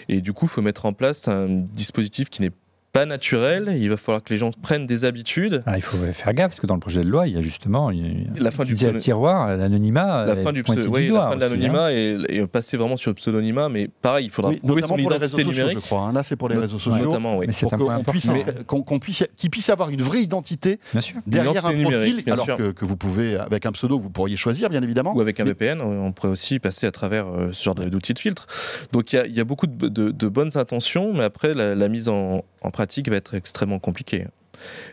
et 0.08 0.22
du 0.22 0.32
coup, 0.32 0.46
il 0.46 0.48
faut 0.48 0.62
mettre 0.62 0.86
en 0.86 0.94
place 0.94 1.28
un 1.28 1.46
dispositif 1.50 2.30
qui 2.30 2.40
n'est 2.42 2.52
pas 2.96 3.06
naturel, 3.06 3.74
il 3.78 3.88
va 3.90 3.96
falloir 3.96 4.22
que 4.22 4.32
les 4.32 4.38
gens 4.38 4.50
prennent 4.62 4.86
des 4.86 5.04
habitudes. 5.04 5.62
Alors, 5.66 5.76
il 5.78 5.82
faut 5.82 5.98
faire 5.98 6.32
gaffe, 6.34 6.50
parce 6.52 6.60
que 6.60 6.66
dans 6.66 6.74
le 6.74 6.80
projet 6.80 7.02
de 7.04 7.08
loi, 7.08 7.26
il 7.28 7.34
y 7.34 7.36
a 7.36 7.40
justement 7.42 7.90
il- 7.90 8.30
La 8.38 8.50
fin 8.50 8.64
tu 8.64 8.70
du 8.70 8.74
pseudo- 8.76 8.98
tiroir, 8.98 9.56
l'anonymat. 9.56 10.24
La 10.24 10.36
fin, 10.36 10.52
du 10.52 10.62
pseudo- 10.62 10.82
du 10.82 10.88
oui, 10.88 11.08
doigt 11.08 11.20
la 11.24 11.30
fin 11.30 11.36
de 11.36 11.44
hein. 11.44 11.48
l'anonymat 11.48 11.92
et, 11.92 12.16
et 12.28 12.46
passer 12.46 12.76
vraiment 12.76 12.96
sur 12.96 13.10
le 13.10 13.14
pseudonymat, 13.14 13.68
mais 13.68 13.88
pareil, 13.88 14.26
il 14.26 14.30
faudra 14.30 14.50
oui, 14.50 14.56
prouver 14.58 14.80
notamment 14.82 14.96
son 14.96 15.02
pour 15.02 15.10
les 15.10 15.16
réseaux 15.18 15.36
identité 15.38 15.42
sociaux, 15.44 15.52
numérique. 15.62 15.78
je 15.82 15.86
crois. 15.86 16.00
hein. 16.02 16.12
Là, 16.12 16.22
c'est 16.22 16.36
pour 16.36 16.48
les 16.48 16.56
réseaux 16.56 16.78
sociaux. 16.78 17.04
Notamment, 17.04 17.36
oui. 17.38 17.46
Mais 17.46 17.52
c'est 17.52 17.66
Pour 17.66 17.74
un 17.74 17.78
point 17.78 17.96
qu'on 18.02 18.10
puisse, 18.12 18.30
qu'on 18.66 18.98
puisse, 18.98 19.24
qu'ils 19.36 19.50
puissent 19.50 19.68
avoir 19.70 19.90
une 19.90 20.02
vraie 20.02 20.22
identité 20.22 20.78
Bien 20.92 21.00
sûr. 21.00 21.16
derrière 21.26 21.66
un 21.66 21.72
profil, 21.82 22.22
bien 22.24 22.32
alors 22.34 22.44
sûr. 22.44 22.56
que, 22.56 22.70
que 22.70 22.84
vous 22.84 22.96
pouvez, 22.96 23.36
avec 23.36 23.66
un 23.66 23.72
pseudo, 23.72 23.98
vous 23.98 24.10
pourriez 24.10 24.36
choisir, 24.36 24.70
bien 24.70 24.82
évidemment. 24.82 25.14
Ou 25.14 25.20
avec 25.20 25.38
un 25.40 25.44
Mais- 25.44 25.50
VPN, 25.50 25.80
on 25.80 26.12
pourrait 26.12 26.30
aussi 26.32 26.58
passer 26.58 26.86
à 26.86 26.92
travers 26.92 27.26
euh, 27.26 27.50
ce 27.52 27.62
genre 27.62 27.74
d'outils 27.74 28.14
de 28.14 28.18
filtre. 28.18 28.46
Donc 28.92 29.12
il 29.12 29.16
y 29.16 29.18
a, 29.18 29.26
il 29.26 29.34
y 29.36 29.40
a 29.40 29.44
beaucoup 29.44 29.66
de, 29.66 29.88
de- 29.88 30.10
de 30.10 30.28
bonnes 30.28 30.56
intentions, 30.56 31.12
mais 31.12 31.24
après 31.24 31.52
la, 31.54 31.74
la 31.74 31.88
mise 31.88 32.08
en, 32.08 32.42
en 32.66 32.70
pratique 32.70 33.08
va 33.08 33.16
être 33.16 33.34
extrêmement 33.34 33.78
compliquée. 33.78 34.26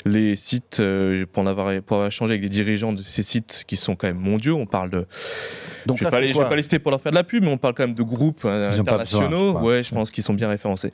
Les 0.06 0.36
sites, 0.36 0.82
euh, 0.82 1.26
pour, 1.32 1.48
avoir, 1.48 1.82
pour 1.82 1.96
avoir 1.98 2.08
échangé 2.10 2.32
avec 2.34 2.42
des 2.42 2.50
dirigeants 2.50 2.92
de 2.92 3.02
ces 3.02 3.24
sites 3.24 3.64
qui 3.66 3.78
sont 3.78 3.96
quand 3.96 4.08
même 4.08 4.18
mondiaux, 4.20 4.58
on 4.58 4.66
parle 4.66 4.90
de. 4.90 5.06
Donc 5.86 5.98
je 5.98 6.04
ne 6.04 6.08
vais, 6.10 6.12
pas 6.12 6.20
les- 6.20 6.28
je 6.28 6.34
vais 6.34 6.40
quoi 6.40 6.50
pas 6.50 6.56
les 6.58 6.64
citer 6.64 6.80
pour 6.80 6.92
leur 6.92 7.02
faire 7.02 7.12
de 7.14 7.16
la 7.16 7.24
pub, 7.24 7.44
mais 7.46 7.50
on 7.50 7.58
parle 7.58 7.74
quand 7.74 7.84
même 7.88 7.96
de 7.96 8.04
groupes 8.04 8.42
euh, 8.46 8.70
Ils 8.72 8.84
pas 8.84 8.98
besoin, 8.98 9.22
internationaux. 9.24 9.60
je 9.60 9.66
ouais, 9.66 9.84
je 9.84 9.94
pense 9.96 10.12
qu'ils 10.12 10.24
sont 10.24 10.34
bien 10.34 10.50
référencés. 10.50 10.92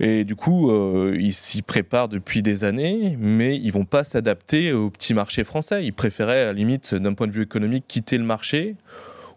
Et 0.00 0.22
du 0.24 0.36
coup, 0.36 0.70
euh, 0.70 1.16
ils 1.18 1.34
s'y 1.34 1.60
préparent 1.62 2.08
depuis 2.08 2.40
des 2.42 2.62
années, 2.64 3.16
mais 3.18 3.56
ils 3.56 3.72
vont 3.72 3.84
pas 3.84 4.04
s'adapter 4.04 4.72
au 4.72 4.90
petit 4.90 5.12
marché 5.12 5.42
français. 5.44 5.84
Ils 5.84 5.92
préféraient, 5.92 6.42
à 6.42 6.46
la 6.46 6.52
limite, 6.52 6.94
d'un 6.94 7.14
point 7.14 7.26
de 7.26 7.32
vue 7.32 7.42
économique, 7.42 7.84
quitter 7.88 8.16
le 8.16 8.24
marché 8.24 8.76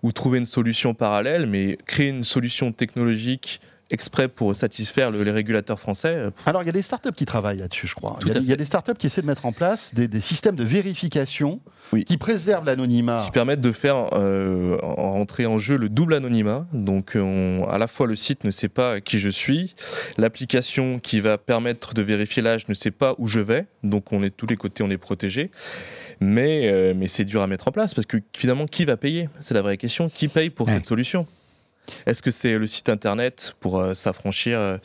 ou 0.03 0.11
trouver 0.11 0.37
une 0.37 0.45
solution 0.45 0.93
parallèle, 0.93 1.47
mais 1.47 1.77
créer 1.87 2.09
une 2.09 2.23
solution 2.23 2.71
technologique 2.71 3.59
exprès 3.89 4.27
pour 4.27 4.55
satisfaire 4.55 5.11
le- 5.11 5.23
les 5.23 5.31
régulateurs 5.31 5.79
français. 5.79 6.13
euh, 6.13 6.31
Alors, 6.45 6.61
il 6.63 6.65
y 6.65 6.69
a 6.69 6.73
des 6.73 6.81
startups 6.81 7.11
qui 7.13 7.25
travaillent 7.25 7.59
là-dessus, 7.59 7.87
je 7.87 7.95
crois. 7.95 8.17
Il 8.21 8.27
y, 8.27 8.31
a, 8.31 8.35
à 8.35 8.39
il 8.39 8.45
y 8.45 8.51
a 8.53 8.55
des 8.57 8.65
startups 8.65 8.93
qui 8.97 9.07
essaient 9.07 9.21
de 9.21 9.27
mettre 9.27 9.45
en 9.45 9.51
place 9.53 9.93
des, 9.93 10.07
des 10.07 10.19
systèmes 10.21 10.55
de 10.57 10.63
vérification 10.63 11.61
Oui. 11.93 12.03
qui 12.03 12.17
préservent 12.17 12.65
l'anonymat. 12.65 13.21
qui 13.23 13.31
permettent 13.31 13.61
de 13.61 13.71
faire 13.71 14.07
euh, 14.13 14.77
en- 14.83 15.11
rentrer 15.13 15.45
en 15.45 15.57
jeu 15.57 15.77
le 15.77 15.87
double 15.89 16.15
anonymat. 16.15 16.67
Donc, 16.73 17.13
on- 17.15 17.65
à 17.69 17.77
la 17.77 17.87
fois 17.87 18.07
le 18.07 18.15
site 18.15 18.43
ne 18.43 18.51
sait 18.51 18.67
pas 18.69 18.99
qui 18.99 19.19
je 19.19 19.29
suis, 19.29 19.73
l'application 20.17 20.99
qui 20.99 21.19
va 21.21 21.37
permettre 21.37 21.93
de 21.93 22.01
vérifier 22.01 22.41
l'âge 22.41 22.67
ne 22.67 22.73
sait 22.73 22.91
pas 22.91 23.15
où 23.17 23.27
je 23.27 23.39
vais. 23.39 23.65
Donc, 23.83 24.11
on 24.11 24.21
est 24.23 24.29
de 24.29 24.35
tous 24.35 24.47
les 24.47 24.57
côtés, 24.57 24.83
on 24.83 24.89
est 24.89 24.97
protégé. 24.97 25.51
Mais, 26.19 26.67
euh, 26.69 26.93
mais 26.95 27.07
c'est 27.07 27.25
dur 27.25 27.41
à 27.41 27.47
mettre 27.47 27.67
en 27.67 27.71
place 27.71 27.93
parce 27.93 28.07
que 28.07 28.17
finalement, 28.35 28.65
qui 28.65 28.85
va 28.85 28.97
payer? 28.97 29.29
C'est 29.39 29.53
la 29.53 29.61
vraie 29.61 29.77
question. 29.77 30.09
Qui 30.09 30.27
paye 30.27 30.49
pour 30.49 30.67
Ouais. 30.67 30.73
cette 30.73 30.85
solution? 30.85 31.27
Est-ce 32.05 32.21
que 32.21 32.31
c'est 32.31 32.57
le 32.57 32.67
site 32.67 32.89
internet 32.89 33.55
pour 33.59 33.79
euh, 33.79 33.93
s'affranchir 33.93 34.59
euh, 34.59 34.77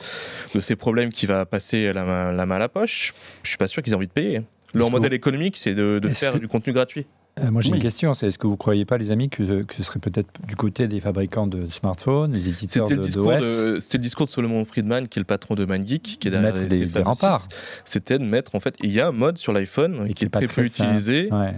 de 0.55 0.59
ces 0.59 0.75
problèmes 0.75 1.11
qui 1.11 1.25
va 1.25 1.45
passer 1.45 1.91
la 1.93 2.03
main, 2.03 2.31
la 2.31 2.45
main 2.45 2.55
à 2.55 2.59
la 2.59 2.69
poche? 2.69 3.13
Je 3.43 3.49
suis 3.49 3.57
pas 3.57 3.67
sûr 3.67 3.81
qu'ils 3.83 3.93
aient 3.93 3.95
envie 3.97 4.07
de 4.07 4.11
payer. 4.11 4.41
Leur 4.73 4.89
modèle 4.89 5.11
vous- 5.11 5.15
économique, 5.15 5.57
c'est 5.57 5.75
de, 5.75 5.99
faire 6.13 6.33
que- 6.33 6.37
du 6.39 6.47
contenu 6.47 6.73
gratuit. 6.73 7.05
Euh, 7.39 7.49
moi, 7.49 7.61
j'ai 7.61 7.71
Oui. 7.71 7.77
une 7.77 7.81
question 7.81 8.13
c'est 8.13 8.27
est-ce 8.27 8.37
que 8.37 8.45
vous 8.45 8.53
ne 8.53 8.57
croyez 8.57 8.85
pas, 8.85 8.99
les 8.99 9.09
amis, 9.09 9.27
que, 9.27 9.63
que 9.63 9.73
ce 9.75 9.81
serait 9.81 9.99
peut-être 9.99 10.27
du 10.47 10.55
côté 10.55 10.87
des 10.87 10.99
fabricants 10.99 11.47
de 11.47 11.67
smartphones, 11.67 12.31
les 12.31 12.47
éditeurs 12.47 12.87
C'était 12.87 12.95
de, 12.95 13.01
le, 13.01 13.07
discours 13.07 13.35
de, 13.37 13.79
c'était 13.81 13.97
le 13.97 14.03
discours 14.03 14.27
de 14.27 14.31
Solomon 14.31 14.63
Friedman, 14.65 15.07
qui 15.07 15.17
est 15.17 15.21
le 15.21 15.25
patron 15.25 15.55
de 15.55 15.65
MindGeek, 15.65 16.03
qui 16.19 16.27
est 16.27 16.31
de 16.31 16.37
derrière 16.37 16.55
ces 16.55 16.67
des, 16.67 16.85
des. 16.85 17.03
C'était 17.85 18.19
de 18.19 18.23
mettre, 18.23 18.53
en 18.53 18.59
fait, 18.59 18.75
il 18.83 18.91
y 18.91 19.01
a 19.01 19.07
un 19.07 19.11
mode 19.11 19.39
sur 19.39 19.51
l'iPhone 19.51 20.13
qui 20.13 20.25
est 20.25 20.29
pas 20.29 20.39
très 20.39 20.47
peu 20.47 20.63
utilisé, 20.63 21.29
Ouais. 21.31 21.53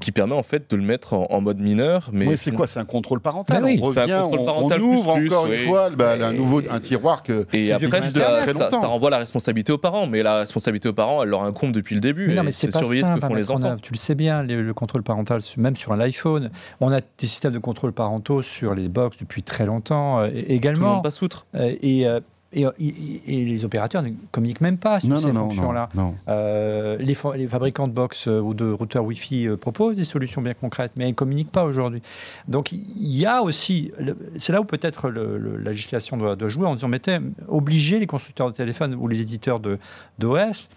Qui 0.00 0.12
permet 0.12 0.34
en 0.34 0.42
fait 0.42 0.70
de 0.70 0.76
le 0.76 0.82
mettre 0.82 1.14
en, 1.14 1.26
en 1.30 1.40
mode 1.40 1.58
mineur. 1.58 2.10
Mais 2.12 2.26
Oui, 2.26 2.36
c'est 2.38 2.50
quoi? 2.52 2.66
C'est 2.66 2.78
un 2.80 2.84
contrôle 2.84 3.20
parental. 3.20 3.62
Oui. 3.64 3.80
on 3.82 3.90
C'est 3.92 4.10
un 4.10 4.22
contrôle 4.22 4.40
on- 4.40 4.44
parental 4.46 4.82
on, 4.82 4.86
ouvre 4.94 5.14
plus 5.16 5.32
encore 5.32 5.48
oui. 5.48 5.56
une 5.62 5.66
fois 5.68 5.90
bah, 5.90 6.12
un 6.20 6.32
nouveau 6.32 6.60
un 6.70 6.80
tiroir 6.80 7.22
que. 7.22 7.46
Et 7.52 7.66
C'est 7.66 7.72
après, 7.72 8.02
ça, 8.02 8.20
très 8.42 8.54
ça- 8.54 8.70
ça 8.70 8.86
renvoie 8.86 9.10
la 9.10 9.18
responsabilité 9.18 9.72
aux 9.72 9.78
parents, 9.78 10.06
mais 10.06 10.22
la 10.22 10.36
responsabilité 10.38 10.88
aux 10.88 10.92
parents, 10.92 11.22
elle 11.22 11.28
leur 11.30 11.42
incombe 11.42 11.72
depuis 11.72 11.94
le 11.94 12.00
début. 12.00 12.28
Mais 12.28 12.34
non, 12.34 12.42
mais 12.44 12.52
c'est 12.52 12.70
surveiller 12.74 13.04
ce 13.04 13.10
que 13.12 13.20
font 13.20 13.34
les 13.34 13.50
enfants. 13.50 13.76
Tu 13.82 13.92
le 13.92 13.98
sais 13.98 14.14
bien, 14.14 14.42
le, 14.42 14.62
le 14.62 14.74
contrôle 14.74 15.02
parental, 15.02 15.40
même 15.56 15.76
sur 15.76 15.92
un 15.92 16.00
iPhone. 16.00 16.50
On 16.80 16.92
a 16.92 17.00
des 17.00 17.26
systèmes 17.26 17.52
de 17.52 17.58
contrôle 17.58 17.92
parentaux 17.92 18.42
sur 18.42 18.74
les 18.74 18.88
box 18.88 19.18
depuis 19.18 19.42
très 19.42 19.66
longtemps 19.66 20.20
euh, 20.20 20.28
Tout 20.28 20.34
le 20.34 20.50
également. 20.52 20.94
monde 20.94 21.02
passe 21.04 21.22
outre. 21.22 21.46
Euh, 21.54 21.74
et 21.82 22.06
euh, 22.06 22.20
et, 22.52 22.64
et, 22.80 23.44
les 23.44 23.64
opérateurs 23.66 24.02
ne 24.02 24.10
communiquent 24.32 24.62
même 24.62 24.78
pas 24.78 25.00
sur 25.00 25.18
ces 25.18 25.32
fonctions-là. 25.32 25.90
Euh, 26.28 26.96
les, 26.96 27.14
les, 27.36 27.46
fabricants 27.46 27.88
de 27.88 27.92
box 27.92 28.26
euh, 28.26 28.40
ou 28.40 28.54
de 28.54 28.70
routeurs 28.70 29.04
Wi-Fi 29.04 29.48
euh, 29.48 29.56
proposent 29.58 29.96
des 29.96 30.04
solutions 30.04 30.40
bien 30.40 30.54
concrètes, 30.54 30.92
mais 30.96 31.04
ils 31.06 31.10
ne 31.10 31.14
communiquent 31.14 31.52
pas 31.52 31.64
aujourd'hui. 31.64 32.00
Donc 32.48 32.72
il 32.72 33.16
y 33.16 33.26
a 33.26 33.42
aussi, 33.42 33.92
c'est 34.38 34.52
là 34.52 34.62
où 34.62 34.64
peut-être 34.64 35.10
la 35.10 35.70
législation 35.70 36.16
doit, 36.16 36.36
doit, 36.36 36.48
jouer 36.48 36.66
en 36.66 36.74
disant, 36.74 36.88
mettez, 36.88 37.18
obligez 37.48 37.98
les 37.98 38.06
constructeurs 38.06 38.50
de 38.50 38.56
téléphones 38.56 38.94
ou 38.94 39.08
les 39.08 39.20
éditeurs 39.20 39.60
d'OS 39.60 40.68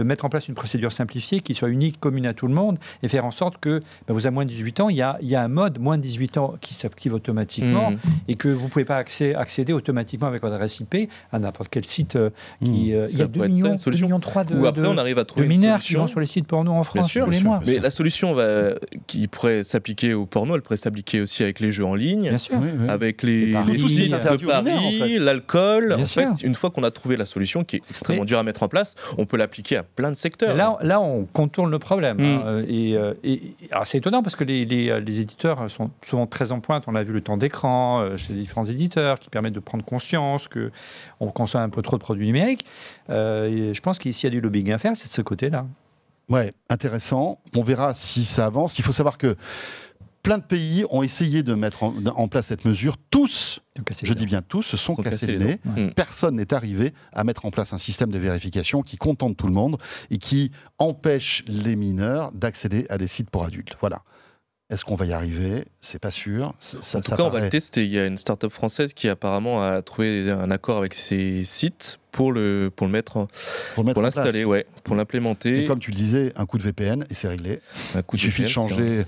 de 0.00 0.04
mettre 0.04 0.24
en 0.24 0.30
place 0.30 0.48
une 0.48 0.54
procédure 0.54 0.92
simplifiée 0.92 1.42
qui 1.42 1.52
soit 1.52 1.68
unique, 1.68 2.00
commune 2.00 2.24
à 2.24 2.32
tout 2.32 2.46
le 2.46 2.54
monde, 2.54 2.78
et 3.02 3.08
faire 3.08 3.26
en 3.26 3.30
sorte 3.30 3.58
que 3.60 3.80
ben, 4.08 4.14
vous 4.14 4.26
avez 4.26 4.32
moins 4.32 4.46
de 4.46 4.50
18 4.50 4.80
ans, 4.80 4.88
il 4.88 4.96
y, 4.96 5.02
a, 5.02 5.18
il 5.20 5.28
y 5.28 5.36
a 5.36 5.42
un 5.42 5.48
mode 5.48 5.78
moins 5.78 5.98
de 5.98 6.02
18 6.02 6.38
ans 6.38 6.54
qui 6.62 6.72
s'active 6.72 7.12
automatiquement, 7.12 7.90
mmh. 7.90 7.98
et 8.28 8.34
que 8.34 8.48
vous 8.48 8.64
ne 8.64 8.70
pouvez 8.70 8.86
pas 8.86 8.96
accéder, 8.96 9.34
accéder 9.34 9.74
automatiquement 9.74 10.26
avec 10.26 10.40
votre 10.40 10.54
adresse 10.54 10.80
IP 10.80 11.10
à 11.32 11.38
n'importe 11.38 11.68
quel 11.70 11.84
site 11.84 12.16
euh, 12.16 12.30
qui... 12.64 12.92
Mmh. 12.92 12.94
Euh, 12.94 13.06
il 13.10 13.18
y 13.18 13.22
a 13.22 13.26
2 13.26 13.48
millions, 13.48 13.74
2 13.74 13.90
millions 13.90 14.20
3 14.20 14.44
de, 14.44 14.54
Ou 14.54 14.66
après, 14.66 14.86
on 14.86 14.96
arrive 14.96 15.18
à 15.18 15.26
trouver 15.26 15.46
de 15.46 15.50
mineurs 15.50 15.80
qui 15.80 15.94
vont 15.94 16.06
sur 16.06 16.20
les 16.20 16.26
sites 16.26 16.46
porno 16.46 16.72
en 16.72 16.82
France 16.82 17.12
tous 17.12 17.28
les 17.28 17.40
mois. 17.40 17.60
Mais 17.66 17.78
la 17.78 17.90
solution 17.90 18.32
va, 18.32 18.70
qui 19.06 19.28
pourrait 19.28 19.64
s'appliquer 19.64 20.14
au 20.14 20.24
porno, 20.24 20.54
elle 20.54 20.62
pourrait 20.62 20.78
s'appliquer 20.78 21.20
aussi 21.20 21.42
avec 21.42 21.60
les 21.60 21.72
jeux 21.72 21.84
en 21.84 21.94
ligne, 21.94 22.38
sûr. 22.38 22.56
avec 22.88 23.22
les, 23.22 23.52
les, 23.66 23.78
sites 23.78 24.12
de 24.12 24.46
Paris, 24.46 25.18
l'alcool. 25.18 25.92
En 25.92 26.04
fait, 26.06 26.42
une 26.42 26.54
fois 26.54 26.70
qu'on 26.70 26.84
a 26.84 26.90
trouvé 26.90 27.16
la 27.16 27.26
solution 27.26 27.64
qui 27.64 27.76
est 27.76 27.82
extrêmement 27.90 28.24
dure 28.24 28.38
à 28.38 28.42
mettre 28.42 28.62
en 28.62 28.68
place, 28.68 28.94
on 29.18 29.26
peut 29.26 29.36
l'appliquer 29.36 29.76
à 29.76 29.82
plein 29.94 30.10
de 30.10 30.16
secteurs 30.16 30.56
là, 30.56 31.00
on 31.00 31.24
contourne 31.26 31.70
le 31.70 31.78
problème. 31.78 32.20
Hein, 32.20 32.62
mm. 32.62 32.64
et, 32.68 32.96
euh, 32.96 33.14
c'est 33.84 33.98
étonnant 33.98 34.22
parce 34.22 34.36
que 34.36 34.44
les, 34.44 34.64
les, 34.64 35.20
éditeurs 35.20 35.70
sont 35.70 35.90
souvent 36.04 36.26
très 36.26 36.52
en 36.52 36.60
pointe. 36.60 36.84
On 36.86 36.94
a 36.94 37.02
vu 37.02 37.12
le 37.12 37.20
temps 37.20 37.36
d'écran 37.36 38.00
euh, 38.00 38.16
chez 38.16 38.32
les 38.32 38.40
différents 38.40 38.64
éditeurs 38.64 39.18
qui 39.18 39.30
permettent 39.30 39.54
de 39.54 39.60
prendre 39.60 39.84
conscience 39.84 40.48
qu'on 40.48 41.30
consomme 41.30 41.62
un 41.62 41.68
peu 41.68 41.82
trop 41.82 41.96
de 41.96 42.02
produits 42.02 42.26
numériques. 42.26 42.64
Euh, 43.10 43.72
je 43.72 43.80
pense 43.80 43.98
qu'ici, 43.98 44.26
il 44.26 44.26
y 44.26 44.28
a 44.28 44.30
du 44.30 44.40
lobbying 44.40 44.72
à 44.72 44.78
faire, 44.78 44.96
c'est 44.96 45.08
de 45.08 45.12
ce 45.12 45.22
côté-là. 45.22 45.66
Ouais, 46.28 46.52
intéressant. 46.68 47.40
On 47.56 47.62
verra 47.62 47.92
si 47.92 48.24
ça 48.24 48.46
avance. 48.46 48.78
Il 48.78 48.84
faut 48.84 48.92
savoir 48.92 49.18
que 49.18 49.36
plein 50.22 50.38
de 50.38 50.42
pays 50.42 50.84
ont 50.90 51.02
essayé 51.02 51.42
de 51.42 51.54
mettre 51.54 51.82
en, 51.82 52.28
place 52.28 52.46
cette 52.46 52.64
mesure. 52.64 52.96
Tous, 53.10 53.60
je 54.02 54.14
dis 54.14 54.26
bien 54.26 54.42
tous, 54.42 54.62
se 54.62 54.76
sont 54.76 54.96
cassés, 54.96 55.26
le 55.26 55.38
nez. 55.38 55.60
Personne 55.94 56.36
n'est 56.36 56.52
arrivé 56.52 56.92
à 57.12 57.24
mettre 57.24 57.46
en 57.46 57.50
place 57.50 57.72
un 57.72 57.78
système 57.78 58.10
de 58.10 58.18
vérification 58.18 58.82
qui 58.82 58.96
contente 58.96 59.36
tout 59.36 59.46
le 59.46 59.52
monde 59.52 59.78
et 60.10 60.18
qui 60.18 60.50
empêche 60.78 61.44
les 61.46 61.76
mineurs 61.76 62.32
d'accéder 62.32 62.86
à 62.90 62.98
des 62.98 63.06
sites 63.08 63.30
pour 63.30 63.44
adultes. 63.44 63.76
Voilà. 63.80 64.02
Est-ce 64.70 64.84
qu'on 64.84 64.94
va 64.94 65.04
y 65.04 65.12
arriver? 65.12 65.64
C'est 65.80 65.98
pas 65.98 66.12
sûr. 66.12 66.54
Ça, 66.60 66.98
en 66.98 67.00
tout 67.00 67.16
cas, 67.16 67.24
on 67.24 67.30
va 67.30 67.40
le 67.40 67.50
tester. 67.50 67.84
Il 67.84 67.90
y 67.90 67.98
a 67.98 68.06
une 68.06 68.18
start-up 68.18 68.52
française 68.52 68.94
qui 68.94 69.08
apparemment 69.08 69.64
a 69.64 69.82
trouvé 69.82 70.30
un 70.30 70.50
accord 70.52 70.78
avec 70.78 70.94
ces 70.94 71.44
sites 71.44 71.98
pour 72.12 72.30
le, 72.30 72.70
pour 72.74 72.86
le 72.86 72.92
mettre, 72.92 73.26
pour, 73.74 74.00
l'installer, 74.00 74.44
ouais, 74.44 74.66
pour 74.84 74.94
l'implémenter. 74.94 75.66
Comme 75.66 75.80
tu 75.80 75.90
le 75.90 75.96
disais, 75.96 76.32
un 76.36 76.46
coup 76.46 76.56
de 76.56 76.62
VPN 76.62 77.04
et 77.10 77.14
c'est 77.14 77.26
réglé. 77.26 77.60
Un 77.96 78.02
coup 78.02 78.16
de 78.16 78.22
Il 78.22 78.24
suffit 78.26 78.42
de 78.44 78.48
changer. 78.48 79.06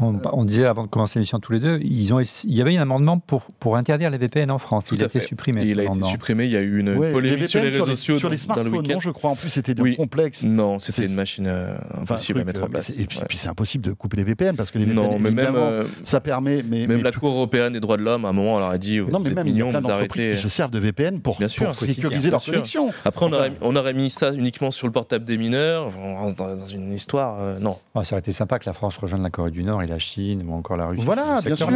On, 0.00 0.44
disait 0.44 0.64
avant 0.64 0.84
de 0.84 0.88
commencer 0.88 1.18
l'émission 1.18 1.40
tous 1.40 1.52
les 1.52 1.58
deux, 1.58 1.80
ils 1.82 2.14
ont, 2.14 2.20
il 2.20 2.54
y 2.54 2.60
avait 2.60 2.76
un 2.76 2.82
amendement 2.82 3.18
pour, 3.18 3.42
pour 3.58 3.76
interdire 3.76 4.10
les 4.10 4.18
VPN 4.18 4.48
en 4.48 4.58
France. 4.58 4.90
il 4.92 5.02
a 5.02 5.06
été 5.06 5.18
supprimé. 5.18 5.64
Il 5.64 5.80
a 5.80 5.84
été 5.84 6.04
supprimé. 6.04 6.44
Il 6.44 6.52
y 6.52 6.56
a 6.56 6.60
eu 6.60 6.78
une 6.78 6.94
polémique 7.10 7.48
sur 7.48 7.60
les 7.60 7.70
réseaux 7.70 7.86
sociaux 7.86 8.18
sur 8.20 8.30
les 8.30 8.36
smartphones. 8.36 8.70
Dans 8.70 8.80
le 8.80 8.94
non, 8.94 9.00
je 9.00 9.10
crois. 9.10 9.32
En 9.32 9.34
plus, 9.34 9.50
c'était 9.50 9.78
oui. 9.80 9.96
complexe. 9.96 10.44
Non, 10.44 10.78
c'était 10.78 11.06
une 11.06 11.16
machine 11.16 11.48
euh, 11.48 11.76
impossible 12.00 12.40
à 12.40 12.44
mettre 12.44 12.62
en 12.62 12.66
euh, 12.66 12.68
place. 12.68 12.90
Et 12.90 13.06
puis, 13.06 13.18
puis 13.28 13.38
c'est 13.38 13.48
impossible 13.48 13.84
de 13.84 13.92
couper 13.92 14.18
les 14.18 14.22
VPN 14.22 14.54
parce 14.54 14.70
que 14.70 14.78
les 14.78 14.84
VPN, 14.84 15.02
non, 15.02 15.18
mais 15.18 15.32
même, 15.32 15.56
euh, 15.56 15.84
ça 16.04 16.20
permet. 16.20 16.62
Mais, 16.62 16.86
même 16.86 17.02
la 17.02 17.10
Cour 17.10 17.32
européenne 17.32 17.72
des 17.72 17.80
droits 17.80 17.96
de 17.96 18.02
l'homme, 18.02 18.24
à 18.24 18.28
un 18.28 18.32
moment, 18.32 18.54
elle 18.58 18.62
leur 18.62 18.70
a 18.70 18.78
dit 18.78 19.00
non, 19.00 19.18
mais 19.18 19.32
même 19.32 19.48
il 19.48 19.56
y 19.56 19.62
a 19.62 19.66
plein 19.66 19.80
d'entreprises 19.80 20.36
qui 20.36 20.42
se 20.42 20.48
servent 20.48 20.70
de 20.70 20.78
VPN 20.78 21.20
pour 21.20 21.40
sécuriser 21.74 22.30
leur 22.30 22.44
connexion. 22.44 22.90
Après, 23.04 23.26
on 23.62 23.74
aurait 23.74 23.94
mis 23.94 24.10
ça 24.10 24.32
uniquement 24.32 24.70
sur 24.70 24.86
le 24.86 24.92
portable 24.92 25.24
des 25.24 25.38
mineurs. 25.38 25.90
Dans 26.38 26.64
une 26.66 26.92
histoire, 26.92 27.58
non. 27.58 27.78
Ah, 27.96 28.04
ça 28.04 28.14
aurait 28.14 28.20
été 28.20 28.30
sympa 28.30 28.60
que 28.60 28.66
la 28.66 28.72
France 28.72 28.96
rejoigne 28.96 29.24
la 29.24 29.30
Corée 29.30 29.50
du 29.50 29.64
Nord 29.64 29.82
la 29.88 29.98
Chine 29.98 30.44
la 30.76 30.86
Russie. 30.86 31.02
Voilà, 31.04 31.40
bien 31.44 31.54
sûr. 31.54 31.70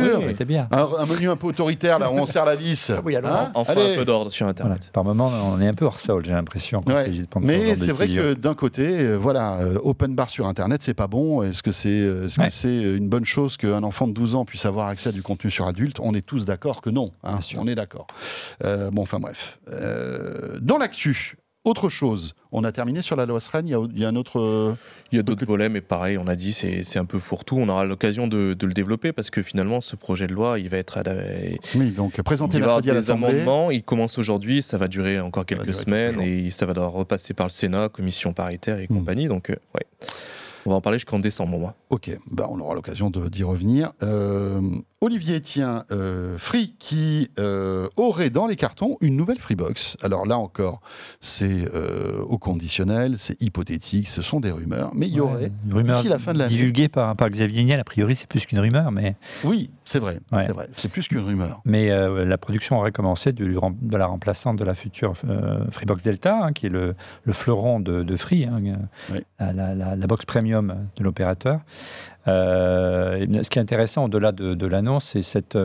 bien. 0.47 0.69
Un, 0.71 1.07
menu 1.07 1.29
un 1.29 1.37
peu 1.37 1.49
autoritaire, 1.49 1.99
là, 1.99 2.11
où 2.11 2.15
on 2.15 2.27
serre 2.27 2.45
la 2.45 2.57
vis. 2.57 2.91
Ah 2.91 3.01
oui, 3.05 3.17
alors, 3.17 3.33
hein 3.33 3.51
enfin 3.55 3.73
un 3.73 3.97
peu 3.97 4.05
d'ordre 4.05 4.31
sur 4.31 4.47
Internet. 4.47 4.91
Par 4.93 5.05
moment, 5.05 5.31
on 5.53 5.61
est 5.61 5.69
un 5.69 5.75
peu 5.75 5.85
hors 5.85 6.01
sol, 6.01 6.25
j'ai 6.25 6.33
l'impression. 6.33 6.83
Mais 7.41 7.77
c'est 7.77 7.93
vrai 7.93 8.09
que 8.09 8.35
d'un 8.35 8.55
côté, 8.55 8.87
euh, 8.87 9.17
voilà, 9.17 9.61
euh, 9.61 9.79
open 9.83 10.15
bar 10.15 10.29
sur 10.31 10.47
Internet, 10.47 10.83
c'est 10.83 10.95
pas 10.95 11.07
bon. 11.07 11.43
Est-ce 11.43 11.63
que 11.63 11.73
c'est 11.73 11.89
euh, 11.89 12.25
est 12.25 12.29
-ce 12.29 12.97
une 12.97 13.09
bonne 13.09 13.25
chose 13.25 13.57
qu'un 13.57 13.83
enfant 13.83 14.09
de 14.09 14.13
12 14.13 14.35
ans 14.35 14.45
puisse 14.45 14.67
avoir 14.67 14.89
accès 14.89 15.11
à 15.11 15.13
du 15.13 15.23
contenu 15.23 15.51
sur 15.51 15.67
adulte? 15.67 15.99
On 16.01 16.15
est 16.15 16.27
tous 16.27 16.45
d'accord 16.45 16.81
que 16.81 16.91
non. 16.91 17.13
Hein, 17.25 17.39
on 17.57 17.67
est 17.67 17.75
d'accord. 17.75 18.07
bon, 18.63 19.03
enfin 19.03 19.21
bref. 19.21 19.59
dans 20.61 20.79
l'actu, 20.79 21.37
autre 21.65 21.89
chose, 21.89 22.35
on 22.51 22.65
a 22.65 22.73
terminé 22.73 23.03
sur 23.03 23.17
la 23.17 23.25
loi 23.25 23.39
SREN, 23.41 23.67
il 23.67 23.99
y 23.99 24.05
a, 24.05 24.09
un 24.09 24.17
autre... 24.17 24.77
Il 25.13 25.17
y 25.17 25.19
a 25.19 25.23
d'autres 25.23 25.47
volets, 25.47 25.69
mais 25.69 25.81
pareil, 25.81 26.19
on 26.19 26.27
a 26.27 26.35
dit, 26.35 26.53
c'est 26.53 26.99
un 26.99 27.05
peu 27.05 27.19
fourre-tout. 27.19 27.57
On 27.57 27.69
aura 27.69 27.85
l'occasion 27.85 28.27
de, 28.27 28.57
le 28.61 28.73
développer 28.73 29.13
parce 29.13 29.31
que 29.31 29.43
finalement, 29.43 29.81
ce 29.81 29.95
projet 29.97 30.27
de 30.27 30.33
loi, 30.33 30.59
il 30.59 30.69
va 30.69 30.79
être... 30.79 30.99
Oui, 31.77 31.91
donc 31.91 32.21
présenté 32.23 32.59
il 32.59 32.65
va 32.65 32.79
y 32.79 32.83
des 32.83 33.11
amendements, 33.11 33.71
il 33.71 33.83
commence 33.83 34.19
aujourd'hui, 34.19 34.63
ça 34.63 34.79
va 34.79 34.89
durer 34.89 35.21
encore 35.21 35.47
quelques 35.47 35.75
semaines 35.75 36.21
et 36.21 36.51
ça 36.51 36.67
va 36.67 36.75
devoir 36.75 36.93
repasser 36.93 37.35
par 37.35 37.47
le 37.47 37.53
Sénat, 37.53 37.89
commission 37.89 38.33
paritaire 38.33 38.79
et 38.79 38.87
hmm. 38.89 38.99
compagnie. 38.99 39.29
Donc, 39.29 39.51
euh, 39.51 39.57
ouais. 39.75 39.87
On 40.65 40.71
va 40.71 40.77
en 40.77 40.81
parler 40.81 40.99
jusqu'en 40.99 41.19
décembre, 41.19 41.59
moi. 41.59 41.75
Ok, 41.91 42.11
bah, 42.31 42.47
on 42.49 42.61
aura 42.61 42.75
l'occasion 42.75 43.11
d'y 43.11 43.43
revenir. 43.43 43.93
Euh, 44.03 44.61
Olivier 45.03 45.39
Etienne, 45.39 45.83
euh, 45.91 46.39
Free, 46.39 46.77
qui 46.79 47.29
euh, 47.41 47.89
aurait 47.97 48.31
dans 48.31 48.47
les 48.47 48.55
cartons 48.55 48.99
une 49.01 49.17
nouvelle 49.17 49.41
Freebox. 49.41 49.97
Alors 50.01 50.27
là 50.27 50.39
encore, 50.39 50.81
c'est 51.21 51.65
euh, 51.75 52.23
au 52.23 52.39
conditionnel, 52.39 53.19
c'est 53.19 53.43
hypothétique, 53.43 54.07
ce 54.07 54.23
sont 54.23 54.39
des 54.39 54.53
rumeurs, 54.53 54.93
mais 54.95 55.09
il 55.09 55.15
y 55.15 55.21
aurait, 55.21 55.51
d'ici 55.65 56.07
la 56.07 56.21
fin 56.21 56.33
de 56.33 56.39
l'année... 56.39 56.51
Divulgué 56.51 56.87
par, 56.87 57.17
par 57.17 57.31
Xavier 57.31 57.65
Niel, 57.65 57.81
a 57.81 57.85
priori, 57.85 58.15
c'est 58.15 58.29
plus 58.29 58.47
qu'une 58.47 58.61
rumeur, 58.61 58.93
mais... 58.93 59.17
Oui, 59.43 59.71
c'est 59.85 59.99
vrai, 59.99 60.21
c'est 60.31 60.53
vrai, 60.53 60.69
c'est 60.73 60.89
plus 60.89 61.09
qu'une 61.09 61.19
rumeur. 61.19 61.63
Mais 61.65 61.89
la 61.89 62.39
production 62.39 62.79
aurait 62.79 62.93
commencé 62.93 63.33
de, 63.33 63.45
de, 63.45 63.97
la 63.97 64.07
remplaçante 64.07 64.57
de 64.57 64.65
la 64.65 64.77
future 64.77 65.15
Freebox 65.73 66.05
Delta, 66.05 66.45
hein, 66.45 66.53
qui 66.53 66.67
est 66.67 66.71
le, 66.71 66.95
le, 67.25 67.33
fleuron 67.33 67.81
de, 67.81 68.05
de 68.05 68.17
Free, 68.17 68.45
hein, 68.45 68.61
la, 69.41 69.75
la, 69.75 70.07
box 70.07 70.27
premium 70.27 70.77
de 70.95 71.03
l'opérateur. 71.03 71.59
Ce 72.27 73.49
qui 73.49 73.59
est 73.59 73.63
intéressant, 73.63 74.05
au-delà 74.05 74.33
de, 74.33 74.67
l'annonce, 74.67 75.11
c'est 75.13 75.23
cette 75.23 75.57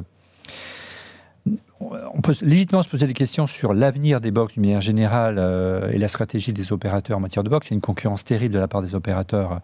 euh, 1.82 1.98
on 2.14 2.22
peut 2.22 2.34
légitimement 2.42 2.82
se 2.82 2.90
poser 2.90 3.08
des 3.08 3.14
questions 3.14 3.48
sur 3.48 3.74
l'avenir 3.74 4.20
des 4.20 4.32
box 4.32 4.54
d'une 4.54 4.64
manière 4.64 4.82
générale 4.82 5.36
euh, 5.38 5.92
et 5.92 5.98
la 5.98 6.08
stratégie 6.08 6.54
des 6.54 6.74
opérateurs 6.74 7.18
en 7.18 7.20
matière 7.20 7.44
de 7.44 7.50
box. 7.50 7.68
Il 7.68 7.72
y 7.72 7.74
a 7.74 7.76
une 7.76 7.82
concurrence 7.82 8.24
terrible 8.24 8.54
de 8.54 8.60
la 8.60 8.68
part 8.68 8.82
des 8.82 8.96
opérateurs 8.96 9.62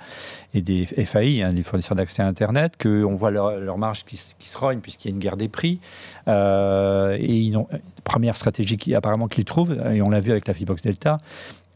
et 0.54 0.62
des 0.62 0.86
FAI, 0.86 1.42
hein, 1.42 1.52
les 1.54 1.64
fournisseurs 1.64 1.96
d'accès 1.96 2.22
à 2.22 2.28
Internet, 2.28 2.74
qu'on 2.82 3.16
voit 3.16 3.32
leur, 3.32 3.78
marge 3.78 4.06
qui, 4.06 4.18
se 4.18 4.58
rogne 4.58 4.80
puisqu'il 4.80 5.10
y 5.10 5.12
a 5.12 5.14
une 5.16 5.20
guerre 5.20 5.38
des 5.38 5.48
prix. 5.48 5.80
Euh, 6.28 7.18
et 7.20 7.36
ils 7.36 7.58
première 8.04 8.36
stratégie 8.36 8.78
qui, 8.78 8.94
apparemment 8.96 9.28
qu'ils 9.28 9.46
trouvent, 9.46 9.74
et 9.92 10.02
on 10.02 10.10
l'a 10.10 10.20
vu 10.20 10.32
avec 10.32 10.48
la 10.48 10.54
Fibox 10.54 10.82
Delta, 10.82 11.18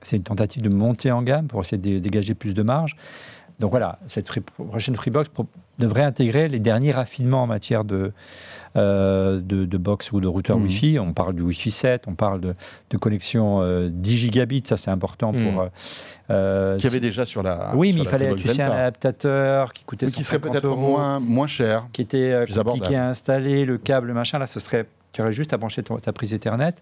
c'est 0.01 0.17
une 0.17 0.23
tentative 0.23 0.61
de 0.61 0.69
monter 0.69 1.11
en 1.11 1.23
gamme 1.23 1.47
pour 1.47 1.61
essayer 1.61 1.77
de 1.77 1.99
dégager 1.99 2.35
plus 2.35 2.53
de 2.53 2.61
marge. 2.61 2.95
Donc 3.59 3.71
voilà, 3.71 3.97
cette 4.07 4.29
prochaine 4.39 4.95
Freebox 4.95 5.31
devrait 5.79 6.03
intégrer 6.03 6.47
les 6.47 6.59
derniers 6.59 6.91
raffinements 6.91 7.43
en 7.43 7.47
matière 7.47 7.83
de, 7.83 8.11
euh, 8.75 9.41
de, 9.41 9.77
box 9.77 10.11
ou 10.11 10.21
de 10.21 10.27
routeur 10.27 10.59
mmh. 10.59 10.63
Wi-Fi. 10.63 10.99
On 10.99 11.13
parle 11.13 11.33
du 11.33 11.41
Wi-Fi 11.41 11.71
7, 11.71 12.03
on 12.07 12.13
parle 12.13 12.39
de, 12.39 12.53
de 12.91 12.97
connexion 12.97 13.59
10 13.59 13.63
euh, 13.63 14.15
gigabits, 14.15 14.63
ça 14.65 14.77
c'est 14.77 14.91
important 14.91 15.31
pour. 15.31 15.63
Mmh. 15.63 15.69
Euh, 16.29 16.75
Qu'il 16.75 16.85
y 16.85 16.87
avait 16.87 16.99
déjà 16.99 17.25
sur 17.25 17.41
la. 17.41 17.71
Oui, 17.75 17.93
mais 17.93 18.01
il 18.01 18.07
fallait 18.07 18.35
tu 18.35 18.47
sais, 18.47 18.61
un 18.61 18.69
adaptateur 18.69 19.73
qui 19.73 19.83
coûtait. 19.85 20.05
qui 20.05 20.23
serait 20.23 20.39
peut-être 20.39 20.75
moins, 20.75 21.19
moins 21.19 21.47
cher. 21.47 21.87
Qui 21.93 22.03
était 22.03 22.45
compliqué 22.53 22.95
à 22.95 23.07
installer, 23.07 23.65
le 23.65 23.79
câble, 23.79 24.13
machin. 24.13 24.37
Là, 24.37 24.45
ce 24.45 24.59
serait 24.59 24.85
tu 25.17 25.23
aurais 25.23 25.31
juste 25.31 25.51
à 25.51 25.57
brancher 25.57 25.81
ta 25.83 26.13
prise 26.13 26.33
Ethernet. 26.33 26.75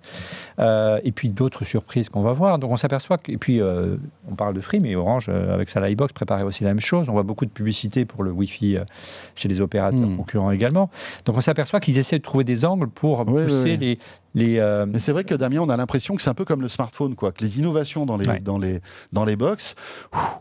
Euh, 0.59 0.99
et 1.05 1.13
puis 1.13 1.29
d'autres 1.29 1.63
surprises 1.63 2.09
qu'on 2.09 2.21
va 2.21 2.33
voir. 2.33 2.59
Donc 2.59 2.69
on 2.69 2.75
s'aperçoit 2.75 3.17
que. 3.17 3.31
Et 3.31 3.37
puis 3.37 3.61
euh, 3.61 3.95
on 4.29 4.35
parle 4.35 4.53
de 4.53 4.59
Free, 4.59 4.81
mais 4.81 4.93
Orange, 4.95 5.27
euh, 5.29 5.53
avec 5.53 5.69
sa 5.69 5.79
Livebox, 5.79 6.11
préparait 6.11 6.43
aussi 6.43 6.65
la 6.65 6.71
même 6.71 6.81
chose. 6.81 7.09
On 7.09 7.13
voit 7.13 7.23
beaucoup 7.23 7.45
de 7.45 7.51
publicité 7.51 8.03
pour 8.03 8.23
le 8.23 8.31
Wi-Fi 8.31 8.79
chez 9.35 9.47
les 9.47 9.61
opérateurs 9.61 9.99
hmm. 9.99 10.17
concurrents 10.17 10.51
également. 10.51 10.89
Donc 11.23 11.37
on 11.37 11.41
s'aperçoit 11.41 11.79
qu'ils 11.79 11.97
essaient 11.97 12.17
de 12.17 12.23
trouver 12.23 12.43
des 12.43 12.65
angles 12.65 12.89
pour 12.89 13.23
pousser 13.23 13.97
Les, 14.35 14.59
euh, 14.59 14.85
Mais 14.85 14.99
c'est 14.99 15.13
vrai 15.13 15.23
que 15.23 15.33
Damien, 15.33 15.61
on 15.61 15.69
a 15.69 15.77
l'impression 15.77 16.15
que 16.15 16.21
c'est 16.21 16.29
un 16.29 16.33
peu 16.33 16.43
comme 16.43 16.61
le 16.61 16.67
smartphone, 16.67 17.15
quoi. 17.15 17.31
Que 17.31 17.41
les 17.43 17.57
innovations 17.57 18.05
dans 18.05 18.17
les 18.17 18.39
dans 18.39 18.57
les 18.57 18.81
dans 19.13 19.23
les 19.23 19.37
box, 19.37 19.75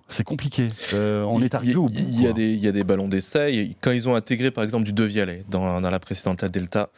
c'est 0.09 0.25
compliqué. 0.25 0.69
Euh, 0.93 1.23
on 1.23 1.41
est 1.41 1.55
arrivé 1.55 1.77
au 1.77 1.89
bout. 1.89 1.95
Il 1.97 2.21
y, 2.21 2.27
a 2.27 2.33
des 2.33 2.53
il 2.53 2.63
y 2.63 2.67
a 2.67 2.73
des 2.73 2.83
ballons 2.83 3.07
d'essai. 3.07 3.77
Quand 3.81 3.93
ils 3.93 4.09
ont 4.09 4.17
intégré 4.17 4.51
par 4.51 4.65
exemple 4.65 4.85
du 4.85 4.93
Devialet 4.93 5.45
dans, 5.49 5.81
dans 5.81 5.91
la 5.91 5.99
précédente 6.01 6.43
la 6.43 6.49
Delta, 6.49 6.91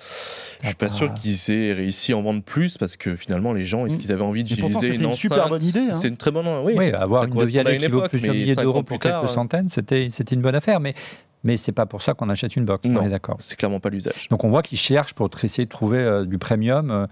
je 0.63 0.69
suis 0.69 0.75
pas 0.75 0.89
sûr 0.89 1.13
qu'ils 1.13 1.51
aient 1.51 1.75
réussi 1.75 2.13
à 2.13 2.17
en 2.17 2.23
vendre 2.23 2.43
plus 2.43 2.79
parce 2.79 2.97
que 2.97 3.15
finalement 3.15 3.53
les 3.53 3.67
gens 3.67 3.85
est-ce 3.85 3.97
mm. 3.97 3.99
qu'ils 3.99 4.13
avaient 4.13 4.23
envie 4.23 4.45
d'utiliser 4.45 4.95
une, 4.95 5.03
une 5.03 5.17
super 5.17 5.51
bonne 5.51 5.63
idée. 5.63 5.89
Hein. 5.91 5.95
C'est 5.95 6.09
une 6.09 6.17
très 6.17 6.31
bonne 6.31 6.49
oui. 6.65 6.75
oui 6.77 6.93
avoir 6.93 7.25
une 7.25 7.35
Devialet 7.35 7.77
qui 7.77 7.87
vaut 7.89 8.09
plusieurs 8.09 8.35
milliers 8.35 8.57
d'euros 8.57 8.83
pour 8.83 8.99
quelques 8.99 9.25
euh, 9.25 9.27
centaines, 9.27 9.69
c'était 9.69 10.09
c'était 10.11 10.35
une 10.35 10.43
bonne 10.43 10.55
affaire. 10.55 10.81
Mais 10.81 10.95
mais 11.47 11.57
c'est 11.57 11.73
pas 11.73 11.87
pour 11.87 12.03
ça 12.03 12.13
qu'on 12.13 12.29
achète 12.29 12.57
une 12.57 12.65
box. 12.65 12.87
Non, 12.87 13.09
d'accord. 13.09 13.37
C'est 13.39 13.57
clairement 13.57 13.81
pas 13.81 13.89
l'usage. 13.89 14.29
Donc 14.29 14.45
on 14.45 14.51
voit 14.51 14.63
qu'ils 14.63 14.79
cherchent 14.79 15.15
pour 15.15 15.31
essayer 15.43 15.65
de 15.65 15.71
trouver 15.71 16.27
du 16.27 16.39
premium 16.39 17.07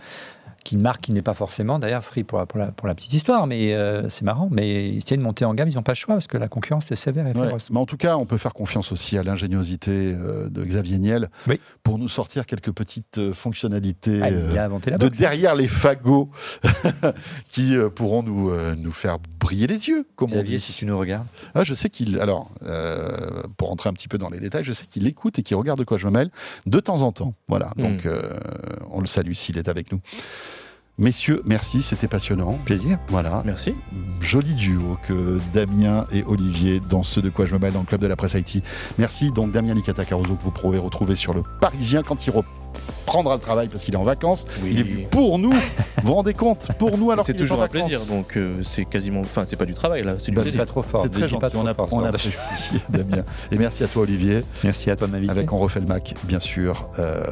qui 0.65 0.75
une 0.75 0.81
marque 0.81 1.03
qui 1.03 1.13
n'est 1.13 1.23
pas 1.23 1.35
forcément, 1.35 1.79
d'ailleurs, 1.79 2.03
Free 2.03 2.25
pour, 2.25 2.45
pour, 2.47 2.59
la, 2.59 2.73
pour 2.73 2.89
la 2.89 2.95
petite 2.95 3.13
histoire, 3.13 3.47
mais 3.47 3.75
euh, 3.75 4.09
c'est 4.09 4.25
marrant, 4.25 4.49
mais 4.51 4.99
c'est 5.05 5.15
une 5.15 5.21
montée 5.21 5.45
en 5.45 5.55
gamme, 5.55 5.69
ils 5.69 5.77
n'ont 5.77 5.83
pas 5.83 5.93
le 5.93 5.97
choix 5.97 6.15
parce 6.15 6.27
que 6.27 6.39
la 6.39 6.49
concurrence 6.49 6.91
est 6.91 6.97
sévère 6.97 7.27
et 7.27 7.35
féroce. 7.35 7.71
Mais 7.71 7.79
en 7.79 7.87
tout 7.87 7.99
cas, 7.99 8.17
on 8.17 8.25
peut 8.25 8.39
faire 8.39 8.55
confiance 8.55 8.91
aussi 8.91 9.19
à 9.19 9.23
l'ingéniosité 9.23 10.15
euh, 10.15 10.49
de 10.49 10.65
Xavier 10.65 10.99
Niel 10.99 11.31
pour 11.83 11.99
nous 11.99 12.09
sortir 12.09 12.47
quelques 12.47 12.73
petites 12.73 13.19
euh, 13.19 13.33
fonctionnalités 13.35 14.21
ah, 14.23 14.31
de 14.31 15.09
derrière 15.09 15.55
les 15.55 15.69
fagots 15.69 16.31
qui 17.49 17.77
pourront 17.95 18.23
nous, 18.23 18.51
nous 18.77 18.93
faire 18.93 19.19
briller 19.45 19.67
les 19.67 19.89
yeux. 19.89 20.07
Comme 20.17 20.31
Xavier, 20.31 20.57
on 20.57 20.61
si 20.61 20.73
tu 20.73 20.87
nous 20.87 20.99
regardes. 20.99 21.27
Ah, 21.55 21.65
je 21.65 21.75
sais 21.75 21.91
qu'il, 21.91 22.19
alors, 22.21 22.51
pour 23.57 23.69
rentrer 23.69 23.89
un 23.89 23.93
petit 23.93 24.09
peu 24.09 24.19
dans 24.19 24.31
les 24.31 24.41
détails, 24.41 24.65
je 24.65 24.73
sais 24.73 24.87
qu'il 24.87 25.07
écoute 25.07 25.39
et 25.39 25.43
qu'il 25.43 25.57
regarde 25.57 25.79
de 25.79 25.85
quoi 25.85 25.99
je 25.99 26.07
me 26.07 26.13
mêle 26.13 26.31
de 26.67 26.81
temps 26.81 27.03
en 27.03 27.13
temps. 27.13 27.35
Voilà, 27.49 27.73
hmm. 27.77 27.83
donc 27.83 28.09
on 28.91 29.01
le 29.01 29.07
salue 29.07 29.33
s'il 29.33 29.59
est 29.59 29.69
avec 29.69 29.93
nous. 29.93 30.01
Messieurs, 30.97 31.43
merci, 31.45 31.83
c'était 31.83 32.07
passionnant. 32.07 32.57
Plaisir. 32.65 33.01
Voilà. 33.09 33.43
Merci. 33.45 33.75
Joli 34.21 34.55
duo 34.55 34.97
que 35.09 35.41
Damien 35.53 36.07
et 36.13 36.23
Olivier 36.23 36.79
dans 36.79 37.03
ce 37.03 37.19
de 37.19 37.31
quoi 37.31 37.47
je 37.47 37.55
me 37.55 37.59
mêle 37.59 37.73
dans 37.73 37.81
le 37.81 37.87
club 37.87 38.01
de 38.01 38.07
la 38.07 38.15
presse 38.15 38.37
Haïti. 38.37 38.63
Merci 38.97 39.33
donc 39.33 39.51
Damien 39.51 39.75
Licata 39.75 40.05
Caruso 40.05 40.37
que 40.37 40.43
vous 40.43 40.53
pouvez 40.53 40.79
retrouver 40.79 41.17
sur 41.17 41.35
le 41.35 41.43
Parisien 41.61 42.05
quand 42.05 42.25
il 42.29 42.31
reprend 42.31 42.64
prendra 43.05 43.35
le 43.35 43.41
travail 43.41 43.69
parce 43.69 43.85
qu'il 43.85 43.95
est 43.95 43.99
en 43.99 44.03
vacances. 44.05 44.47
Il 44.65 44.81
est 44.81 44.85
pour 45.09 45.39
nous. 45.39 45.53
vous 46.03 46.09
vous 46.09 46.15
rendez 46.15 46.35
compte 46.35 46.69
Pour 46.79 46.99
nous 46.99 47.11
alors 47.11 47.25
C'est 47.25 47.35
toujours 47.35 47.63
un 47.63 47.69
plaisir. 47.69 48.05
Donc 48.07 48.37
euh, 48.37 48.63
c'est 48.63 48.85
quasiment, 48.85 49.21
enfin 49.21 49.45
c'est 49.45 49.57
pas 49.57 49.67
du 49.67 49.75
travail 49.75 50.03
là, 50.03 50.17
c'est 50.19 50.31
du 50.31 50.37
bah, 50.37 50.43
pas 50.57 50.67
trop 50.67 50.83
fort. 50.83 51.03
C'est 51.05 51.11
très 51.11 51.29
gentil. 51.29 51.57
on, 51.57 51.99
on 51.99 52.05
apprécie 52.05 52.81
Damien. 52.89 53.25
Et 53.53 53.59
merci 53.59 53.85
à 53.85 53.89
toi 53.89 54.03
Olivier. 54.03 54.43
Merci 54.63 54.91
à 54.91 54.97
toi 54.97 55.09
m'inviter. 55.09 55.31
Avec 55.31 55.53
on 55.53 55.59
refait 55.59 55.81
le 55.81 55.87
Mac, 55.87 56.15
bien 56.25 56.41
sûr, 56.41 56.89
euh, 56.99 57.23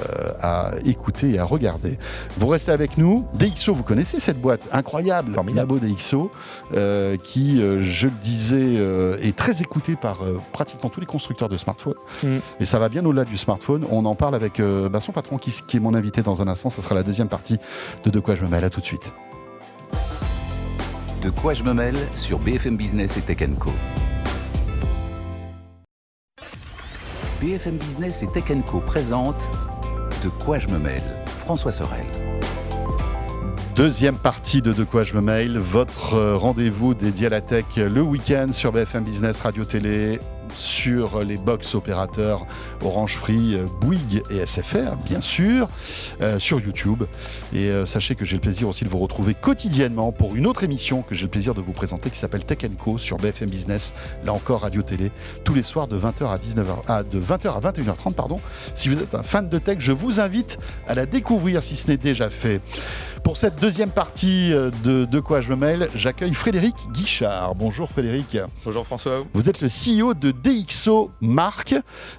à 0.41 0.73
écouter 0.85 1.33
et 1.33 1.39
à 1.39 1.45
regarder. 1.45 1.99
Vous 2.37 2.47
restez 2.47 2.73
avec 2.73 2.99
nous. 2.99 3.27
DxO, 3.35 3.75
vous 3.75 3.83
connaissez 3.83 4.21
cette 4.21 4.41
boîte 4.41 4.61
incroyable, 4.73 5.35
Labo 5.55 5.79
DxO, 5.79 6.31
euh, 6.75 7.17
qui, 7.17 7.59
je 7.61 8.07
le 8.07 8.15
disais, 8.21 8.75
est 9.23 9.37
très 9.37 9.61
écoutée 9.63 9.97
par 9.97 10.21
pratiquement 10.53 10.91
tous 10.91 11.01
les 11.01 11.07
constructeurs 11.07 11.49
de 11.49 11.57
smartphones. 11.57 11.95
Mm. 12.23 12.39
Et 12.61 12.67
ça 12.67 12.79
va 12.79 12.89
bien 12.89 13.05
au-delà 13.05 13.25
du 13.25 13.37
smartphone. 13.37 13.85
On 13.91 14.05
en 14.05 14.15
parle 14.15 14.35
avec 14.35 14.61
bah, 14.61 15.01
son 15.01 15.13
patron 15.13 15.32
qui, 15.39 15.53
qui 15.67 15.77
est 15.77 15.81
mon 15.81 15.95
invité 15.95 16.23
dans 16.23 16.43
un 16.43 16.49
instant. 16.49 16.71
Ce 16.71 16.83
sera 16.83 16.95
la 16.95 17.03
deuxième 17.03 17.29
partie 17.29 17.59
de 18.05 18.11
De 18.11 18.21
quoi 18.21 18.35
je 18.35 18.45
me 18.45 18.49
mêle. 18.49 18.65
À 18.65 18.71
tout 18.71 18.81
de 18.81 18.87
suite. 18.87 19.15
De 21.23 21.31
quoi 21.31 21.55
je 21.55 21.63
me 21.63 21.73
mêle 21.73 21.97
sur 22.15 22.39
BFM 22.39 22.77
Business 22.77 23.17
et 23.17 23.21
Tech 23.21 23.39
Co. 23.59 23.71
BFM 27.41 27.77
Business 27.77 28.23
et 28.23 28.29
Tech 28.29 28.45
Co 28.67 28.81
présente 28.81 29.51
De 30.25 30.29
quoi 30.29 30.59
je 30.59 30.69
me 30.69 30.79
mêle. 30.79 31.03
François 31.27 31.73
Sorel. 31.73 32.07
Deuxième 33.75 34.17
partie 34.17 34.61
de 34.61 34.73
De 34.73 34.85
quoi 34.85 35.03
je 35.03 35.15
me 35.15 35.21
mail, 35.21 35.59
votre 35.59 36.35
rendez-vous 36.35 36.93
dédié 36.93 37.29
à 37.29 37.31
la 37.31 37.41
tech 37.41 37.65
le 37.77 38.03
week-end 38.03 38.49
sur 38.53 38.71
BFM 38.71 39.03
Business 39.03 39.41
Radio 39.41 39.65
Télé, 39.65 40.21
sur 40.57 41.25
les 41.25 41.37
box 41.37 41.75
opérateurs 41.75 42.47
Orange 42.83 43.17
Free, 43.17 43.57
Bouygues 43.81 44.23
et 44.31 44.45
SFR, 44.45 44.97
bien 45.05 45.21
sûr, 45.21 45.69
euh, 46.21 46.39
sur 46.39 46.61
YouTube. 46.61 47.05
Et 47.53 47.69
euh, 47.69 47.87
sachez 47.87 48.15
que 48.15 48.25
j'ai 48.25 48.37
le 48.37 48.41
plaisir 48.41 48.69
aussi 48.69 48.85
de 48.85 48.89
vous 48.89 48.99
retrouver 48.99 49.35
quotidiennement 49.35 50.13
pour 50.13 50.37
une 50.37 50.47
autre 50.47 50.65
émission 50.65 51.03
que 51.03 51.15
j'ai 51.15 51.25
le 51.25 51.31
plaisir 51.31 51.55
de 51.55 51.61
vous 51.61 51.73
présenter 51.73 52.11
qui 52.11 52.19
s'appelle 52.19 52.45
Tech 52.45 52.59
Co 52.79 52.99
sur 52.99 53.17
BFM 53.17 53.51
Business, 53.51 53.95
là 54.25 54.33
encore 54.33 54.63
Radio 54.63 54.83
Télé, 54.83 55.11
tous 55.45 55.55
les 55.55 55.63
soirs 55.63 55.89
de 55.89 55.99
20h 55.99 56.27
à 56.27 56.37
19h, 56.37 56.83
ah, 56.89 57.03
de 57.03 57.21
20h 57.21 57.57
à 57.57 57.73
21h30, 57.73 58.15
pardon. 58.15 58.41
Si 58.75 58.89
vous 58.89 59.01
êtes 59.01 59.15
un 59.15 59.23
fan 59.23 59.49
de 59.49 59.59
tech, 59.59 59.79
je 59.81 59.93
vous 59.93 60.21
invite 60.21 60.59
à 60.87 60.95
la 60.95 61.07
découvrir 61.07 61.63
si 61.63 61.77
ce 61.77 61.89
n'est 61.89 61.97
déjà 61.97 62.31
fait. 62.31 62.61
Pour 63.25 63.37
cette 63.37 63.61
deuxième 63.61 63.91
partie 63.91 64.53
euh, 64.53 64.71
de 64.83 65.05
De 65.05 65.21
quoi 65.21 65.41
je 65.41 65.51
me 65.51 65.57
mêle, 65.57 65.89
j'accueille 65.95 66.35
Frédéric 66.35 66.75
Guichard. 66.93 67.55
Bonjour 67.55 67.89
Frédéric. 67.89 68.37
Bonjour 68.65 68.85
François. 68.85 69.25
Vous 69.33 69.49
êtes 69.49 69.61
le 69.61 69.69
CEO 69.69 70.15
de 70.15 70.33
DxO 70.43 71.11
Mark 71.21 71.75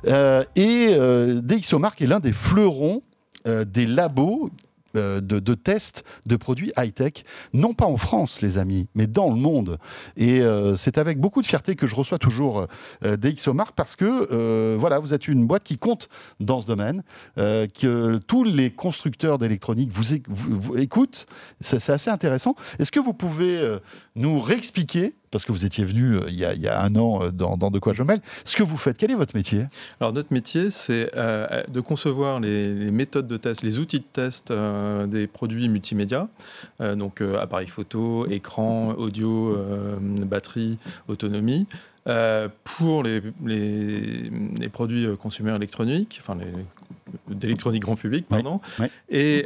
euh, 0.08 0.44
et 0.56 0.90
euh, 0.92 1.42
DxO 1.42 1.80
Mark 1.80 2.02
est 2.02 2.08
l'un 2.08 2.20
des 2.20 2.34
fleurons 2.34 3.02
des 3.46 3.86
labos 3.86 4.50
euh, 4.96 5.22
de, 5.22 5.54
tests 5.56 6.04
de 6.28 6.36
produits 6.36 6.72
high-tech, 6.78 7.24
non 7.54 7.74
pas 7.74 7.86
en 7.86 7.98
France, 7.98 8.42
les 8.42 8.60
amis, 8.60 8.90
mais 8.94 9.08
dans 9.08 9.30
le 9.30 9.36
monde. 9.36 9.80
Et 10.18 10.42
euh, 10.42 10.76
c'est 10.76 11.00
avec 11.00 11.20
beaucoup 11.20 11.42
de 11.42 11.48
fierté 11.48 11.76
que 11.76 11.88
je 11.88 11.96
reçois 11.96 12.20
toujours 12.20 12.68
euh, 13.04 13.18
DxOMark 13.18 13.74
parce 13.76 13.96
que 13.96 14.76
voilà, 14.76 15.00
vous 15.00 15.14
êtes 15.14 15.28
une 15.28 15.48
boîte 15.48 15.64
qui 15.64 15.78
compte 15.80 16.10
dans 16.40 16.60
ce 16.60 16.68
domaine, 16.68 17.04
que 17.36 18.18
tous 18.28 18.44
les 18.44 18.72
constructeurs 18.72 19.38
d'électronique 19.38 19.90
vous, 19.92 20.78
écoutent. 20.78 21.26
C'est 21.62 21.90
assez 21.90 22.10
intéressant. 22.10 22.56
Est-ce 22.80 22.92
que 22.92 23.00
vous 23.00 23.14
pouvez 23.14 23.78
nous 24.16 24.40
réexpliquer 24.40 25.14
parce 25.34 25.43
que 25.43 25.52
vous 25.52 25.65
étiez 25.65 25.84
venu 25.84 26.19
il, 26.30 26.36
y 26.36 26.46
a, 26.46 26.82
un 26.82 26.96
an 26.96 27.30
dans, 27.34 27.72
De 27.72 27.80
quoi 27.80 27.91
je 27.91 28.04
mêle. 28.04 28.22
Ce 28.46 28.56
que 28.56 28.63
vous 28.63 28.78
faites, 28.78 28.96
quel 28.96 29.12
est 29.12 29.15
votre 29.15 29.36
métier? 29.36 29.65
Alors 30.00 30.13
notre 30.13 30.32
métier, 30.32 30.69
c'est 30.69 31.12
de 31.13 31.82
concevoir 31.82 32.39
les, 32.39 32.91
méthodes 32.91 33.28
de 33.28 33.38
test, 33.38 33.63
les 33.63 33.80
outils 33.80 34.00
de 34.00 34.06
test 34.06 34.52
euh, 34.52 35.08
des 35.08 35.28
produits 35.28 35.67
multimédia, 35.69 36.28
euh, 36.82 36.96
donc 36.96 37.22
euh, 37.22 37.39
appareil 37.39 37.67
photo, 37.67 38.28
écran, 38.28 38.93
audio, 38.93 39.58
batterie, 40.26 40.78
autonomie. 41.08 41.67
Pour 42.06 43.04
les, 43.04 43.22
les, 43.46 44.70
produits 44.70 45.08
consommateurs 45.22 45.58
électroniques, 45.58 46.20
enfin 46.22 46.38
d'électronique 47.28 47.84
grand 47.84 47.96
public, 47.96 48.26
pardon, 48.28 48.60
et 49.10 49.44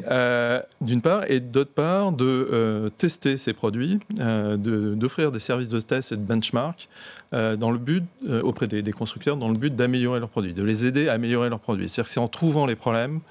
d'une 0.82 1.02
part, 1.02 1.30
et 1.30 1.39
d'autre 1.39 1.72
part, 1.72 2.12
de 2.12 2.91
tester 2.98 3.38
ces 3.38 3.54
produits, 3.54 4.00
d'offrir 4.17 5.32
des 5.32 5.39
services 5.39 5.70
de 5.70 5.82
test 5.82 6.12
et 6.12 6.15
de 6.15 6.22
benchmark 6.22 6.89
dans 7.32 7.72
le 7.72 7.78
but, 7.78 8.04
auprès 8.43 8.67
des, 8.67 8.82
des, 8.82 8.93
constructeurs, 8.93 9.38
dans 9.38 9.50
le 9.50 9.58
but 9.58 9.76
d'améliorer 9.76 10.20
leurs 10.20 10.30
produits, 10.30 10.54
de 10.54 10.63
les 10.63 10.86
aider 10.86 11.10
à 11.10 11.13
améliorer 11.13 11.50
leurs 11.50 11.60
produits. 11.60 11.89
C'est-à-dire 11.89 12.06
que 12.06 12.12
c'est 12.12 12.20
en 12.20 12.28
trouvant 12.28 12.65
les 12.65 12.76
problèmes 12.76 13.22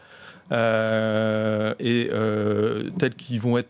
euh, 0.52 1.74
et 1.80 2.08
euh, 2.12 2.90
tels 2.98 3.14
qu'ils 3.14 3.40
vont 3.40 3.58
être 3.58 3.68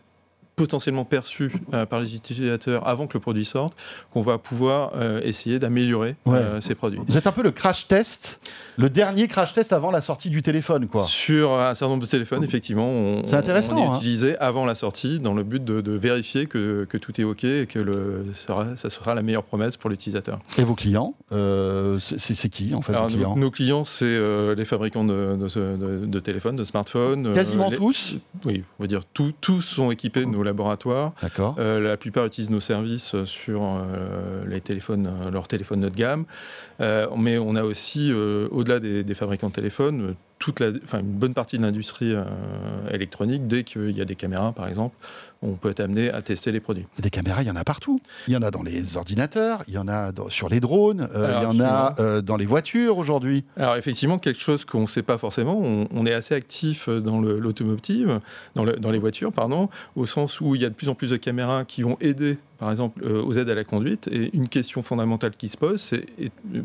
potentiellement 0.57 1.05
perçus 1.05 1.53
euh, 1.73 1.85
par 1.85 2.01
les 2.01 2.15
utilisateurs 2.15 2.85
avant 2.85 3.07
que 3.07 3.13
le 3.13 3.21
produit 3.21 3.45
sorte, 3.45 3.77
qu'on 4.11 4.21
va 4.21 4.37
pouvoir 4.37 4.91
essayer 5.23 5.59
d'améliorer 5.59 6.15
ces 6.59 6.75
produits. 6.75 6.99
Vous 7.07 7.17
êtes 7.17 7.27
un 7.27 7.31
peu 7.31 7.43
le 7.43 7.51
crash 7.51 7.87
test 7.87 8.39
le 8.77 8.91
dernier 8.91 9.27
crash 9.27 9.53
test 9.53 9.73
avant 9.73 9.89
la 9.89 10.01
sortie 10.01 10.29
du 10.29 10.43
téléphone, 10.43 10.87
quoi. 10.87 11.03
Sur 11.03 11.53
un 11.53 11.73
certain 11.73 11.93
nombre 11.93 12.03
de 12.03 12.09
téléphones, 12.09 12.43
effectivement, 12.43 12.87
on, 12.87 13.25
c'est 13.25 13.35
intéressant, 13.35 13.73
on 13.73 13.77
est 13.77 13.87
hein. 13.87 13.97
utilisé 13.97 14.37
avant 14.37 14.65
la 14.65 14.75
sortie 14.75 15.19
dans 15.19 15.33
le 15.33 15.41
but 15.41 15.63
de, 15.65 15.91
vérifier 15.91 16.45
que, 16.45 16.85
que, 16.87 16.97
tout 16.97 17.19
est 17.19 17.23
OK 17.23 17.43
et 17.43 17.65
que 17.65 17.79
le, 17.79 18.25
ça 18.35 18.89
sera 18.89 19.15
la 19.15 19.23
meilleure 19.23 19.43
promesse 19.43 19.77
pour 19.77 19.89
l'utilisateur. 19.89 20.39
Et 20.59 20.63
vos 20.63 20.75
clients, 20.75 21.15
euh, 21.31 21.97
c'est, 21.99 22.49
qui 22.49 22.75
en 22.75 22.83
fait 22.83 22.93
nos, 22.93 23.07
clients, 23.07 23.35
nos, 23.35 23.51
clients, 23.51 23.83
c'est 23.83 24.05
euh, 24.05 24.53
les 24.53 24.65
fabricants 24.65 25.03
de, 25.03 25.35
de, 25.35 26.19
téléphones, 26.19 26.55
de 26.55 26.63
smartphones. 26.63 27.27
Euh, 27.27 27.33
Quasiment 27.33 27.71
tous 27.71 28.17
Oui, 28.45 28.63
on 28.77 28.83
va 28.83 28.87
dire 28.87 29.01
tous, 29.11 29.33
tous 29.41 29.61
sont 29.61 29.89
équipés 29.89 30.21
de 30.21 30.29
nos 30.29 30.43
laboratoires. 30.47 31.13
D'accord. 31.21 31.55
la 31.59 31.97
plupart 31.97 32.25
utilisent 32.25 32.49
nos 32.49 32.59
services 32.59 33.23
sur 33.25 33.81
les 34.45 34.61
téléphones, 34.61 35.11
leurs 35.31 35.47
téléphones 35.47 35.81
de 35.81 35.89
gamme. 35.89 36.25
mais 36.79 37.37
on 37.37 37.55
a 37.55 37.63
aussi, 37.63 38.11
au-delà 38.13 38.79
des, 38.79 39.13
fabricants 39.13 39.49
de 39.49 39.53
téléphones, 39.53 40.15
toute 40.39 40.59
la, 40.59 40.69
enfin, 40.83 40.99
une 40.99 41.13
bonne 41.13 41.33
partie 41.33 41.57
de 41.57 41.63
l'industrie 41.63 42.13
euh, 42.13 42.23
électronique, 42.91 43.47
dès 43.47 43.63
qu'il 43.63 43.91
y 43.91 44.01
a 44.01 44.05
des 44.05 44.15
caméras, 44.15 44.51
par 44.51 44.67
exemple, 44.67 44.95
on 45.41 45.53
peut 45.53 45.69
être 45.69 45.79
amené 45.79 46.09
à 46.09 46.21
tester 46.21 46.51
les 46.51 46.59
produits. 46.59 46.85
Des 46.99 47.09
caméras, 47.09 47.43
il 47.43 47.47
y 47.47 47.51
en 47.51 47.55
a 47.55 47.63
partout. 47.63 47.99
Il 48.27 48.33
y 48.33 48.37
en 48.37 48.41
a 48.41 48.51
dans 48.51 48.63
les 48.63 48.97
ordinateurs, 48.97 49.63
il 49.67 49.73
y 49.73 49.77
en 49.77 49.87
a 49.87 50.11
sur 50.29 50.49
les 50.49 50.59
drones, 50.59 51.07
euh, 51.13 51.37
il 51.37 51.43
y 51.43 51.45
en 51.45 51.59
a 51.59 51.95
euh, 51.99 52.21
dans 52.21 52.37
les 52.37 52.45
voitures 52.45 52.97
aujourd'hui. 52.97 53.43
Alors 53.55 53.75
effectivement, 53.75 54.17
quelque 54.19 54.39
chose 54.39 54.65
qu'on 54.65 54.81
ne 54.81 54.87
sait 54.87 55.03
pas 55.03 55.17
forcément, 55.17 55.59
on, 55.59 56.05
est 56.05 56.13
assez 56.13 56.33
actif 56.33 56.89
dans 56.89 57.19
l'automotive, 57.19 58.19
dans, 58.55 58.65
dans, 58.65 58.91
les 58.91 58.99
voitures, 58.99 59.31
pardon, 59.31 59.69
au 59.95 60.05
sens 60.05 60.41
où 60.41 60.55
il 60.55 60.61
y 60.61 60.65
a 60.65 60.69
de 60.69 60.73
plus 60.73 60.89
en 60.89 60.95
plus 60.95 61.09
de 61.09 61.17
caméras 61.17 61.65
qui 61.65 61.81
vont 61.83 61.97
aider, 61.99 62.37
par 62.57 62.71
exemple, 62.71 63.03
aux 63.05 63.33
aides 63.33 63.49
à 63.49 63.55
la 63.55 63.63
conduite. 63.63 64.07
Et 64.07 64.29
une 64.33 64.47
question 64.47 64.81
fondamentale 64.81 65.31
qui 65.37 65.49
se 65.49 65.57
pose, 65.57 65.81
c'est 65.81 66.05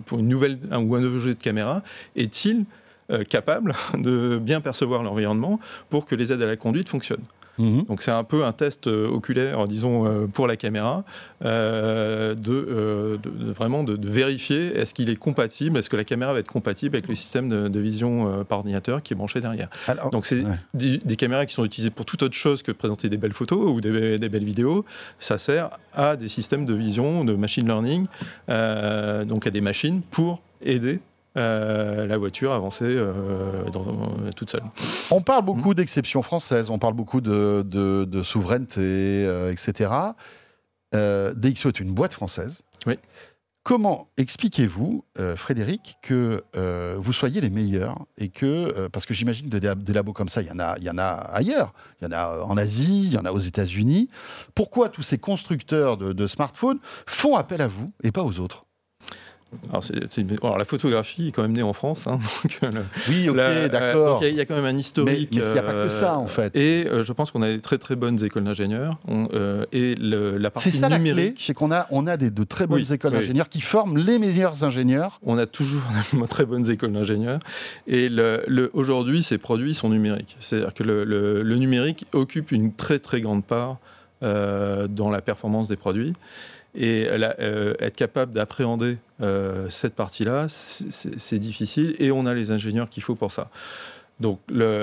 pour 0.06 0.18
une 0.18 0.28
nouvelle 0.28 0.58
ou 0.70 0.94
un 0.94 1.04
objet 1.04 1.34
de 1.34 1.42
caméra, 1.42 1.82
est-il 2.16 2.64
euh, 3.12 3.24
capable 3.24 3.74
de 3.98 4.38
bien 4.38 4.60
percevoir 4.60 5.02
l'environnement 5.02 5.60
pour 5.90 6.06
que 6.06 6.14
les 6.14 6.32
aides 6.32 6.42
à 6.42 6.46
la 6.46 6.56
conduite 6.56 6.88
fonctionnent. 6.88 7.24
Mhm. 7.58 7.82
Donc 7.82 8.00
c'est 8.00 8.10
un 8.10 8.24
peu 8.24 8.44
un 8.44 8.52
test 8.52 8.86
euh, 8.86 9.06
oculaire, 9.08 9.68
disons, 9.68 10.06
euh, 10.06 10.26
pour 10.26 10.46
la 10.46 10.56
caméra, 10.56 11.04
de, 11.42 13.18
vraiment 13.52 13.84
de, 13.84 13.98
vérifier 14.08 14.78
est-ce 14.78 14.94
qu'il 14.94 15.10
est 15.10 15.16
compatible, 15.16 15.78
est-ce 15.78 15.90
que 15.90 15.96
la 15.96 16.04
caméra 16.04 16.32
va 16.32 16.38
être 16.38 16.50
compatible 16.50 16.96
avec 16.96 17.08
le 17.08 17.14
système 17.14 17.48
de, 17.48 17.80
vision 17.80 18.44
par 18.44 18.58
ordinateur 18.58 19.02
qui 19.02 19.12
est 19.12 19.16
branché 19.16 19.40
derrière. 19.40 19.68
Donc 20.12 20.24
c'est 20.24 20.44
des, 20.72 21.16
caméras 21.16 21.44
qui 21.46 21.54
sont 21.54 21.64
utilisées 21.64 21.90
pour 21.90 22.06
toute 22.06 22.22
autre 22.22 22.36
chose 22.36 22.62
que 22.62 22.70
de 22.70 22.76
présenter 22.76 23.08
des 23.08 23.16
belles 23.16 23.32
photos 23.32 23.70
ou 23.70 23.80
des, 23.80 24.28
belles 24.28 24.44
vidéos. 24.44 24.84
Ça 25.18 25.36
sert 25.36 25.70
à 25.92 26.16
des 26.16 26.28
systèmes 26.28 26.64
de 26.64 26.74
vision, 26.74 27.24
de 27.24 27.34
machine 27.34 27.66
learning, 27.66 28.06
donc 29.26 29.46
à 29.46 29.50
des 29.50 29.60
machines 29.60 30.00
pour 30.10 30.40
aider 30.62 31.00
la 31.34 32.16
voiture 32.18 32.52
avancer 32.52 32.98
toute 34.36 34.50
seule. 34.50 34.62
On 35.10 35.20
parle 35.20 35.44
beaucoup 35.44 35.74
d'exceptions 35.74 36.22
françaises, 36.22 36.70
on 36.70 36.78
parle 36.78 36.94
beaucoup 36.94 37.20
de, 37.20 37.62
de 37.62 38.22
souveraineté, 38.22 39.24
etc. 39.50 39.90
DxO 40.92 41.68
est 41.68 41.80
une 41.80 41.92
boîte 41.92 42.14
française. 42.14 42.62
Oui. 42.86 42.98
Comment 43.64 44.10
expliquez-vous, 44.16 45.04
euh, 45.20 45.36
Frédéric, 45.36 45.94
que 46.02 46.42
euh, 46.56 46.96
vous 46.98 47.12
soyez 47.12 47.40
les 47.40 47.48
meilleurs 47.48 48.06
et 48.18 48.28
que, 48.28 48.44
euh, 48.46 48.88
parce 48.88 49.06
que 49.06 49.14
j'imagine 49.14 49.48
que 49.50 49.56
des, 49.56 49.92
labos 49.92 50.12
comme 50.12 50.28
ça, 50.28 50.42
il 50.42 50.48
y, 50.48 50.50
en 50.50 50.58
a, 50.58 50.76
il 50.78 50.84
y 50.84 50.90
en 50.90 50.98
a 50.98 51.04
ailleurs, 51.04 51.72
il 52.00 52.04
y 52.04 52.08
en 52.08 52.12
a 52.12 52.42
en 52.42 52.56
Asie, 52.56 53.04
il 53.04 53.12
y 53.12 53.18
en 53.18 53.24
a 53.24 53.30
aux 53.30 53.38
États-Unis. 53.38 54.08
Pourquoi 54.56 54.88
tous 54.88 55.02
ces 55.02 55.18
constructeurs 55.18 55.96
de 55.96 56.26
smartphones 56.26 56.80
font 57.06 57.36
appel 57.36 57.60
à 57.60 57.68
vous 57.68 57.92
et 58.02 58.10
pas 58.10 58.24
aux 58.24 58.40
autres? 58.40 58.66
Alors, 60.42 60.58
la 60.58 60.64
photographie 60.64 61.28
est 61.28 61.32
quand 61.32 61.42
même 61.42 61.52
née 61.52 61.62
en 61.62 61.72
France. 61.72 62.06
Hein, 62.06 62.18
euh, 62.62 62.70
oui, 63.08 63.28
ok, 63.28 63.36
d'accord. 63.70 64.22
Il 64.24 64.34
y, 64.34 64.40
a 64.40 64.44
quand 64.44 64.54
même 64.54 64.64
un 64.64 64.76
historique. 64.76 65.30
Mais 65.32 65.38
il 65.40 65.52
n'y 65.52 65.58
a 65.58 65.62
pas 65.62 65.72
que 65.72 65.88
ça, 65.88 66.18
en 66.18 66.26
fait. 66.26 66.54
Et 66.56 66.86
euh, 66.86 67.02
je 67.02 67.12
pense 67.12 67.30
qu'on 67.30 67.42
a 67.42 67.48
des 67.48 67.60
très 67.60 67.78
très 67.78 67.96
bonnes 67.96 68.22
écoles 68.24 68.44
d'ingénieurs. 68.44 68.92
Euh, 69.08 69.64
et 69.72 69.94
la 69.96 70.50
partie 70.50 70.72
ça, 70.72 70.88
numérique. 70.88 71.38
C'est 71.40 71.54
qu'on 71.54 71.72
a, 71.72 71.86
on 71.90 72.06
a 72.06 72.16
des, 72.16 72.30
de 72.30 72.44
très 72.44 72.66
bonnes 72.66 72.90
écoles 72.92 73.12
d'ingénieurs 73.12 73.48
qui 73.48 73.60
forment 73.60 73.96
les 73.96 74.18
meilleurs 74.18 74.64
ingénieurs. 74.64 75.20
On 75.22 75.38
a 75.38 75.46
toujours 75.46 75.82
de 76.12 76.26
très 76.26 76.46
bonnes 76.46 76.70
écoles 76.70 76.92
d'ingénieurs. 76.92 77.40
Et 77.86 78.08
le, 78.08 78.70
aujourd'hui, 78.72 79.22
ces 79.22 79.38
produits 79.38 79.74
sont 79.74 79.90
numériques. 79.90 80.36
C'est-à-dire 80.40 80.74
que 80.74 80.82
le, 80.82 81.04
le, 81.04 81.56
numérique 81.56 82.06
occupe 82.12 82.50
une 82.52 82.72
très 82.72 82.98
très 82.98 83.20
grande 83.20 83.44
part 83.44 83.78
dans 84.20 85.10
la 85.10 85.20
performance 85.20 85.68
des 85.68 85.76
produits. 85.76 86.14
Et 86.74 87.06
euh, 87.10 87.74
être 87.80 87.96
capable 87.96 88.32
d'appréhender 88.32 88.96
euh, 89.20 89.68
cette 89.68 89.94
partie-là, 89.94 90.46
c'est 90.48 91.38
difficile 91.38 91.94
et 91.98 92.10
on 92.10 92.24
a 92.24 92.32
les 92.32 92.50
ingénieurs 92.50 92.88
qu'il 92.88 93.02
faut 93.02 93.14
pour 93.14 93.30
ça. 93.30 93.50
Donc, 94.20 94.38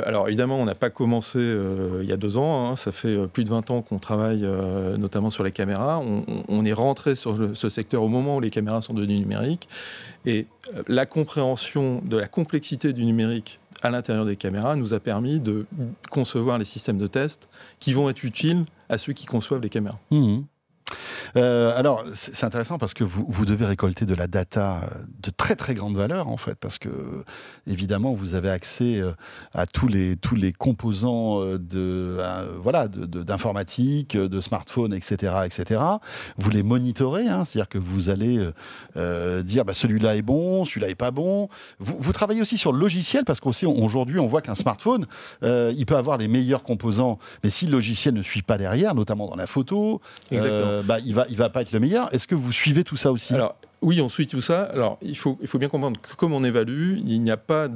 alors 0.06 0.28
évidemment, 0.28 0.58
on 0.58 0.66
n'a 0.66 0.76
pas 0.76 0.90
commencé 0.90 1.40
euh, 1.40 2.02
il 2.04 2.10
y 2.10 2.12
a 2.12 2.18
deux 2.18 2.38
ans, 2.38 2.72
hein, 2.72 2.76
ça 2.76 2.92
fait 2.92 3.16
plus 3.28 3.46
de 3.46 3.50
20 3.50 3.72
ans 3.72 3.82
qu'on 3.82 3.98
travaille 3.98 4.46
notamment 4.98 5.30
sur 5.30 5.44
les 5.44 5.52
caméras. 5.52 6.00
On, 6.00 6.66
est 6.66 6.74
rentré 6.74 7.16
sur 7.16 7.56
ce 7.56 7.70
secteur 7.70 8.04
au 8.04 8.10
moment 8.10 8.38
où 8.38 8.40
les 8.40 8.50
caméras 8.50 8.82
sont 8.82 8.94
devenues 8.94 9.20
numériques. 9.20 9.68
Et 10.26 10.46
la 10.88 11.06
compréhension 11.06 12.02
de 12.04 12.18
la 12.18 12.28
complexité 12.28 12.92
du 12.92 13.06
numérique 13.06 13.60
à 13.82 13.90
l'intérieur 13.90 14.26
des 14.26 14.36
caméras 14.36 14.76
nous 14.76 14.94
a 14.94 15.00
permis 15.00 15.40
de 15.40 15.66
concevoir 16.12 16.58
les 16.58 16.66
systèmes 16.66 16.98
de 16.98 17.08
test 17.08 17.48
qui 17.80 17.94
vont 17.94 18.10
être 18.10 18.24
utiles 18.24 18.66
à 18.90 18.98
ceux 18.98 19.14
qui 19.14 19.26
conçoivent 19.26 19.62
les 19.62 19.70
caméras. 19.70 20.00
Mmh. 20.12 20.40
Euh, 21.36 21.78
alors, 21.78 22.04
c'est 22.16 22.44
intéressant 22.44 22.78
parce 22.78 22.94
que 22.94 23.04
vous, 23.04 23.26
vous, 23.28 23.46
devez 23.46 23.66
récolter 23.66 24.06
de 24.06 24.16
la 24.16 24.28
data 24.28 24.82
euh, 24.84 24.88
de 25.22 25.30
très 25.30 25.56
très 25.56 25.74
grande 25.74 25.96
valeur 25.96 26.28
en 26.28 26.38
fait, 26.38 26.56
parce 26.56 26.78
que 26.78 26.90
évidemment 27.68 28.14
vous 28.14 28.36
avez 28.36 28.50
accès 28.50 29.00
euh, 29.00 29.12
à 29.54 29.66
tous 29.66 29.88
les 29.88 30.16
tous 30.18 30.36
les 30.36 30.52
composants 30.54 31.44
de 31.58 32.18
voilà 32.62 32.88
d'informatique, 32.88 34.16
de, 34.16 34.28
de, 34.28 34.42
smartphone, 34.42 34.94
etc., 34.94 35.34
etc. 35.46 35.82
Vous 36.38 36.50
les 36.50 36.64
monitorez, 36.64 37.28
hein, 37.28 37.46
c'est-à-dire 37.46 37.70
que 37.70 37.78
vous 37.78 38.10
allez 38.10 38.40
dire 39.44 39.66
bah, 39.66 39.74
celui-là 39.74 40.16
est 40.16 40.22
bon, 40.22 40.66
celui-là 40.66 40.90
est 40.90 40.96
pas 40.96 41.12
bon. 41.12 41.50
Vous, 41.80 41.96
vous, 42.00 42.14
travaillez 42.14 42.42
aussi 42.42 42.58
sur 42.58 42.72
le 42.72 42.80
logiciel 42.80 43.26
parce 43.26 43.40
qu'aujourd'hui 43.40 44.20
on 44.20 44.28
voit 44.28 44.42
qu'un 44.42 44.56
smartphone 44.56 45.06
il 45.42 45.86
peut 45.86 45.98
avoir 45.98 46.18
les 46.18 46.28
meilleurs 46.28 46.64
composants, 46.64 47.20
mais 47.44 47.50
si 47.50 47.66
le 47.66 47.74
logiciel 47.74 48.14
ne 48.14 48.24
suit 48.24 48.42
pas 48.42 48.58
derrière, 48.58 48.96
notamment 48.96 49.28
dans 49.28 49.36
la 49.36 49.48
photo, 49.48 50.02
bah, 50.84 51.00
il 51.06 51.14
va 51.14 51.26
il 51.30 51.38
va 51.38 51.50
pas 51.50 51.62
être 51.62 51.72
le 51.72 51.80
meilleur. 51.80 52.14
Est-ce 52.14 52.28
que 52.28 52.36
vous 52.36 52.52
suivez 52.52 52.84
tout 52.84 52.98
ça 52.98 53.12
aussi? 53.12 53.34
Alors, 53.34 53.56
oui, 53.82 54.02
on 54.02 54.10
suit 54.10 54.28
tout 54.28 54.42
ça. 54.42 54.64
Alors, 54.64 54.98
il 55.02 55.18
faut, 55.18 55.38
il 55.42 55.48
faut 55.48 55.58
bien 55.58 55.70
comprendre 55.70 56.02
que 56.02 56.14
comme 56.16 56.34
on 56.34 56.44
évalue, 56.44 56.98
il 56.98 57.22
n'y 57.22 57.32
a 57.32 57.38
pas 57.38 57.70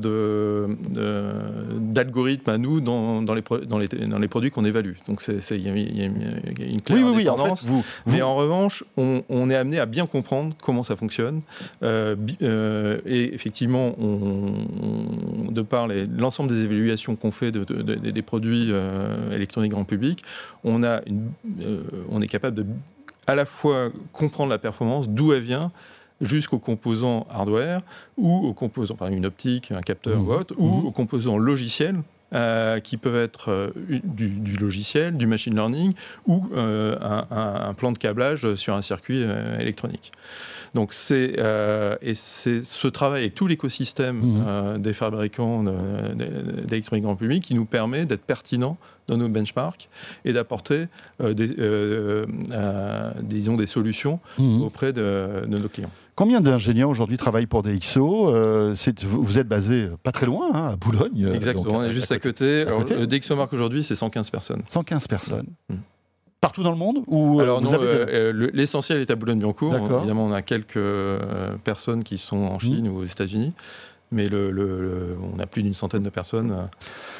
d'algorithme 1.93 2.49
à 2.49 2.57
nous 2.57 2.81
dans, 2.81 3.21
dans, 3.21 3.33
les, 3.33 3.41
dans, 3.65 3.77
les, 3.77 3.87
dans 3.87 4.19
les 4.19 4.27
produits 4.27 4.51
qu'on 4.51 4.65
évalue. 4.65 4.95
Donc, 5.07 5.21
c'est, 5.21 5.37
il 5.51 5.61
y, 5.61 5.69
a 5.69 5.73
une 5.73 6.81
claire 6.81 6.97
oui, 6.97 7.13
oui, 7.15 7.29
En 7.29 7.55
fait, 7.55 7.65
vous, 7.65 7.85
Mais 8.05 8.21
en 8.21 8.35
revanche, 8.35 8.83
on, 8.97 9.23
on, 9.29 9.49
est 9.49 9.55
amené 9.55 9.79
à 9.79 9.85
bien 9.85 10.05
comprendre 10.05 10.53
comment 10.61 10.83
ça 10.83 10.97
fonctionne. 10.97 11.39
Euh, 11.83 12.17
euh, 12.41 12.99
et 13.05 13.33
effectivement, 13.33 13.95
on, 13.97 15.51
de 15.51 15.61
par 15.61 15.87
l'ensemble 15.87 16.49
des 16.49 16.63
évaluations 16.63 17.15
qu'on 17.15 17.31
fait 17.31 17.51
de, 17.51 17.63
des 17.63 18.21
produits 18.21 18.67
euh, 18.71 19.31
électroniques 19.31 19.71
grand 19.71 19.85
public, 19.85 20.21
on, 20.65 20.83
a 20.83 20.99
une, 21.05 21.31
on 22.09 22.21
est 22.21 22.27
capable 22.27 22.57
de 22.57 22.65
à 23.27 23.35
la 23.35 23.45
fois 23.45 23.89
comprendre 24.11 24.49
la 24.49 24.57
performance, 24.57 25.09
d'où 25.09 25.33
elle 25.33 25.43
vient, 25.43 25.71
jusqu'aux 26.21 26.59
composants 26.59 27.27
hardware 27.29 27.79
ou 28.17 28.47
aux 28.47 28.53
composants, 28.53 28.95
par 28.95 29.07
exemple 29.07 29.19
une 29.19 29.25
optique, 29.25 29.71
un 29.71 29.81
capteur 29.81 30.19
mmh. 30.19 30.27
ou 30.27 30.31
autre, 30.31 30.55
ou 30.57 30.67
mmh. 30.67 30.85
aux 30.85 30.91
composants 30.91 31.37
logiciels 31.37 32.01
euh, 32.33 32.79
qui 32.79 32.97
peuvent 32.97 33.21
être 33.21 33.51
euh, 33.51 33.71
du, 34.03 34.57
logiciel, 34.59 35.17
du 35.17 35.27
machine 35.27 35.53
learning 35.53 35.93
ou 36.25 36.43
euh, 36.53 36.97
un, 36.99 37.73
plan 37.73 37.91
de 37.91 37.97
câblage 37.97 38.55
sur 38.55 38.73
un 38.73 38.81
circuit 38.81 39.23
électronique. 39.59 40.11
Donc 40.73 40.93
c'est 40.93 41.35
et 42.01 42.15
c'est 42.15 42.63
ce 42.63 42.87
travail 42.87 43.25
et 43.25 43.29
tout 43.29 43.45
l'écosystème 43.45 44.17
mmh. 44.17 44.81
des 44.81 44.93
fabricants 44.93 45.63
d'électronique 46.65 47.03
grand 47.03 47.15
public 47.15 47.43
qui 47.43 47.53
nous 47.53 47.65
permet 47.65 48.05
d'être 48.05 48.23
pertinent 48.23 48.77
dans 49.07 49.17
nos 49.17 49.29
benchmarks 49.29 49.89
et 50.25 50.33
d'apporter 50.33 50.87
des, 51.19 52.25
disons 53.21 53.55
des 53.57 53.67
solutions 53.67 54.19
auprès 54.39 54.93
de 54.93 55.45
nos 55.47 55.69
clients. 55.69 55.91
Combien 56.15 56.41
d'ingénieurs 56.41 56.89
aujourd'hui 56.89 57.17
travaillent 57.17 57.47
pour 57.47 57.63
DxO 57.63 58.29
euh, 58.29 58.75
Vous 59.03 59.39
êtes 59.39 59.47
basé 59.47 59.89
pas 60.03 60.11
très 60.11 60.27
loin, 60.27 60.49
hein, 60.53 60.69
à 60.73 60.75
Boulogne. 60.75 61.25
Euh, 61.25 61.33
Exactement, 61.33 61.79
on 61.79 61.83
est 61.83 61.93
juste 61.93 62.11
à 62.11 62.19
côté. 62.19 62.61
Alors, 62.61 62.83
le 62.83 63.07
DxO 63.07 63.35
Mark 63.35 63.51
aujourd'hui, 63.53 63.83
c'est 63.83 63.95
115 63.95 64.29
personnes. 64.29 64.61
115 64.67 65.07
personnes. 65.07 65.47
Mmh. 65.69 65.75
Partout 66.39 66.61
dans 66.61 66.71
le 66.71 66.77
monde 66.77 67.03
ou 67.07 67.39
euh, 67.39 67.59
non, 67.61 68.51
l'essentiel 68.53 68.99
est 68.99 69.09
à 69.09 69.15
Boulogne-Billancourt. 69.15 69.75
Évidemment, 69.75 70.25
on 70.25 70.33
a 70.33 70.41
quelques 70.41 70.79
personnes 71.63 72.03
qui 72.03 72.17
sont 72.17 72.43
en 72.43 72.59
Chine 72.59 72.89
mmh. 72.89 72.91
ou 72.91 72.99
aux 72.99 73.05
États-Unis 73.05 73.53
mais 74.11 74.27
le, 74.27 75.17
on 75.21 75.39
a 75.39 75.45
plus 75.45 75.63
d'une 75.63 75.73
centaine 75.73 76.03
de 76.03 76.09
personnes 76.09 76.69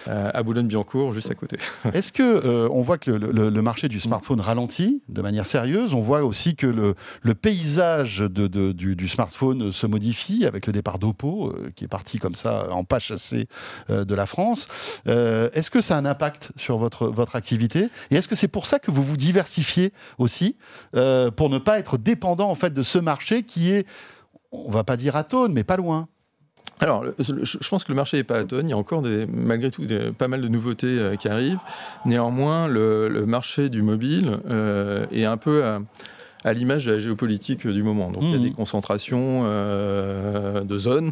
euh, 0.08 0.32
à 0.34 0.44
Boulogne-Billancourt, 0.44 1.12
juste 1.14 1.32
à 1.32 1.36
côté. 1.36 1.58
Est-ce 1.94 2.12
que 2.12 2.24
euh, 2.24 2.70
on 2.72 2.82
voit 2.82 2.98
que 2.98 3.12
le, 3.12 3.62
marché 3.62 3.88
du 3.88 4.00
smartphone 4.00 4.40
ralentit 4.40 5.02
de 5.10 5.22
manière 5.22 5.46
sérieuse? 5.46 5.94
On 5.94 6.02
voit 6.02 6.24
aussi 6.24 6.56
que 6.56 6.68
le, 6.68 6.96
paysage 7.34 8.20
de, 8.20 8.48
du, 8.72 9.08
smartphone 9.08 9.72
se 9.72 9.88
modifie 9.88 10.46
avec 10.46 10.68
le 10.68 10.74
départ 10.74 11.00
d'Oppo, 11.00 11.50
euh, 11.50 11.72
qui 11.76 11.86
est 11.86 11.88
parti 11.88 12.20
comme 12.20 12.36
ça 12.36 12.72
en 12.72 12.84
pas 12.84 13.00
chassé 13.00 13.48
de 13.90 14.16
la 14.16 14.26
France. 14.26 14.68
est-ce 15.06 15.70
que 15.70 15.82
ça 15.82 15.96
a 15.96 16.00
un 16.00 16.06
impact 16.06 16.52
sur 16.58 16.78
votre, 16.78 17.08
votre 17.08 17.36
activité? 17.36 17.90
Et 18.12 18.16
est-ce 18.16 18.28
que 18.28 18.36
c'est 18.36 18.48
pour 18.48 18.68
ça 18.68 18.80
que 18.80 18.92
vous 18.92 19.04
vous 19.04 19.18
diversifiez 19.18 19.94
aussi, 20.18 20.58
pour 20.92 21.50
ne 21.50 21.58
pas 21.58 21.80
être 21.80 21.98
dépendant 21.98 22.50
en 22.50 22.56
fait 22.56 22.74
de 22.74 22.84
ce 22.84 23.00
marché 23.00 23.44
qui 23.44 23.72
est 23.72 23.88
on 24.54 24.72
va 24.72 24.84
pas 24.84 24.98
dire 24.98 25.16
atone, 25.16 25.52
mais 25.52 25.64
pas 25.64 25.78
loin? 25.78 26.08
Alors, 26.80 27.06
je 27.20 27.70
pense 27.70 27.84
que 27.84 27.92
le 27.92 27.96
marché 27.96 28.18
n'est 28.18 28.24
pas 28.24 28.38
atone. 28.38 28.68
Il 28.68 28.72
y 28.72 28.74
a 28.74 28.78
encore, 28.78 29.02
des, 29.02 29.26
malgré 29.26 29.72
tout, 29.72 29.84
pas 30.18 30.28
mal 30.28 30.42
de 30.42 30.48
nouveautés 30.48 30.88
euh, 30.88 31.16
qui 31.16 31.28
arrivent. 31.28 31.60
Néanmoins, 32.06 32.68
le, 32.68 33.26
marché 33.26 33.70
du 33.70 33.82
mobile 33.82 34.40
euh, 34.50 35.06
est 35.12 35.26
un 35.26 35.38
peu 35.38 35.64
à, 35.64 36.54
l'image 36.54 36.86
de 36.86 36.92
la 36.92 37.00
géopolitique 37.00 37.66
du 37.66 37.84
moment. 37.84 38.12
Donc, 38.12 38.24
il 38.24 38.32
y 38.32 38.36
a 38.36 38.38
mmh. 38.38 38.44
des 38.44 38.52
concentrations 38.52 39.44
euh, 39.46 40.62
de 40.62 40.78
zones 40.78 41.12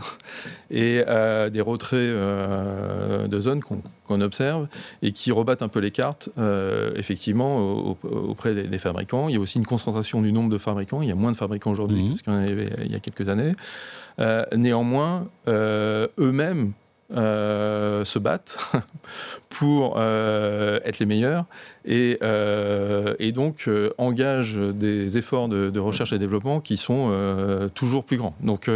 et 0.72 1.04
des 1.52 1.62
retraits 1.62 2.14
de 3.30 3.40
zones 3.40 3.62
qu'on 3.62 4.22
observe 4.22 4.68
et 5.02 5.14
qui 5.14 5.32
rebattent 5.32 5.62
un 5.62 5.70
peu 5.70 5.80
les 5.80 5.92
cartes, 5.92 6.30
effectivement, 6.96 7.96
auprès 8.04 8.54
des, 8.54 8.78
fabricants. 8.78 9.30
Il 9.30 9.36
y 9.36 9.38
a 9.38 9.40
aussi 9.40 9.58
une 9.58 9.66
concentration 9.66 10.22
du 10.22 10.34
nombre 10.34 10.50
de 10.50 10.58
fabricants. 10.58 11.02
Il 11.02 11.08
y 11.08 11.14
a 11.14 11.16
moins 11.16 11.32
de 11.32 11.38
fabricants 11.38 11.72
aujourd'hui 11.72 12.10
mmh. 12.10 12.14
qu'il 12.16 12.34
y 12.34 12.36
en 12.36 12.40
avait 12.40 12.70
il 12.84 12.92
y 12.92 12.96
a 12.96 13.00
quelques 13.00 13.30
années. 13.30 13.54
Euh, 14.20 14.46
néanmoins, 14.56 15.28
euh, 15.48 16.08
eux-mêmes 16.20 16.74
euh, 17.16 18.06
se 18.06 18.20
battent 18.20 18.58
pour 19.50 20.02
être 20.02 21.00
les 21.00 21.06
meilleurs 21.06 21.46
et, 21.86 22.18
donc 23.34 23.70
engagent 23.98 24.58
des 24.58 25.18
efforts 25.18 25.50
de, 25.50 25.80
recherche 25.80 26.14
et 26.14 26.20
développement 26.20 26.62
qui 26.62 26.78
sont 26.78 27.70
toujours 27.76 28.04
plus 28.04 28.18
grands. 28.18 28.36
Donc 28.42 28.70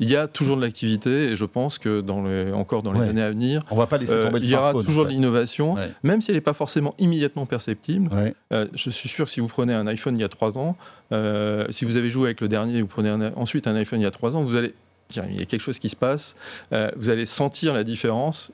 il 0.00 0.08
y 0.08 0.16
a 0.16 0.26
toujours 0.26 0.56
de 0.56 0.62
l'activité 0.62 1.30
et 1.30 1.36
je 1.36 1.44
pense 1.44 1.78
que 1.78 2.00
dans 2.00 2.24
encore 2.54 2.82
dans 2.82 2.92
les 2.92 3.06
années 3.06 3.22
à 3.22 3.30
venir, 3.30 3.62
On 3.70 3.76
va 3.76 3.86
pas 3.86 3.98
laisser 3.98 4.20
tomber 4.20 4.40
il 4.40 4.48
y 4.48 4.54
aura 4.54 4.72
toujours 4.72 5.04
de 5.04 5.10
l'innovation, 5.10 5.76
même 6.02 6.22
si 6.22 6.30
elle 6.30 6.36
n'est 6.36 6.40
pas 6.40 6.54
forcément 6.54 6.94
immédiatement 6.98 7.46
perceptible. 7.46 8.08
je 8.50 8.90
suis 8.90 9.08
sûr 9.08 9.26
que 9.26 9.30
si 9.30 9.40
vous 9.40 9.48
prenez 9.48 9.74
un 9.74 9.86
iPhone 9.86 10.16
il 10.16 10.20
y 10.20 10.24
a 10.24 10.28
trois 10.28 10.58
ans, 10.58 10.76
si 11.70 11.84
vous 11.84 11.96
avez 11.96 12.10
joué 12.10 12.24
avec 12.24 12.40
le 12.40 12.48
dernier, 12.48 12.80
vous 12.80 12.88
prenez 12.88 13.10
ensuite 13.36 13.66
un 13.66 13.74
iPhone 13.76 14.00
il 14.00 14.04
y 14.04 14.06
a 14.06 14.10
trois 14.10 14.34
ans, 14.36 14.42
vous 14.42 14.56
allez 14.56 14.74
il 15.16 15.38
y 15.38 15.42
a 15.42 15.44
quelque 15.46 15.60
chose 15.60 15.78
qui 15.78 15.88
se 15.88 15.96
passe, 15.96 16.36
euh, 16.72 16.90
vous 16.96 17.10
allez 17.10 17.26
sentir 17.26 17.72
la 17.74 17.84
différence 17.84 18.52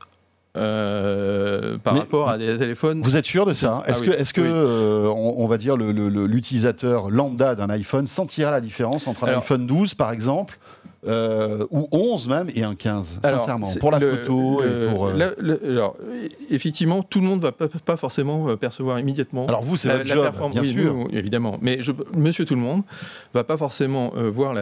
euh, 0.56 1.78
par 1.78 1.94
Mais 1.94 2.00
rapport 2.00 2.28
à 2.28 2.38
des 2.38 2.56
téléphones. 2.58 3.00
Vous 3.02 3.16
êtes 3.16 3.24
sûr 3.24 3.46
de 3.46 3.52
ça 3.52 3.82
Ah 3.86 3.90
Est-ce 3.90 4.00
oui, 4.00 4.06
que, 4.08 4.12
est-ce 4.12 4.34
que 4.34 4.40
oui. 4.40 4.48
euh, 4.50 5.06
on, 5.06 5.34
on 5.38 5.46
va 5.46 5.56
dire, 5.58 5.76
l'utilisateur 5.76 7.10
lambda 7.10 7.54
d'un 7.54 7.70
iPhone 7.70 8.06
sentira 8.06 8.50
la 8.50 8.60
différence 8.60 9.06
entre 9.06 9.24
un 9.24 9.28
Alors- 9.28 9.42
iPhone 9.42 9.66
12, 9.66 9.94
par 9.94 10.10
exemple, 10.10 10.58
euh, 11.06 11.64
ou 11.70 11.86
11 11.92 12.26
même, 12.28 12.50
et 12.54 12.64
un 12.64 12.74
15 12.74 13.20
Alors, 13.22 13.40
Sincèrement, 13.40 13.68
pour 13.78 13.90
la 13.92 13.98
le- 14.00 14.16
photo 14.16 14.60
le- 14.62 14.66
et 14.88 14.90
pour. 14.90 15.06
euh, 15.06 15.12
la- 15.16 15.30
le- 15.38 15.60
alors, 15.64 15.96
effectivement, 16.50 17.02
tout 17.04 17.20
le 17.20 17.26
monde 17.26 17.40
va 17.40 17.52
pas, 17.52 17.68
pas 17.68 17.96
forcément 17.96 18.48
euh, 18.48 18.56
percevoir 18.56 18.98
immédiatement. 18.98 19.46
Alors 19.46 19.62
vous, 19.62 19.76
c'est 19.76 19.88
la- 19.88 19.98
votre 19.98 20.08
la 20.08 20.14
job, 20.32 20.50
bien 20.52 20.62
oui, 20.62 20.72
sûr. 20.72 20.94
nous, 20.94 21.08
évidemment. 21.12 21.58
Mais 21.62 21.80
je, 21.82 21.92
Monsieur 22.16 22.44
Tout 22.44 22.56
le 22.56 22.60
Monde 22.60 22.82
va 23.32 23.44
pas 23.44 23.56
forcément 23.56 24.12
euh, 24.16 24.28
voir 24.28 24.54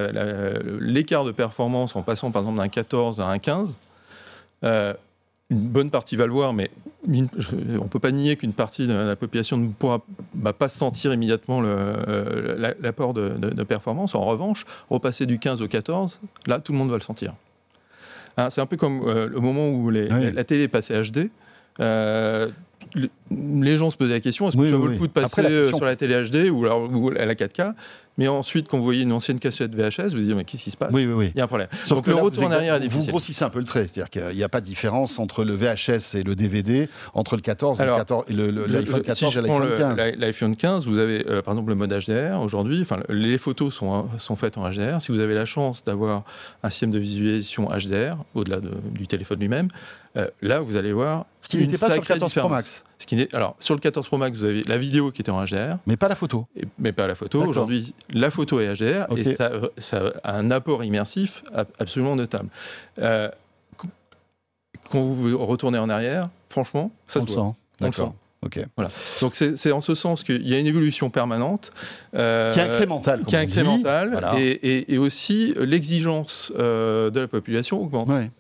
l'écart 0.81 1.25
de 1.25 1.33
performance 1.33 1.97
en 1.97 2.03
passant 2.03 2.31
par 2.31 2.43
exemple 2.43 2.59
d'un 2.59 2.69
14 2.69 3.21
à 3.21 3.29
un 3.29 3.39
15. 3.39 3.77
Euh, 4.65 4.95
une 5.51 5.61
bonne 5.69 5.91
partie 5.91 6.17
va 6.17 6.27
le 6.27 6.33
voir, 6.33 6.53
mais 6.53 6.71
on 7.09 7.13
ne 7.85 7.89
peut 7.89 7.99
pas 8.01 8.11
nier 8.13 8.37
qu'une 8.37 8.53
partie 8.53 8.87
de 8.87 8.93
la 8.93 9.17
population 9.17 9.57
ne 9.57 9.69
pourra 9.69 10.03
va 10.35 10.53
pas 10.53 10.69
sentir 10.69 11.13
immédiatement 11.13 11.61
euh, 11.65 12.57
la- 12.59 12.75
l'apport 12.81 13.15
de, 13.15 13.31
de- 13.31 13.51
de 13.51 13.63
performance. 13.63 14.15
En 14.15 14.25
revanche, 14.25 14.65
repasser 14.91 15.27
du 15.27 15.39
15 15.39 15.63
au 15.63 15.69
14, 15.69 16.21
là, 16.47 16.59
tout 16.59 16.73
le 16.73 16.79
monde 16.79 16.91
va 16.91 16.97
le 16.97 17.03
sentir. 17.03 17.35
Hein, 18.37 18.51
c'est 18.51 18.61
un 18.61 18.67
peu 18.67 18.77
comme 18.77 19.03
euh, 19.07 19.29
le 19.29 19.41
moment 19.41 19.69
où 19.71 19.89
les- 19.91 20.03
Oui. 20.13 20.25
la, 20.25 20.31
la 20.31 20.45
télé 20.45 20.65
est 20.65 20.69
passée 20.69 20.95
HD. 21.01 21.31
euh, 21.81 22.49
les- 23.31 23.77
gens 23.77 23.91
se 23.91 23.97
posaient 23.97 24.15
la 24.15 24.21
question 24.21 24.49
est-ce 24.49 24.57
que 24.57 24.63
Oui, 24.63 24.71
ça 24.71 24.77
vaut 24.77 24.87
oui. 24.87 24.93
le 24.95 24.99
coup 24.99 25.07
de 25.07 25.13
passer 25.13 25.27
Après, 25.41 25.43
la 25.43 25.49
question- 25.63 25.77
sur 25.79 25.87
la 25.87 25.97
télé 25.97 26.15
HD 26.23 26.51
ou, 26.51 26.65
alors, 26.65 26.89
ou 26.93 27.11
à 27.11 27.25
la 27.25 27.35
4K 27.35 27.75
Mais 28.19 28.29
ensuite, 28.29 28.69
quand 28.69 28.79
vous 28.79 28.85
voyez 28.85 29.03
une 29.03 29.13
ancienne 29.13 29.39
cassette 29.39 29.75
VHS, 29.75 30.09
vous 30.13 30.19
vous 30.19 30.23
dites 30.25 30.35
mais 30.35 30.45
qu'est-ce 30.45 30.65
qui 30.65 30.71
se 30.71 30.77
passe? 30.77 30.91
Oui, 30.93 31.05
oui, 31.07 31.13
oui. 31.13 31.31
Il 31.35 31.39
y 31.39 31.41
a 31.41 31.45
un 31.45 31.49
problème. 31.49 31.69
Sauf 31.87 31.89
Donc 31.99 32.05
que 32.07 32.11
le 32.11 32.17
là, 32.17 32.23
retour 32.23 32.45
en 32.45 32.51
arrière 32.51 32.75
est 32.75 32.79
exa- 32.79 32.83
Vous 32.83 32.89
difficile. 32.89 33.11
grossissez 33.11 33.45
un 33.45 33.51
peu 33.51 33.59
le 33.59 33.65
trait, 33.67 33.87
c'est-à-dire 33.89 34.09
qu'il 34.11 34.37
n'y 34.37 34.43
a 34.43 34.49
pas 34.49 34.61
de 34.61 34.67
différence 34.67 35.19
entre 35.19 35.45
le 35.45 35.55
VHS 35.55 36.15
et 36.17 36.23
le 36.23 36.35
DVD, 36.35 36.89
entre 37.15 37.37
le 37.37 37.43
14 37.43 37.79
et 37.79 37.83
le 37.83 37.89
Alors, 37.89 37.99
14 37.99 38.25
et 38.29 38.33
le- 38.33 38.51
le- 38.51 38.67
Je- 38.69 38.73
l'iPhone 38.73 39.03
je- 39.07 39.15
si 39.15 39.25
14 39.25 39.35
je 39.35 39.39
et 39.41 39.43
l'iPhone 39.43 39.69
le- 39.69 39.77
15. 39.79 39.99
l'i- 39.99 40.17
L'iPhone 40.19 40.57
15, 40.57 40.87
vous 40.87 40.99
avez 40.99 41.27
euh, 41.29 41.43
par 41.43 41.53
exemple 41.55 41.69
le 41.71 41.75
mode 41.77 41.93
HDR 41.93 42.41
aujourd'hui. 42.41 42.81
Enfin, 42.83 43.01
le- 43.09 43.15
les 43.15 43.39
photos 43.39 43.75
sont, 43.75 44.07
sont 44.19 44.37
faites 44.37 44.57
en 44.57 44.65
HDR. 44.71 45.01
Si 45.01 45.13
vous 45.13 45.21
avez 45.21 45.35
la 45.35 45.45
chance 45.45 45.85
d'avoir 45.85 46.25
un 46.63 46.71
système 46.71 46.91
de 46.91 46.99
visualisation 46.99 47.69
HDR 47.71 48.17
au-delà 48.35 48.61
de- 48.61 48.71
du 48.93 49.07
téléphone 49.07 49.41
lui-même, 49.41 49.69
euh, 50.17 50.29
là 50.43 50.61
vous 50.61 50.77
allez 50.77 50.93
voir 50.93 51.27
Ce 51.43 51.49
qui 51.49 51.59
n'était 51.59 51.79
pas 51.79 51.87
sur 51.87 51.95
le 51.97 52.01
sacrée 52.03 52.15
14 52.15 52.35
Pro. 52.35 52.49
Max, 52.49 52.85
Ce 52.99 53.07
qui 53.07 53.29
alors 53.33 53.57
sur 53.59 53.75
le 53.75 53.81
14 53.81 54.07
Pro 54.07 54.17
Max, 54.19 54.39
vous 54.39 54.45
avez 54.45 54.63
la 54.63 54.79
vidéo 54.79 55.11
qui 55.13 55.21
était 55.23 55.31
en 55.31 55.45
HDR, 55.45 55.77
mais 55.87 55.97
pas 55.97 56.09
la 56.09 56.15
photo. 56.15 56.47
et- 56.57 56.65
mais 56.79 56.93
pas 56.93 57.07
la 57.07 57.15
photo. 57.15 57.43
Aujourd'hui, 57.45 57.95
la 58.11 58.31
photo 58.31 58.61
est 58.61 58.67
HDR 58.75 59.07
et 59.17 59.25
ça, 59.35 59.51
ça 59.79 60.13
a 60.25 60.37
un 60.37 60.51
apport 60.51 60.83
immersif 60.85 61.43
ab- 61.55 61.69
absolument 61.79 62.17
notable. 62.17 62.49
Euh, 62.99 63.29
qu- 63.79 63.89
quand 64.91 65.01
vous 65.03 65.37
retournez 65.45 65.79
en 65.79 65.89
arrière, 65.91 66.29
franchement, 66.51 66.91
ça 67.07 67.21
On 67.21 67.27
se 67.27 67.33
voit. 67.33 67.55
D'accord. 67.81 68.15
Ok. 68.43 68.61
Donc 69.21 69.35
c'est 69.35 69.73
en 69.73 69.81
ce 69.81 69.95
sens 69.95 70.23
qu'il 70.23 70.47
y 70.47 70.55
a 70.55 70.59
une 70.59 70.67
évolution 70.67 71.11
permanente. 71.11 71.73
euh, 72.15 72.53
Qui 72.53 72.61
est 72.61 72.63
incrémentale. 72.63 73.25
qui 73.25 73.35
est 73.35 73.39
incrémentale, 73.39 74.11
Voilà. 74.13 74.39
et, 74.39 74.43
et- 74.51 74.95
et 74.95 74.99
aussi 74.99 75.53
l'exigence 75.59 76.53
euh, 76.57 77.11
de 77.11 77.19
la 77.21 77.27
population 77.29 77.83
augmente. 77.83 78.09
Ouais. 78.09 78.31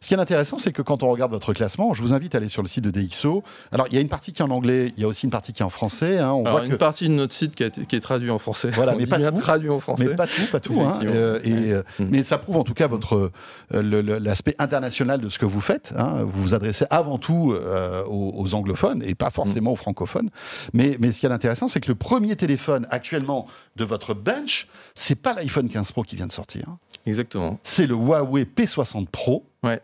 Ce 0.00 0.08
qui 0.08 0.14
est 0.14 0.18
intéressant, 0.18 0.58
c'est 0.58 0.72
que 0.72 0.82
quand 0.82 1.02
on 1.02 1.10
regarde 1.10 1.30
votre 1.32 1.52
classement, 1.52 1.94
je 1.94 2.02
vous 2.02 2.12
invite 2.14 2.34
à 2.34 2.38
aller 2.38 2.48
sur 2.48 2.62
le 2.62 2.68
site 2.68 2.84
de 2.84 2.90
DxO. 2.90 3.42
Alors, 3.72 3.86
il 3.90 3.94
y 3.94 3.98
a 3.98 4.00
une 4.00 4.08
partie 4.08 4.32
qui 4.32 4.42
est 4.42 4.44
en 4.44 4.50
anglais, 4.50 4.92
il 4.96 5.00
y 5.02 5.04
a 5.04 5.08
aussi 5.08 5.24
une 5.26 5.30
partie 5.30 5.52
qui 5.52 5.62
est 5.62 5.64
en 5.64 5.70
français. 5.70 6.18
hein. 6.18 6.32
On 6.32 6.42
Alors, 6.44 6.58
voit 6.58 6.64
une 6.66 6.72
que 6.72 6.76
partie 6.76 7.08
de 7.08 7.14
notre 7.14 7.34
site 7.34 7.54
qui, 7.54 7.62
a 7.64 7.66
été- 7.66 7.84
qui 7.86 7.96
est 7.96 8.00
traduit 8.00 8.30
en 8.30 8.38
français. 8.38 8.70
Voilà, 8.70 8.94
mais 8.98 9.06
pas 9.06 9.18
tout. 9.18 9.40
traduit 9.40 9.70
en 9.70 9.80
français. 9.80 10.06
Mais 10.08 10.14
pas 10.14 10.26
tout, 10.26 10.46
pas 10.50 10.60
tout. 10.60 10.80
hein. 10.80 11.00
Euh, 11.04 11.40
et, 11.44 11.72
euh, 11.72 11.82
Mm. 11.98 12.08
Mais 12.10 12.22
ça 12.22 12.38
prouve 12.38 12.56
en 12.56 12.64
tout 12.64 12.74
cas 12.74 12.86
votre 12.86 13.30
euh, 13.74 14.18
l'aspect 14.20 14.54
international 14.58 15.20
de 15.20 15.28
ce 15.28 15.38
que 15.38 15.46
vous 15.46 15.60
faites. 15.60 15.92
hein. 15.96 16.24
Vous 16.24 16.40
vous 16.42 16.54
adressez 16.54 16.84
avant 16.90 17.18
tout 17.18 17.52
euh, 17.52 18.04
aux, 18.04 18.34
aux 18.36 18.54
anglophones 18.54 19.02
et 19.04 19.14
pas 19.14 19.30
forcément 19.30 19.72
aux 19.72 19.76
francophones. 19.76 20.30
Mais, 20.72 20.96
mais 21.00 21.12
ce 21.12 21.20
qui 21.20 21.26
est 21.26 21.30
intéressant, 21.32 21.68
c'est 21.68 21.80
que 21.80 21.88
le 21.88 21.94
premier 21.94 22.36
téléphone 22.36 22.86
actuellement 22.90 23.46
de 23.76 23.84
votre 23.84 24.14
bench, 24.14 24.68
c'est 24.94 25.14
pas 25.20 25.32
l'iPhone 25.34 25.68
15 25.68 25.92
Pro 25.92 26.02
qui 26.02 26.16
vient 26.16 26.26
de 26.26 26.32
sortir. 26.32 26.66
Exactement. 27.06 27.58
C'est 27.62 27.86
le 27.86 27.94
Huawei 27.94 28.44
P60 28.44 29.06
Pro 29.06 29.44
Ouais. 29.62 29.80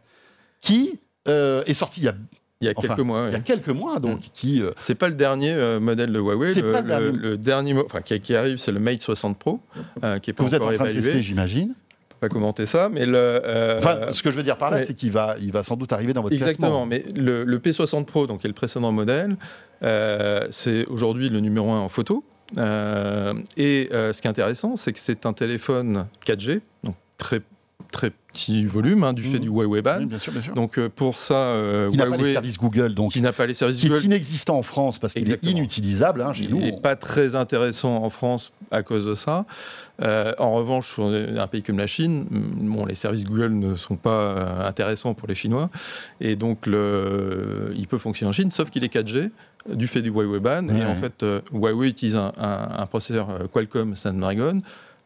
qui 0.60 0.98
euh, 1.28 1.62
est 1.66 1.74
sorti 1.74 2.00
il 2.00 2.04
y 2.04 2.08
a, 2.08 2.14
Il 2.60 2.66
y 2.66 2.68
a 2.68 2.72
Enfin, 2.76 2.88
quelques 2.88 3.00
mois. 3.00 3.24
il 3.28 3.32
y 3.32 3.36
a 3.36 3.40
quelques 3.40 3.68
mois, 3.68 3.98
donc 4.00 4.20
qui 4.32 4.62
euh, 4.62 4.70
C'est 4.78 4.94
pas 4.94 5.08
le 5.08 5.14
dernier 5.14 5.52
euh, 5.52 5.80
modèle 5.80 6.12
de 6.12 6.18
Huawei. 6.20 6.52
C'est 6.54 6.62
Le, 6.62 6.72
pas 6.72 6.80
le 6.82 6.86
dernier. 6.86 7.10
le 7.18 7.36
dernier 7.38 7.74
mo- 7.74 7.84
enfin, 7.84 8.00
qui, 8.00 8.18
qui 8.20 8.34
arrive, 8.36 8.56
c'est 8.58 8.72
le 8.72 8.78
Mate 8.80 9.02
60 9.02 9.38
Pro, 9.38 9.60
euh, 10.04 10.18
qui 10.18 10.30
est 10.30 10.32
pas 10.32 10.42
vous 10.44 10.54
êtes 10.54 10.60
encore 10.62 10.72
en 10.72 10.76
train 10.76 10.84
de 10.84 10.90
évalué. 10.90 11.04
tester, 11.04 11.20
j'imagine. 11.22 11.74
Pas 12.20 12.28
commenter 12.30 12.64
ça, 12.64 12.88
mais 12.88 13.04
le. 13.04 13.42
Enfin, 13.78 14.12
ce 14.12 14.22
que 14.22 14.30
je 14.30 14.36
veux 14.36 14.42
dire 14.42 14.56
par 14.56 14.70
là, 14.70 14.82
c'est 14.84 14.94
qu'il 14.94 15.12
va, 15.12 15.36
il 15.38 15.52
va 15.52 15.62
sans 15.62 15.76
doute 15.76 15.92
arriver 15.92 16.14
dans 16.14 16.22
votre 16.22 16.34
classement. 16.34 16.48
Exactement, 16.50 16.86
mais 16.86 17.04
le, 17.14 17.44
le 17.44 17.58
P60 17.58 18.06
Pro, 18.06 18.26
donc 18.26 18.40
qui 18.40 18.46
est 18.46 18.48
le 18.48 18.54
précédent 18.54 18.90
modèle, 18.90 19.36
c'est 20.50 20.86
aujourd'hui 20.86 21.28
le 21.28 21.40
numéro 21.40 21.70
1 21.70 21.80
en 21.80 21.88
photo. 21.90 22.24
Euh, 22.58 23.34
et 23.56 23.88
euh, 23.92 24.12
ce 24.12 24.20
qui 24.22 24.28
est 24.28 24.30
intéressant, 24.30 24.76
c'est 24.76 24.92
que 24.92 24.98
c'est 24.98 25.26
un 25.26 25.32
téléphone 25.32 26.06
4G, 26.26 26.60
donc 26.84 26.94
très, 27.18 27.42
très 27.90 28.10
petit 28.10 28.64
volume, 28.66 29.04
hein, 29.04 29.12
du 29.12 29.22
fait 29.22 29.38
Mhm. 29.38 29.40
du 29.40 29.48
Huawei 29.48 29.82
Band. 29.82 29.98
Oui, 30.00 30.06
bien 30.06 30.18
sûr, 30.18 30.32
bien 30.32 30.42
sûr. 30.42 30.54
Donc 30.54 30.78
euh, 30.78 30.88
pour 30.88 31.18
ça, 31.18 31.34
euh, 31.34 31.90
qui 31.90 31.96
n'a 31.96 32.06
pas 32.06 32.16
les 32.16 32.32
services 32.32 32.58
Google, 32.58 32.94
donc 32.94 33.12
qui 33.12 33.20
n'a 33.20 33.32
pas 33.32 33.46
les 33.46 33.54
services 33.54 33.78
qui 33.78 33.86
est 33.92 34.04
inexistant 34.04 34.58
en 34.58 34.62
France 34.62 34.98
parce 34.98 35.12
qu'il 35.12 35.30
est 35.30 35.42
inutilisable 35.44 36.22
hein, 36.22 36.32
chez 36.32 36.44
il 36.44 36.50
nous. 36.50 36.60
n'est 36.60 36.80
pas 36.80 36.96
très 36.96 37.34
intéressant 37.34 37.96
en 38.02 38.10
France 38.10 38.52
à 38.70 38.82
cause 38.82 39.04
de 39.06 39.14
ça. 39.14 39.44
Euh, 40.02 40.34
en 40.38 40.52
revanche, 40.52 40.92
sur 40.92 41.06
un 41.06 41.46
pays 41.46 41.62
comme 41.62 41.78
la 41.78 41.86
Chine, 41.86 42.26
mm, 42.30 42.68
bon, 42.74 42.84
les 42.84 42.94
services 42.94 43.24
Google 43.24 43.52
ne 43.54 43.74
sont 43.76 43.96
pas 43.96 44.10
euh, 44.10 44.68
intéressants 44.68 45.14
pour 45.14 45.26
les 45.28 45.34
Chinois, 45.34 45.70
et 46.20 46.36
donc 46.36 46.66
le, 46.66 47.72
il 47.76 47.86
peut 47.88 47.98
fonctionner 47.98 48.28
en 48.28 48.32
Chine, 48.32 48.50
sauf 48.50 48.70
qu'il 48.70 48.84
est 48.84 48.92
4G 48.92 49.30
euh, 49.70 49.74
du 49.74 49.86
fait 49.88 50.02
du 50.02 50.10
Huawei 50.10 50.38
Ban. 50.40 50.68
Et 50.68 50.84
en 50.84 50.94
fait, 50.94 51.22
euh, 51.22 51.40
Huawei 51.52 51.88
utilise 51.88 52.16
un, 52.16 52.32
un- 52.38 52.68
un 52.82 52.86
processeur 52.86 53.28
Qualcomm 53.52 53.96
Snapdragon 53.96 54.60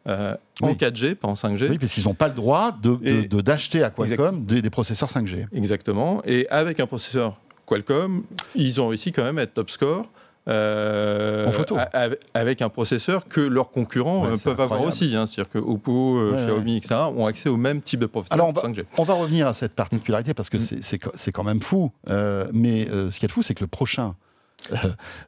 euh, 0.09 0.35
en 0.63 0.69
Oui. 0.71 0.75
4G, 0.77 1.15
pas 1.15 1.29
en 1.29 1.35
5G. 1.35 1.69
Oui, 1.71 1.79
parce 1.79 1.93
qu'ils 1.95 2.05
n'ont 2.05 2.15
pas 2.15 2.29
le 2.29 2.35
droit 2.35 2.73
de- 2.83 3.27
de- 3.29 3.41
d'acheter 3.43 3.83
à 3.85 3.91
Qualcomm 3.91 4.45
des, 4.45 4.61
des 4.63 4.71
processeurs 4.71 5.09
5G. 5.11 5.47
Exactement. 5.53 6.23
Et 6.25 6.49
avec 6.49 6.81
un 6.81 6.87
processeur 6.87 7.37
Qualcomm, 7.67 8.23
ils 8.57 8.81
ont 8.81 8.89
réussi 8.89 9.13
quand 9.13 9.23
même 9.23 9.39
à 9.39 9.43
être 9.43 9.55
top 9.55 9.71
score. 9.71 10.07
Euh, 10.49 11.47
En 11.47 11.53
photo. 11.53 11.77
a- 11.77 11.89
avec- 12.35 12.63
un 12.63 12.69
processeur 12.69 13.29
que 13.29 13.41
leurs 13.41 13.71
concurrents 13.71 14.23
Ouais, 14.25 14.31
euh, 14.33 14.37
c'est 14.37 14.45
peuvent 14.45 14.61
avoir 14.61 14.83
aussi. 14.83 15.15
hein. 15.17 15.27
C'est-à-dire 15.27 15.51
que 15.53 15.59
Oppo, 15.59 16.19
euh, 16.19 16.33
Ouais, 16.33 16.45
Xiaomi, 16.45 16.77
etc. 16.79 16.95
ont 17.17 17.27
accès 17.27 17.49
au 17.49 17.57
même 17.57 17.81
type 17.83 18.01
de 18.01 18.07
processeur 18.07 18.35
Alors, 18.35 18.49
on 18.49 18.53
va- 18.53 18.63
5G. 18.63 18.85
On 18.99 19.05
va 19.05 19.15
revenir 19.15 19.47
à 19.47 19.55
cette 19.55 19.75
particularité 19.75 20.35
parce 20.35 20.49
que 20.51 20.57
Mm. 20.57 20.61
c'est- 20.61 20.83
c'est 20.83 21.01
c'est 21.15 21.33
quand 21.33 21.45
même 21.45 21.61
fou. 21.63 21.93
Euh, 22.09 22.47
mais 22.53 22.89
euh, 22.91 23.11
ce 23.11 23.19
qui 23.21 23.27
est 23.27 23.31
fou, 23.31 23.43
c'est 23.43 23.55
que 23.55 23.63
le 23.65 23.69
prochain 23.69 24.15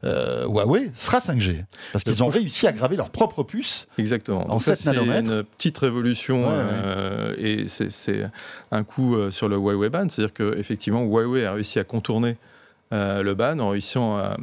euh, 0.05 0.45
Huawei 0.47 0.91
sera 0.95 1.19
5G. 1.21 1.65
Parce 1.93 2.05
qu'ils 2.05 2.23
ont 2.23 2.29
réussi 2.29 2.67
à 2.67 2.73
graver 2.73 2.97
leur 2.97 3.09
propre 3.11 3.43
puce. 3.43 3.87
Exactement. 3.99 4.45
En 4.45 4.49
Donc 4.55 4.63
ça, 4.63 4.75
7 4.77 4.85
c'est 4.85 4.93
nanomètres. 4.93 5.31
une 5.31 5.43
petite 5.45 5.79
révolution 5.79 6.47
Ouais, 6.49 6.55
ouais. 6.55 7.35
et 7.41 7.69
c'est- 7.69 7.91
c'est 7.91 8.27
un 8.71 8.85
coup 8.85 9.17
sur 9.31 9.49
le 9.49 9.57
Huawei 9.57 9.89
ban. 9.89 10.09
C'est-à-dire 10.09 10.35
qu'effectivement, 10.35 11.03
Huawei 11.03 11.47
a 11.47 11.55
réussi 11.55 11.79
à 11.79 11.85
contourner 11.85 12.37
le 12.93 13.35
ban 13.35 13.59
en 13.59 13.71
réussissant 13.71 14.17
à, 14.17 14.37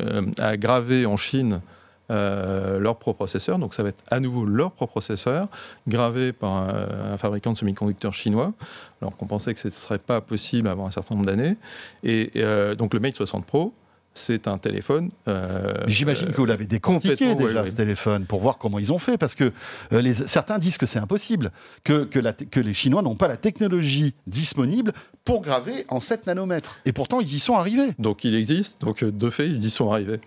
euh, 0.00 0.22
à 0.38 0.56
graver 0.56 1.06
en 1.06 1.16
Chine 1.16 1.60
euh, 2.10 2.78
leur 2.78 2.96
processeur. 2.96 3.58
Donc 3.58 3.74
ça 3.74 3.82
va 3.82 3.90
être 3.90 4.02
à 4.10 4.18
nouveau 4.18 4.46
leur 4.46 4.72
processeur, 4.72 5.48
gravé 5.86 6.32
par 6.32 6.50
un, 6.52 7.18
fabricant 7.18 7.52
de 7.52 7.58
semi-conducteurs 7.58 8.14
chinois, 8.14 8.54
alors 9.02 9.14
qu'on 9.14 9.26
pensait 9.26 9.52
que 9.52 9.60
ce 9.60 9.68
ne 9.68 9.72
serait 9.72 9.98
pas 9.98 10.22
possible 10.22 10.68
avant 10.68 10.86
un 10.86 10.90
certain 10.90 11.16
nombre 11.16 11.26
d'années. 11.26 11.56
Et, 12.04 12.30
euh, 12.36 12.74
donc 12.74 12.94
le 12.94 13.00
Mate 13.00 13.14
60 13.14 13.44
Pro, 13.44 13.74
c'est 14.18 14.48
un 14.48 14.58
téléphone. 14.58 15.10
euh, 15.28 15.72
J'imagine 15.86 16.32
que 16.32 16.36
vous 16.36 16.44
l'avez 16.46 16.66
décortiqué 16.66 17.34
déjà 17.34 17.66
ce 17.66 17.70
téléphone 17.76 18.24
pour 18.26 18.40
voir 18.40 18.58
comment 18.58 18.78
ils 18.78 18.92
ont 18.92 18.98
fait. 18.98 19.16
Parce 19.18 19.34
que 19.34 19.52
euh, 19.92 20.00
les, 20.02 20.14
certains 20.14 20.58
disent 20.58 20.78
que 20.78 20.86
c'est 20.86 20.98
impossible, 20.98 21.50
que, 21.84 22.04
que, 22.04 22.18
la 22.18 22.32
te- 22.32 22.44
que 22.44 22.60
les 22.60 22.74
Chinois 22.74 23.02
n'ont 23.02 23.14
pas 23.16 23.28
la 23.28 23.36
technologie 23.36 24.14
disponible 24.26 24.92
pour 25.24 25.42
graver 25.42 25.84
en 25.88 26.00
7 26.00 26.26
nanomètres. 26.26 26.76
Et 26.84 26.92
pourtant, 26.92 27.20
ils 27.20 27.32
y 27.34 27.38
sont 27.38 27.54
arrivés. 27.54 27.92
Donc 27.98 28.24
il 28.24 28.34
existe, 28.34 28.80
donc 28.80 29.02
euh, 29.02 29.10
de 29.12 29.30
fait, 29.30 29.46
ils 29.48 29.64
y 29.64 29.70
sont 29.70 29.90
arrivés. 29.90 30.20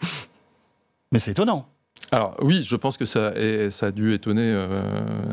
Mais 1.12 1.20
c'est 1.20 1.32
étonnant. 1.32 1.68
Alors 2.14 2.36
oui, 2.42 2.62
je 2.62 2.76
pense 2.76 2.98
que 2.98 3.06
ça, 3.06 3.34
est- 3.36 3.70
ça 3.70 3.86
a 3.88 3.92
dû 3.92 4.14
étonner 4.14 4.42
euh, 4.44 4.82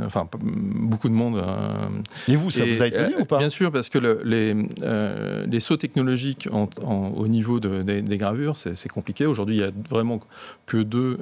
enfin, 0.06 0.28
beaucoup 0.40 1.08
de 1.08 1.14
monde. 1.14 1.36
euh, 1.36 1.88
Et 2.28 2.36
vous, 2.36 2.50
ça 2.52 2.64
et, 2.64 2.74
vous 2.74 2.82
a 2.82 2.86
étonné 2.86 3.14
euh, 3.16 3.22
ou 3.22 3.24
pas? 3.24 3.38
Bien 3.38 3.48
sûr, 3.48 3.72
parce 3.72 3.88
que 3.88 3.98
le- 3.98 4.20
les, 4.24 4.54
les 5.46 5.60
sauts 5.60 5.76
technologiques 5.76 6.48
en- 6.52 6.68
en- 6.84 7.08
au 7.16 7.26
niveau 7.26 7.58
de- 7.58 7.82
des, 7.82 8.00
des 8.02 8.16
gravures, 8.16 8.56
c'est 8.56 8.88
compliqué. 8.88 9.26
Aujourd'hui, 9.26 9.56
il 9.56 9.60
y 9.60 9.64
a 9.64 9.70
vraiment 9.90 10.20
que 10.66 10.76
deux 10.76 11.18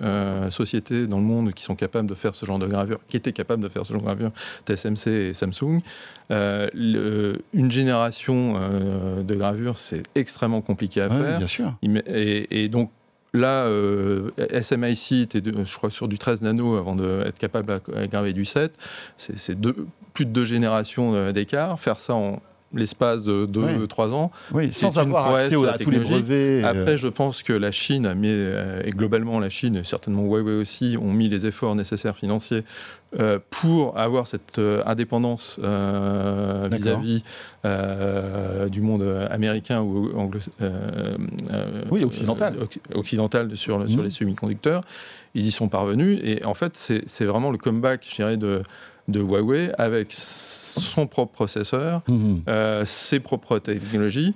sociétés 0.51 1.07
dans 1.07 1.19
le 1.19 1.25
monde 1.25 1.53
qui 1.55 1.63
sont 1.63 1.75
capables 1.75 2.09
de 2.09 2.15
faire 2.15 2.35
ce 2.35 2.45
genre 2.45 2.59
de 2.59 2.67
gravure, 2.67 2.99
qui 3.09 3.17
étaient 3.17 3.33
capables 3.33 3.63
de 3.63 3.69
faire 3.71 3.87
ce 3.87 3.93
genre 3.95 4.03
de 4.03 4.07
gravure, 4.07 4.33
TSMC 4.67 5.07
et 5.11 5.33
Samsung. 5.35 5.81
Le- 6.31 7.39
une 7.55 7.71
génération 7.71 8.55
de 9.23 9.35
gravure, 9.35 9.79
c'est 9.79 10.03
extrêmement 10.15 10.61
compliqué 10.61 11.01
à 11.01 11.09
Ouais, 11.09 11.19
faire. 11.19 11.39
Bien 11.39 11.47
sûr. 11.47 11.75
Et 11.83 12.69
donc 12.69 12.91
là, 13.37 13.67
euh, 13.67 14.31
SMIC 14.61 15.13
était, 15.23 15.41
de- 15.41 15.65
je 15.65 15.77
crois, 15.77 15.91
sur 15.91 16.09
du 16.09 16.19
13 16.19 16.43
nano 16.43 16.77
avant 16.77 16.97
d'être 16.97 17.39
capable 17.39 17.81
à, 17.95 18.07
graver 18.07 18.33
du 18.33 18.45
7. 18.45 18.77
C'est 19.17 19.57
plus 20.15 20.27
de 20.27 20.31
deux 20.31 20.45
générations 20.45 21.15
euh, 21.15 21.33
d'écart. 21.33 21.79
Faire 21.79 22.01
ça 22.01 22.15
en 22.15 22.41
l'espace 22.75 23.25
de 23.25 23.47
2-3 23.47 24.13
ans. 24.13 24.31
Oui, 24.53 24.73
sans 24.73 24.99
avoir 24.99 25.35
accès 25.35 25.57
la 25.63 25.73
à 25.73 25.79
tous 25.79 25.91
les 25.91 26.01
brevets. 26.01 26.65
euh, 26.65 26.67
Après, 26.67 26.97
je 26.97 27.09
pense 27.09 27.43
que 27.43 27.53
la 27.53 27.71
Chine 27.73 28.07
a 28.07 28.15
mis, 28.15 28.29
euh, 28.31 28.83
et 28.85 28.91
globalement 28.91 29.39
la 29.39 29.49
Chine, 29.49 29.77
et 29.77 29.85
certainement 29.85 30.23
Huawei 30.25 30.55
aussi, 30.57 30.97
ont 31.01 31.13
mis 31.13 31.29
les 31.29 31.47
efforts 31.47 31.75
nécessaires 31.77 32.17
financiers 32.17 32.65
euh, 33.21 33.39
pour 33.51 33.97
avoir 33.99 34.27
cette 34.27 34.59
euh, 34.59 34.83
indépendance 34.85 35.59
vis-à-vis 36.71 37.23
du 38.71 38.81
monde 38.81 39.27
américain 39.31 39.81
ou 39.81 40.11
anglo 40.17 40.39
Oui, 41.91 42.05
occidental. 42.05 42.55
occ- 42.61 42.79
occidental 42.95 43.57
sur, 43.57 43.79
le- 43.79 43.89
sur 43.89 44.03
les 44.03 44.11
semi-conducteurs. 44.11 44.83
Ils 45.35 45.47
y 45.47 45.51
sont 45.51 45.69
parvenus 45.69 46.19
et 46.23 46.45
en 46.45 46.55
fait, 46.55 46.77
c'est 46.77 47.03
c'est 47.07 47.27
vraiment 47.27 47.51
le 47.51 47.59
comeback, 47.59 48.07
je 48.09 48.15
dirais, 48.17 48.37
de, 48.37 48.63
de 49.09 49.21
Huawei 49.21 49.71
avec 49.79 50.09
son 50.11 51.07
propre 51.07 51.33
processeur, 51.33 52.03
mhm. 52.09 52.43
euh, 52.49 52.85
ses 52.85 53.21
propres 53.21 53.59
technologies. 53.59 54.35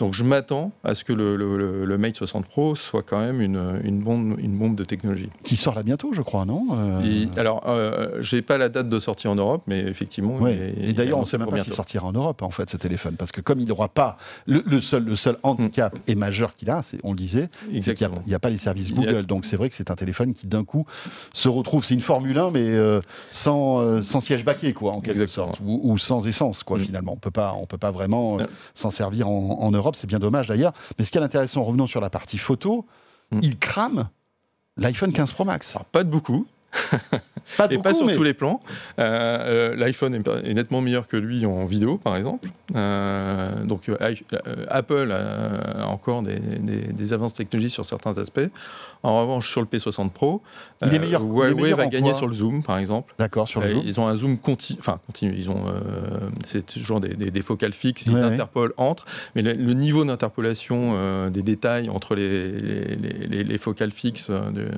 Donc 0.00 0.14
je 0.14 0.24
m'attends 0.24 0.72
à 0.82 0.94
ce 0.96 1.04
que 1.04 1.12
le, 1.12 1.36
le- 1.36 1.56
le- 1.58 1.84
le 1.84 1.98
Mate 1.98 2.16
60 2.16 2.46
Pro 2.46 2.74
soit 2.74 3.02
quand 3.02 3.20
même 3.20 3.40
une, 3.40 3.80
une 3.84 4.00
bombe, 4.02 4.34
une 4.40 4.58
bombe 4.58 4.74
de 4.74 4.82
technologie. 4.82 5.28
Qui 5.44 5.56
sort 5.56 5.74
là 5.74 5.82
bientôt, 5.82 6.12
je 6.12 6.22
crois, 6.22 6.44
non? 6.46 6.66
Euh, 6.72 7.02
Et- 7.04 7.38
alors, 7.38 7.64
euh, 7.68 8.16
j'ai 8.20 8.40
pas 8.42 8.56
la 8.58 8.68
date 8.70 8.88
de 8.88 8.98
sortie 8.98 9.28
en 9.28 9.34
Europe, 9.36 9.62
mais 9.66 9.78
effectivement. 9.80 10.36
Ouais. 10.38 10.74
il 10.78 10.88
Et 10.90 10.92
d'ailleurs, 10.94 11.18
on 11.18 11.22
ne 11.22 11.26
sait 11.26 11.36
même 11.38 11.48
pas 11.48 11.62
s'il 11.62 11.72
sortira 11.74 12.06
en 12.06 12.12
Europe, 12.12 12.40
en 12.42 12.48
fait, 12.50 12.70
ce 12.70 12.76
téléphone. 12.78 13.16
Parce 13.16 13.30
que 13.30 13.40
comme 13.42 13.60
il 13.60 13.68
n'aura 13.68 13.88
pas. 13.90 14.16
Le, 14.46 14.62
le 14.66 14.80
seul, 14.80 15.04
le 15.04 15.16
seul 15.16 15.36
handicap 15.42 15.96
et 16.06 16.14
majeur 16.14 16.54
qu'il 16.54 16.70
a, 16.70 16.80
on 17.04 17.10
le 17.12 17.16
disait, 17.18 17.50
c'est 17.80 17.94
qu'il 17.94 18.08
n'y 18.26 18.34
a, 18.34 18.38
pas 18.38 18.48
les 18.50 18.56
services 18.58 18.90
a- 18.90 18.94
Google. 18.94 19.26
Donc 19.26 19.44
c'est 19.44 19.56
vrai 19.56 19.68
que 19.68 19.74
c'est 19.74 19.90
un 19.90 19.96
téléphone 19.96 20.32
qui, 20.32 20.46
d'un 20.46 20.64
coup, 20.64 20.86
se 21.34 21.48
retrouve. 21.48 21.84
C'est 21.84 21.94
une 21.94 22.00
Formule 22.00 22.38
1, 22.38 22.50
mais 22.52 22.70
euh, 22.70 23.00
sans, 23.30 24.02
sans 24.02 24.20
siège 24.20 24.44
baquet, 24.46 24.72
quoi, 24.72 24.92
en 24.92 25.00
quelque 25.00 25.20
Exactement. 25.20 25.48
sorte. 25.48 25.60
Ou, 25.64 25.80
ou 25.84 25.98
sans 25.98 26.26
essence, 26.26 26.62
quoi, 26.62 26.78
Mm. 26.78 26.82
finalement. 26.84 27.12
On 27.12 27.16
peut 27.16 27.30
pas, 27.30 27.54
on 27.60 27.66
peut 27.66 27.76
pas 27.76 27.90
vraiment 27.90 28.36
Ouais. 28.36 28.44
s'en 28.72 28.90
servir 28.90 29.28
en, 29.28 29.58
en 29.60 29.70
Europe. 29.70 29.89
C'est 29.96 30.06
bien 30.06 30.18
dommage, 30.18 30.48
d'ailleurs. 30.48 30.72
Mais 30.98 31.04
ce 31.04 31.10
qui 31.10 31.18
est 31.18 31.22
intéressant, 31.22 31.62
revenons 31.64 31.86
sur 31.86 32.00
la 32.00 32.10
partie 32.10 32.38
photo, 32.38 32.86
Mm. 33.32 33.40
il 33.42 33.58
crame 33.60 34.08
l'iPhone 34.76 35.12
15 35.12 35.32
Pro 35.32 35.44
Max. 35.44 35.76
Alors, 35.76 35.84
pas 35.84 36.02
de 36.02 36.10
beaucoup, 36.10 36.46
Pas 37.56 37.64
et 37.66 37.70
beaucoup, 37.70 37.82
pas 37.82 37.94
sur 37.94 38.06
mais- 38.06 38.14
tous 38.14 38.22
les 38.22 38.32
plans. 38.34 38.60
Euh, 39.00 39.72
euh, 39.72 39.76
L'iPhone 39.76 40.14
est, 40.14 40.28
est 40.48 40.54
nettement 40.54 40.80
meilleur 40.80 41.08
que 41.08 41.16
lui 41.16 41.44
en 41.46 41.64
vidéo, 41.64 41.98
par 41.98 42.16
exemple. 42.16 42.48
Euh, 42.76 43.64
donc 43.64 43.90
Apple 44.68 45.10
a 45.10 45.86
encore 45.88 46.22
des, 46.22 46.38
des- 46.38 46.92
des 46.92 47.12
avances 47.12 47.34
technologiques 47.34 47.72
sur 47.74 47.84
certains 47.84 48.18
aspects. 48.18 48.48
En 49.02 49.20
revanche, 49.20 49.50
sur 49.50 49.60
le 49.62 49.66
P60 49.66 50.10
Pro, 50.10 50.42
Il 50.86 50.94
est 50.94 50.98
meilleur- 51.00 51.22
il 51.22 51.26
est 51.26 51.28
Huawei 51.28 51.54
meilleur 51.54 51.78
va 51.78 51.86
gagner 51.86 52.14
sur 52.14 52.28
le 52.28 52.34
zoom, 52.34 52.62
par 52.62 52.78
exemple. 52.78 53.14
D'accord, 53.18 53.48
sur 53.48 53.60
le 53.60 53.70
zoom. 53.70 53.82
Ils 53.84 53.98
ont 53.98 54.06
un 54.06 54.14
zoom 54.14 54.38
continu, 54.38 54.78
enfin 54.78 55.00
continu, 55.06 55.34
ils 55.36 55.50
ont, 55.50 55.64
c'est 56.46 56.64
toujours 56.64 57.00
des, 57.00 57.42
focales 57.42 57.72
fixes, 57.72 58.04
ils 58.06 58.12
Ouais, 58.14 58.20
ouais. 58.20 58.26
interpolent 58.26 58.74
entre, 58.76 59.06
mais 59.34 59.42
le, 59.42 59.54
le 59.54 59.74
niveau 59.74 60.04
d'interpolation 60.04 61.28
des 61.30 61.42
détails 61.42 61.88
entre 61.90 62.14
les, 62.14 62.52
les, 62.52 62.96
les- 62.96 63.44
les 63.44 63.58
focales 63.58 63.90
fixes 63.92 64.30
de, 64.30 64.68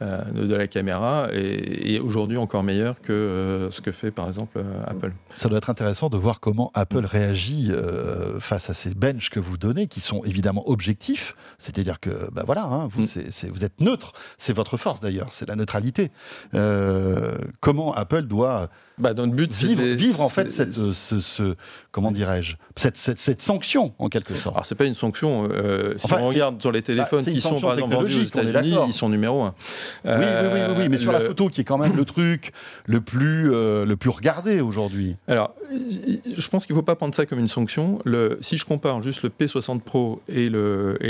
de, 0.00 0.46
de 0.46 0.54
la 0.54 0.66
caméra 0.66 1.28
est, 1.32 1.94
est 1.94 1.98
aujourd'hui 2.00 2.36
encore 2.38 2.62
meilleur 2.62 3.00
que 3.02 3.12
euh, 3.12 3.70
ce 3.70 3.80
que 3.80 3.92
fait 3.92 4.10
par 4.10 4.26
exemple 4.26 4.58
euh, 4.58 4.82
Apple. 4.86 5.12
Ça 5.36 5.48
doit 5.48 5.58
être 5.58 5.70
intéressant 5.70 6.08
de 6.08 6.16
voir 6.16 6.40
comment 6.40 6.70
Apple 6.74 7.04
réagit 7.04 7.68
euh, 7.70 8.40
face 8.40 8.70
à 8.70 8.74
ces 8.74 8.94
benches 8.94 9.30
que 9.30 9.40
vous 9.40 9.56
donnez, 9.58 9.86
qui 9.86 10.00
sont 10.00 10.24
évidemment 10.24 10.68
objectifs. 10.68 11.36
C'est-à-dire 11.58 12.00
que, 12.00 12.30
ben 12.32 12.42
voilà, 12.46 12.64
hein, 12.64 12.88
vous, 12.90 13.02
Mm. 13.02 13.50
vous 13.52 13.64
êtes 13.64 13.80
neutre. 13.80 14.12
C'est 14.38 14.54
votre 14.54 14.76
force 14.76 15.00
d'ailleurs, 15.00 15.28
c'est 15.32 15.48
la 15.48 15.56
neutralité. 15.56 16.10
Euh, 16.54 17.36
comment 17.60 17.92
Apple 17.94 18.22
doit 18.22 18.68
Bah, 18.98 19.14
dans 19.14 19.24
le 19.24 19.30
but, 19.32 19.52
c'est 19.52 19.66
vivre, 19.68 19.82
des- 19.82 19.94
vivre 19.96 20.20
en 20.20 20.28
fait 20.28 20.50
cette, 20.50 20.76
euh, 20.78 20.92
ce, 20.92 21.20
ce- 21.20 21.54
comment 21.92 22.10
dirais-je, 22.10 22.56
cette, 22.76 22.96
cette, 22.96 23.18
cette 23.18 23.42
sanction 23.42 23.94
en 23.98 24.08
quelque 24.08 24.34
sorte. 24.34 24.54
Alors 24.56 24.66
c'est 24.66 24.74
pas 24.74 24.84
une 24.84 24.94
sanction. 24.94 25.48
euh, 25.50 25.94
si 25.96 26.04
Enfin, 26.06 26.18
on 26.20 26.28
regarde 26.28 26.60
sur 26.60 26.72
les 26.72 26.82
téléphones 26.82 27.24
bah, 27.24 27.30
qui 27.32 27.40
sont 27.40 27.58
par 27.60 27.74
exemple 27.74 27.94
vendus 27.94 28.18
aux 28.20 28.22
États-Unis, 28.22 28.76
ils 28.86 28.92
sont 28.92 29.08
numéro 29.08 29.42
un. 29.42 29.54
Oui, 30.04 30.10
oui, 30.14 30.24
oui, 30.24 30.60
oui, 30.68 30.74
oui, 30.78 30.88
mais 30.88 30.98
sur 30.98 31.12
la 31.12 31.20
photo 31.20 31.48
qui 31.48 31.60
est 31.60 31.64
quand 31.64 31.78
même 31.78 31.96
le 31.96 32.04
truc 32.04 32.52
le 32.86 33.00
plus, 33.00 33.52
euh, 33.52 33.84
le 33.84 33.96
plus 33.96 34.10
regardé 34.10 34.60
aujourd'hui. 34.60 35.16
Alors, 35.28 35.54
je 35.70 36.48
pense 36.48 36.66
qu'il 36.66 36.74
ne 36.74 36.78
faut 36.80 36.84
pas 36.84 36.96
prendre 36.96 37.14
ça 37.14 37.26
comme 37.26 37.38
une 37.38 37.48
sanction. 37.48 38.00
Le, 38.04 38.38
si 38.40 38.56
je 38.56 38.64
compare 38.64 39.02
juste 39.02 39.22
le 39.22 39.28
P60 39.30 39.80
Pro 39.80 40.20
et 40.28 40.48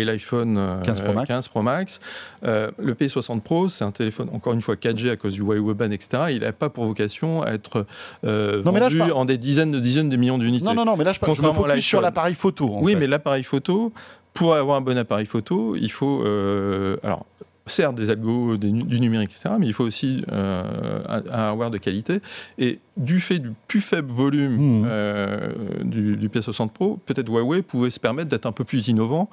l'iPhone 0.05 0.57
euh, 0.59 0.81
15 0.83 1.01
Pro 1.01 1.13
Max. 1.13 1.29
15 1.29 1.49
Pro 1.49 1.63
Max, 1.63 2.01
euh, 2.45 2.71
le 2.79 2.95
P60 2.95 3.41
Pro, 3.41 3.69
c'est 3.69 3.85
un 3.85 3.91
téléphone, 3.91 4.29
encore 4.33 4.53
une 4.53 4.61
fois, 4.61 4.75
4G 4.77 5.11
à 5.11 5.17
cause 5.17 5.35
du 5.35 5.41
Huawei 5.41 5.75
Band, 5.75 5.91
etc. 5.91 6.25
Il 6.31 6.41
n'a 6.41 6.53
pas 6.53 6.69
pour 6.69 6.85
vocation 6.85 7.43
à 7.43 7.51
être 7.53 7.87
euh, 8.25 8.63
Non, 8.63 8.73
mais 8.73 8.81
là, 8.81 8.89
je 8.89 8.99
vendu 8.99 9.13
en 9.13 9.25
des 9.25 9.39
dizaines 9.39 9.71
de 9.73 9.81
dizaines 9.81 10.09
de 10.09 10.17
millions 10.17 10.39
d'unités. 10.39 10.65
Non, 10.65 10.75
non, 10.75 10.85
non, 10.85 10.97
mais 10.97 11.05
là 11.05 11.13
je, 11.13 11.19
je 11.23 11.43
me 11.43 11.53
focus 11.53 11.85
sur 11.85 12.01
l'appareil 12.01 12.35
photo. 12.35 12.75
en 12.77 12.83
Oui, 12.83 12.93
fait. 12.93 12.99
mais 13.01 13.07
l'appareil 13.07 13.43
photo, 13.45 13.93
pour 14.35 14.55
avoir 14.55 14.77
un 14.77 14.81
bon 14.81 14.97
appareil 14.99 15.27
photo, 15.27 15.75
il 15.77 15.91
faut. 15.91 16.23
euh, 16.25 16.97
alors, 17.03 17.27
certes, 17.71 17.95
des 17.95 18.11
algos, 18.11 18.57
des 18.57 18.71
du 18.71 19.01
numérique, 19.01 19.31
etc., 19.31 19.55
mais 19.59 19.67
il 19.67 19.73
faut 19.73 19.85
aussi 19.85 20.25
euh, 20.33 20.63
un, 21.09 21.23
un 21.31 21.39
hardware 21.49 21.71
de 21.71 21.79
qualité. 21.79 22.21
Et 22.59 22.79
du 22.97 23.21
fait 23.21 23.39
du 23.39 23.53
plus 23.69 23.81
faible 23.81 24.11
volume 24.11 24.81
Mhm. 24.81 24.85
euh, 24.87 25.53
du, 25.85 26.17
du 26.17 26.29
P60 26.29 26.71
Pro, 26.71 26.99
peut-être 27.07 27.29
Huawei 27.29 27.63
pouvait 27.63 27.91
se 27.91 28.01
permettre 28.01 28.29
d'être 28.29 28.47
un 28.47 28.53
peu 28.53 28.65
plus 28.65 28.89
innovant. 28.89 29.29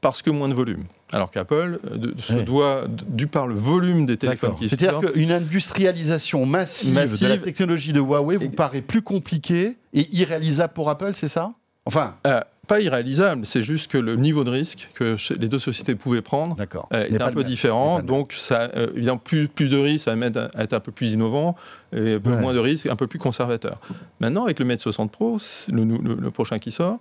Parce 0.00 0.20
que 0.20 0.28
moins 0.28 0.48
de 0.50 0.54
volume. 0.54 0.84
Alors 1.14 1.30
qu'Apple 1.30 1.80
euh, 1.90 2.12
se 2.20 2.34
Ouais. 2.34 2.44
doit, 2.44 2.84
du 3.08 3.26
par 3.26 3.46
le 3.46 3.54
volume 3.54 4.04
des 4.04 4.18
téléphones 4.18 4.54
qui 4.54 4.68
C'est-à-dire 4.68 5.00
qu'une 5.00 5.32
industrialisation 5.32 6.44
massive, 6.44 6.90
de 6.90 6.94
la 6.98 7.02
Massive. 7.06 7.40
technologie 7.40 7.92
de 7.94 8.00
Huawei 8.00 8.36
vous 8.36 8.44
Et- 8.44 8.48
paraît 8.50 8.82
plus 8.82 9.00
compliquée 9.00 9.76
et 9.94 10.14
irréalisable 10.14 10.74
pour 10.74 10.90
Apple, 10.90 11.12
c'est 11.14 11.28
ça? 11.28 11.54
Enfin, 11.86 12.16
Euh, 12.26 12.40
pas 12.66 12.80
irréalisable, 12.80 13.46
c'est 13.46 13.62
juste 13.62 13.90
que 13.90 13.98
le 13.98 14.16
niveau 14.16 14.44
de 14.44 14.50
risque 14.50 14.90
que 14.94 15.16
les 15.38 15.48
deux 15.48 15.58
sociétés 15.58 15.94
pouvaient 15.94 16.22
prendre 16.22 16.56
euh, 16.92 17.04
est 17.04 17.20
un 17.22 17.32
peu 17.32 17.44
différent. 17.44 18.00
Donc, 18.02 18.32
ça, 18.32 18.70
euh, 18.76 18.88
évidemment, 18.96 19.18
plus, 19.18 19.48
plus 19.48 19.70
de 19.70 19.76
risques, 19.78 20.04
ça 20.04 20.10
va 20.12 20.16
mettre 20.16 20.48
à 20.54 20.62
être 20.62 20.72
un 20.72 20.80
peu 20.80 20.92
plus 20.92 21.12
innovant, 21.12 21.56
et 21.92 22.14
un 22.14 22.20
peu 22.20 22.30
Ouais. 22.30 22.40
moins 22.40 22.54
de 22.54 22.58
risques, 22.58 22.86
un 22.86 22.96
peu 22.96 23.06
plus 23.06 23.18
conservateur. 23.18 23.80
Maintenant, 24.20 24.44
avec 24.44 24.58
le 24.58 24.64
Mate 24.64 24.80
60 24.80 25.10
Pro, 25.12 25.38
le, 25.72 25.84
le- 25.84 26.14
le 26.14 26.30
prochain 26.30 26.58
qui 26.58 26.72
sort, 26.72 26.98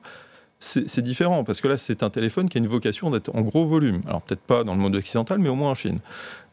c'est 0.59 0.87
c'est 0.87 1.01
différent, 1.01 1.43
parce 1.43 1.59
que 1.61 1.67
là, 1.67 1.77
c'est 1.77 2.03
un 2.03 2.09
téléphone 2.09 2.47
qui 2.47 2.57
a 2.57 2.61
une 2.61 2.67
vocation 2.67 3.09
d'être 3.11 3.35
en 3.35 3.41
gros 3.41 3.65
volume. 3.65 4.01
Alors, 4.07 4.21
peut-être 4.21 4.41
pas 4.41 4.63
dans 4.63 4.73
le 4.73 4.79
monde 4.79 4.95
occidental, 4.95 5.39
mais 5.39 5.49
au 5.49 5.55
moins 5.55 5.71
en 5.71 5.75
Chine. 5.75 5.99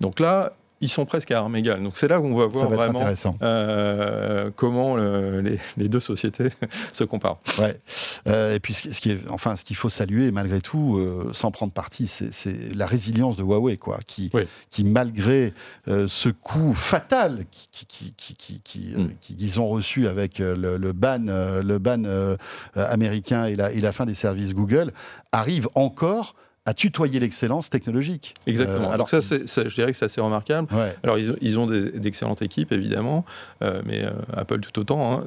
Donc 0.00 0.18
là, 0.20 0.52
ils 0.80 0.88
sont 0.88 1.04
presque 1.04 1.30
à 1.30 1.38
armes 1.38 1.56
égales. 1.56 1.82
Donc, 1.82 1.92
c'est 1.96 2.08
là 2.08 2.20
où 2.20 2.24
on 2.26 2.36
va 2.36 2.46
voir 2.46 2.68
va 2.70 2.76
vraiment 2.76 3.02
euh, 3.42 4.50
comment 4.56 4.96
le- 4.96 5.40
les, 5.40 5.58
les 5.76 5.88
deux 5.88 6.00
sociétés 6.00 6.48
se 6.92 7.04
comparent. 7.04 7.40
Ouais. 7.58 7.78
Euh, 8.26 8.54
et 8.54 8.60
puis, 8.60 8.74
ce 8.74 8.82
qui, 8.82 8.94
ce 8.94 9.00
qui 9.00 9.10
est, 9.10 9.18
enfin, 9.30 9.56
ce 9.56 9.64
qu'il 9.64 9.76
faut 9.76 9.88
saluer, 9.90 10.30
malgré 10.32 10.60
tout, 10.60 10.96
euh, 10.98 11.30
sans 11.32 11.50
prendre 11.50 11.72
parti, 11.72 12.06
c'est- 12.06 12.74
la 12.74 12.86
résilience 12.86 13.36
de 13.36 13.42
Huawei, 13.42 13.76
quoi, 13.76 13.98
qui, 14.06 14.30
Oui. 14.34 14.42
qui 14.70 14.84
malgré 14.84 15.52
euh, 15.88 16.06
ce 16.08 16.28
coup 16.28 16.72
fatal 16.74 17.44
qui, 17.50 17.86
qui, 17.86 18.60
qui, 18.64 18.94
euh, 18.94 18.98
Mm. 19.04 19.10
qui- 19.20 19.36
qu'ils 19.36 19.60
ont 19.60 19.68
reçu 19.68 20.06
avec 20.08 20.40
euh, 20.40 20.56
le, 20.56 20.76
le 20.76 20.92
ban, 20.92 21.26
euh, 21.28 21.62
le 21.62 21.78
ban 21.78 22.04
euh, 22.04 22.36
euh, 22.76 22.86
américain 22.92 23.46
et 23.46 23.54
la, 23.54 23.72
et 23.72 23.80
la 23.80 23.92
fin 23.92 24.06
des 24.06 24.14
services 24.14 24.54
Google, 24.54 24.92
arrive 25.32 25.68
encore 25.74 26.34
à 26.66 26.74
tutoyer 26.74 27.18
l'excellence 27.20 27.70
technologique. 27.70 28.34
Exactement. 28.46 28.90
Euh, 28.90 28.92
alors 28.92 29.08
ça, 29.08 29.18
je 29.20 29.74
dirais 29.74 29.92
que 29.92 29.96
c'est 29.96 30.04
assez 30.04 30.20
remarquable. 30.20 30.68
Ouais. 30.74 30.94
Alors, 31.02 31.18
ils 31.18 31.32
ont, 31.32 31.36
ils 31.40 31.58
ont 31.58 31.66
d'excellentes 31.66 32.42
équipes, 32.42 32.72
évidemment, 32.72 33.24
euh, 33.62 33.80
mais 33.86 34.04
euh, 34.04 34.10
Apple 34.36 34.60
tout 34.60 34.78
autant. 34.78 35.20
hein. 35.20 35.24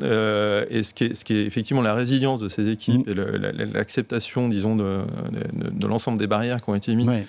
Et 0.70 0.84
ce 0.84 0.94
qui, 0.94 1.06
est, 1.06 1.16
ce 1.16 1.26
qui 1.26 1.36
est 1.36 1.44
effectivement 1.46 1.82
la 1.82 1.96
résilience 1.96 2.40
de 2.40 2.48
ces 2.50 2.70
équipes 2.70 3.08
Mm. 3.08 3.12
et 3.12 3.66
l'acceptation, 3.74 4.48
disons, 4.48 4.76
de, 4.76 5.02
de- 5.54 5.70
de 5.72 5.88
l'ensemble 5.88 6.20
des 6.20 6.28
barrières 6.28 6.62
qui 6.62 6.70
ont 6.70 6.76
été 6.76 6.94
mises. 6.96 7.08
Ouais. 7.08 7.26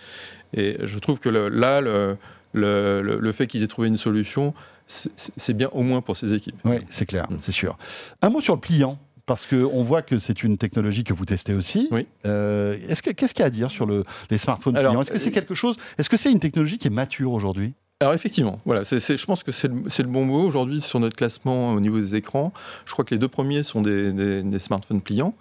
Et 0.52 0.76
je 0.82 0.98
trouve 0.98 1.18
que 1.18 1.30
le- 1.30 1.48
là, 1.48 1.80
le, 1.80 2.16
le- 2.52 3.00
le- 3.02 3.18
le 3.18 3.32
fait 3.32 3.46
qu'ils 3.46 3.62
aient 3.62 3.66
trouvé 3.68 3.88
une 3.88 3.96
solution, 3.96 4.52
c'est 4.86 5.10
c'est 5.16 5.54
bien 5.54 5.70
au 5.72 5.82
moins 5.82 6.02
pour 6.02 6.16
ces 6.16 6.34
équipes. 6.34 6.56
Oui, 6.66 6.76
c'est 6.90 7.06
clair, 7.06 7.26
Mm. 7.30 7.36
c'est 7.40 7.52
sûr. 7.52 7.78
Un 8.20 8.28
mot 8.28 8.42
sur 8.42 8.54
le 8.54 8.60
pliant. 8.60 8.98
Parce 9.26 9.46
qu'on 9.46 9.82
voit 9.82 10.02
que 10.02 10.18
c'est 10.18 10.42
une 10.42 10.58
technologie 10.58 11.02
que 11.02 11.14
vous 11.14 11.24
testez 11.24 11.54
aussi. 11.54 11.88
Oui. 11.90 12.06
Euh, 12.26 12.76
est-ce 12.88 13.02
que, 13.02 13.10
qu'est-ce 13.10 13.32
qu'il 13.32 13.40
y 13.40 13.44
a 13.44 13.46
à 13.46 13.50
dire 13.50 13.70
sur 13.70 13.86
le, 13.86 14.04
les 14.30 14.36
smartphones 14.38 14.76
Alors, 14.76 14.92
pliants 14.92 15.00
Est-ce 15.02 15.10
que 15.10 15.18
c'est 15.18 15.30
euh, 15.30 15.32
quelque 15.32 15.54
chose 15.54 15.76
Est-ce 15.98 16.10
que 16.10 16.16
c'est 16.18 16.30
une 16.30 16.40
technologie 16.40 16.76
qui 16.76 16.88
est 16.88 16.90
mature 16.90 17.32
aujourd'hui? 17.32 17.72
Alors 18.00 18.12
effectivement, 18.12 18.60
voilà, 18.66 18.84
c'est- 18.84 19.00
c'est- 19.00 19.16
je 19.16 19.24
pense 19.24 19.42
que 19.44 19.52
c'est 19.52 19.68
le, 19.68 19.84
c'est 19.88 20.02
le 20.02 20.08
bon 20.10 20.24
mot 20.26 20.42
aujourd'hui 20.42 20.80
sur 20.82 21.00
notre 21.00 21.16
classement 21.16 21.72
au 21.72 21.80
niveau 21.80 21.98
des 21.98 22.16
écrans. 22.16 22.52
Je 22.84 22.92
crois 22.92 23.04
que 23.04 23.14
les 23.14 23.18
deux 23.18 23.28
premiers 23.28 23.62
sont 23.62 23.80
des, 23.82 24.12
des- 24.12 24.42
des 24.42 24.58
smartphones 24.58 25.00
pliants, 25.00 25.34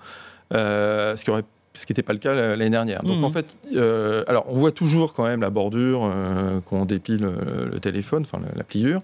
euh, 0.53 1.15
ce 1.15 1.25
qui 1.25 1.31
aurait 1.31 1.43
ce 1.75 1.88
qui 1.88 1.91
n'était 1.91 2.03
pas 2.03 2.13
le 2.13 2.19
cas 2.19 2.36
l'année 2.36 2.69
dernière. 2.69 3.01
Donc 3.01 3.17
Mhm. 3.17 3.23
en 3.23 3.31
fait, 3.31 3.57
euh, 3.75 4.23
alors 4.27 4.45
on 4.47 4.53
voit 4.53 4.71
toujours 4.71 5.13
quand 5.13 5.23
même 5.25 5.41
la 5.41 5.49
bordure 5.49 6.03
euh, 6.05 6.59
quand 6.69 6.77
on 6.77 6.86
dépile 6.86 7.23
le 7.25 7.79
téléphone, 7.79 8.21
enfin 8.21 8.39
la, 8.45 8.55
la 8.55 8.63
pliure. 8.63 9.01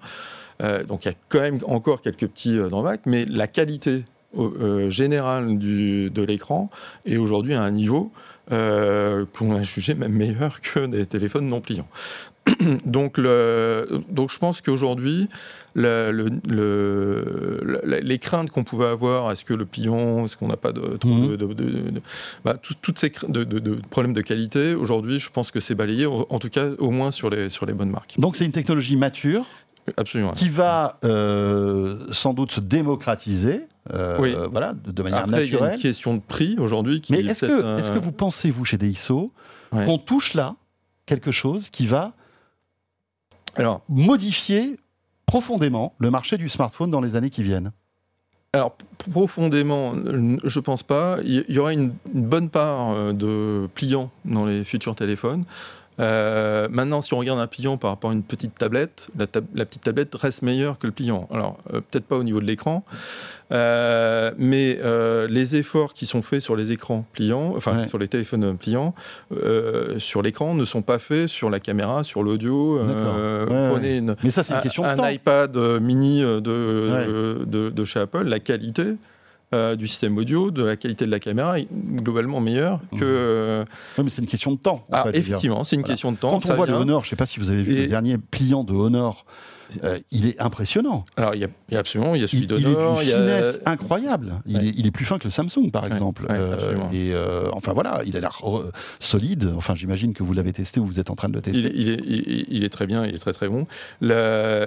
Euh, 0.61 0.83
donc 0.83 1.03
il 1.05 1.07
y 1.07 1.11
a 1.11 1.15
quand 1.29 1.39
même 1.39 1.57
encore 1.65 2.01
quelques 2.01 2.27
petits 2.27 2.59
euh, 2.59 2.69
drawbacks, 2.69 3.07
mais 3.07 3.25
la 3.25 3.47
qualité 3.47 4.03
euh, 4.37 4.89
générale 4.89 5.57
du- 5.57 6.09
de 6.09 6.21
l'écran 6.21 6.69
est 7.05 7.17
aujourd'hui 7.17 7.53
à 7.53 7.61
un 7.61 7.71
niveau 7.71 8.11
euh, 8.51 9.25
qu'on 9.37 9.55
a 9.55 9.63
jugé 9.63 9.93
même 9.93 10.13
meilleur 10.13 10.61
que 10.61 10.85
des 10.85 11.05
téléphones 11.05 11.47
non 11.47 11.61
pliants. 11.61 11.87
donc, 12.85 13.17
le, 13.17 14.01
donc, 14.09 14.31
je 14.31 14.39
pense 14.39 14.61
qu'aujourd'hui, 14.61 15.29
le, 15.75 16.11
le, 16.47 17.61
les 18.01 18.17
craintes 18.17 18.49
qu'on 18.49 18.63
pouvait 18.63 18.87
avoir, 18.87 19.31
est-ce 19.31 19.45
que 19.45 19.53
le 19.53 19.65
pliant, 19.65 20.25
est-ce 20.25 20.35
qu'on 20.35 20.47
n'a 20.47 20.57
pas 20.57 20.71
de, 20.71 20.97
mhm. 21.03 21.37
de, 21.37 21.53
de, 21.53 22.01
bah, 22.43 22.55
toutes 22.81 22.97
ces 22.97 23.11
de, 23.27 23.79
problèmes 23.89 24.13
de 24.13 24.21
qualité, 24.21 24.73
aujourd'hui, 24.73 25.19
je 25.19 25.29
pense 25.29 25.51
que 25.51 25.59
c'est 25.59 25.75
balayé, 25.75 26.05
en 26.07 26.39
tout 26.39 26.49
cas, 26.49 26.69
au 26.79 26.89
moins 26.89 27.11
sur 27.11 27.29
les, 27.29 27.49
sur 27.49 27.65
les 27.65 27.73
bonnes 27.73 27.91
marques. 27.91 28.15
Donc, 28.17 28.35
c'est 28.35 28.45
une 28.45 28.51
technologie 28.51 28.95
mature 28.95 29.45
Absolument. 29.97 30.33
Qui 30.33 30.49
va 30.49 30.99
euh, 31.03 31.97
sans 32.11 32.33
doute 32.33 32.51
se 32.51 32.59
démocratiser, 32.59 33.61
euh, 33.93 34.47
voilà, 34.51 34.73
de, 34.73 35.03
manière 35.03 35.19
Après, 35.19 35.43
naturelle. 35.43 35.49
Il 35.49 35.65
y 35.65 35.69
a 35.69 35.73
une 35.73 35.81
question 35.81 36.15
de 36.15 36.21
prix 36.21 36.55
aujourd'hui. 36.59 37.01
Mais 37.09 37.21
est-ce 37.21 37.45
que, 37.45 37.79
est 37.79 37.93
que, 37.93 37.99
vous 37.99 38.11
pensez, 38.11 38.51
vous, 38.51 38.65
chez 38.65 38.77
DxO, 38.77 39.31
qu'on 39.71 39.97
touche 39.97 40.33
là 40.33 40.55
quelque 41.05 41.31
chose 41.31 41.69
qui 41.69 41.87
va 41.87 42.13
Alors, 43.55 43.81
modifier 43.89 44.77
profondément 45.25 45.93
le 45.99 46.09
marché 46.09 46.37
du 46.37 46.49
smartphone 46.49 46.91
dans 46.91 47.01
les 47.01 47.15
années 47.15 47.29
qui 47.29 47.43
viennent? 47.43 47.71
Alors 48.53 48.75
profondément, 49.11 49.93
je 50.43 50.59
pense 50.59 50.81
pas. 50.81 51.17
Il 51.23 51.45
y 51.47 51.59
aura 51.59 51.71
une, 51.71 51.93
bonne 52.11 52.49
part 52.49 52.91
euh, 52.91 53.13
de 53.13 53.67
pliants 53.75 54.09
dans 54.25 54.45
les 54.45 54.63
futurs 54.63 54.95
téléphones. 54.95 55.45
Euh, 55.99 56.67
maintenant, 56.71 57.01
si 57.01 57.13
on 57.13 57.17
regarde 57.17 57.39
un 57.39 57.47
pliant 57.47 57.77
par 57.77 57.91
rapport 57.91 58.11
à 58.11 58.13
une 58.13 58.23
petite 58.23 58.55
tablette, 58.55 59.09
la, 59.17 59.27
petite 59.65 59.83
tablette 59.83 60.13
reste 60.15 60.41
meilleure 60.41 60.79
que 60.79 60.87
le 60.87 60.93
pliant. 60.93 61.27
Alors, 61.31 61.57
euh, 61.73 61.81
peut-être 61.81 62.05
pas 62.05 62.15
au 62.15 62.23
niveau 62.23 62.39
de 62.39 62.45
l'écran, 62.45 62.85
euh, 63.51 64.31
mais 64.37 64.79
les 65.29 65.55
efforts 65.55 65.93
qui 65.93 66.05
sont 66.05 66.21
faits 66.21 66.41
sur 66.41 66.55
les 66.55 66.71
écrans 66.71 67.05
pliants, 67.13 67.53
enfin 67.55 67.87
sur 67.87 67.97
les 67.97 68.07
téléphones 68.07 68.57
pliants, 68.57 68.93
sur 69.97 70.21
l'écran, 70.21 70.53
ne 70.53 70.65
sont 70.65 70.81
pas 70.81 70.99
faits 70.99 71.27
sur 71.27 71.49
la 71.49 71.59
caméra, 71.59 72.03
sur 72.03 72.23
l'audio. 72.23 72.79
prenez 73.45 73.97
une, 73.97 74.15
mais 74.23 74.31
ça, 74.31 74.43
c'est 74.43 74.53
une 74.53 74.61
question 74.61 74.83
un, 74.83 75.09
iPad 75.09 75.55
mini 75.81 76.21
de, 76.21 77.45
de, 77.45 77.83
chez 77.83 77.99
Apple, 77.99 78.23
la 78.23 78.39
qualité 78.39 78.95
euh, 79.53 79.75
du 79.75 79.87
système 79.87 80.17
audio, 80.17 80.51
de 80.51 80.63
la 80.63 80.75
qualité 80.75 81.05
de 81.05 81.11
la 81.11 81.19
caméra 81.19 81.59
est 81.59 81.67
globalement 81.71 82.39
meilleure 82.39 82.79
que. 82.91 83.03
Euh, 83.03 83.65
oui, 83.97 84.03
mais 84.03 84.09
c'est 84.11 84.21
une 84.21 84.27
question 84.27 84.51
de 84.51 84.57
temps. 84.57 84.85
Ah, 84.91 85.05
effectivement, 85.13 85.63
c'est 85.63 85.75
une 85.75 85.83
question 85.83 86.11
de 86.11 86.17
temps. 86.17 86.39
Quand 86.39 86.51
on 86.51 86.55
voit 86.55 86.67
le 86.67 86.73
Honor, 86.73 87.03
je 87.03 87.07
ne 87.07 87.09
sais 87.09 87.15
pas 87.15 87.25
si 87.25 87.39
vous 87.39 87.49
avez 87.49 87.63
vu 87.63 87.75
le 87.75 87.87
dernier 87.87 88.17
pliant 88.17 88.63
de 88.63 88.73
Honor 88.73 89.25
euh, 89.83 89.99
il 90.11 90.27
est 90.27 90.39
impressionnant. 90.41 91.05
Alors, 91.17 91.35
il 91.35 91.41
y 91.41 91.75
a, 91.75 91.79
absolument, 91.79 92.15
il 92.15 92.21
y 92.21 92.23
a 92.23 92.27
celui 92.27 92.47
de 92.47 92.57
Nord. 92.57 93.01
Il, 93.01 93.09
est 93.09 93.11
finesse 93.11 93.59
incroyable. 93.65 94.41
Il, 94.45 94.85
est, 94.85 94.91
plus 94.91 95.05
fin 95.05 95.17
que 95.17 95.25
le 95.25 95.31
Samsung, 95.31 95.71
par 95.71 95.85
exemple. 95.85 96.25
Euh, 96.29 96.75
et 96.91 97.13
euh, 97.13 97.49
enfin, 97.53 97.73
voilà, 97.73 98.01
il 98.05 98.15
a 98.17 98.19
l'air 98.19 98.41
solide. 98.99 99.51
Enfin, 99.55 99.75
j'imagine 99.75 100.13
que 100.13 100.23
vous 100.23 100.33
l'avez 100.33 100.53
testé 100.53 100.79
ou 100.79 100.85
vous 100.85 100.99
êtes 100.99 101.09
en 101.09 101.15
train 101.15 101.29
de 101.29 101.35
le 101.35 101.41
tester. 101.41 101.71
Il 101.73 101.89
est, 101.89 102.45
il 102.49 102.63
est 102.63 102.69
très 102.69 102.87
bien, 102.87 103.05
il 103.05 103.15
est 103.15 103.19
très 103.19 103.33
très 103.33 103.47
bon. 103.47 103.67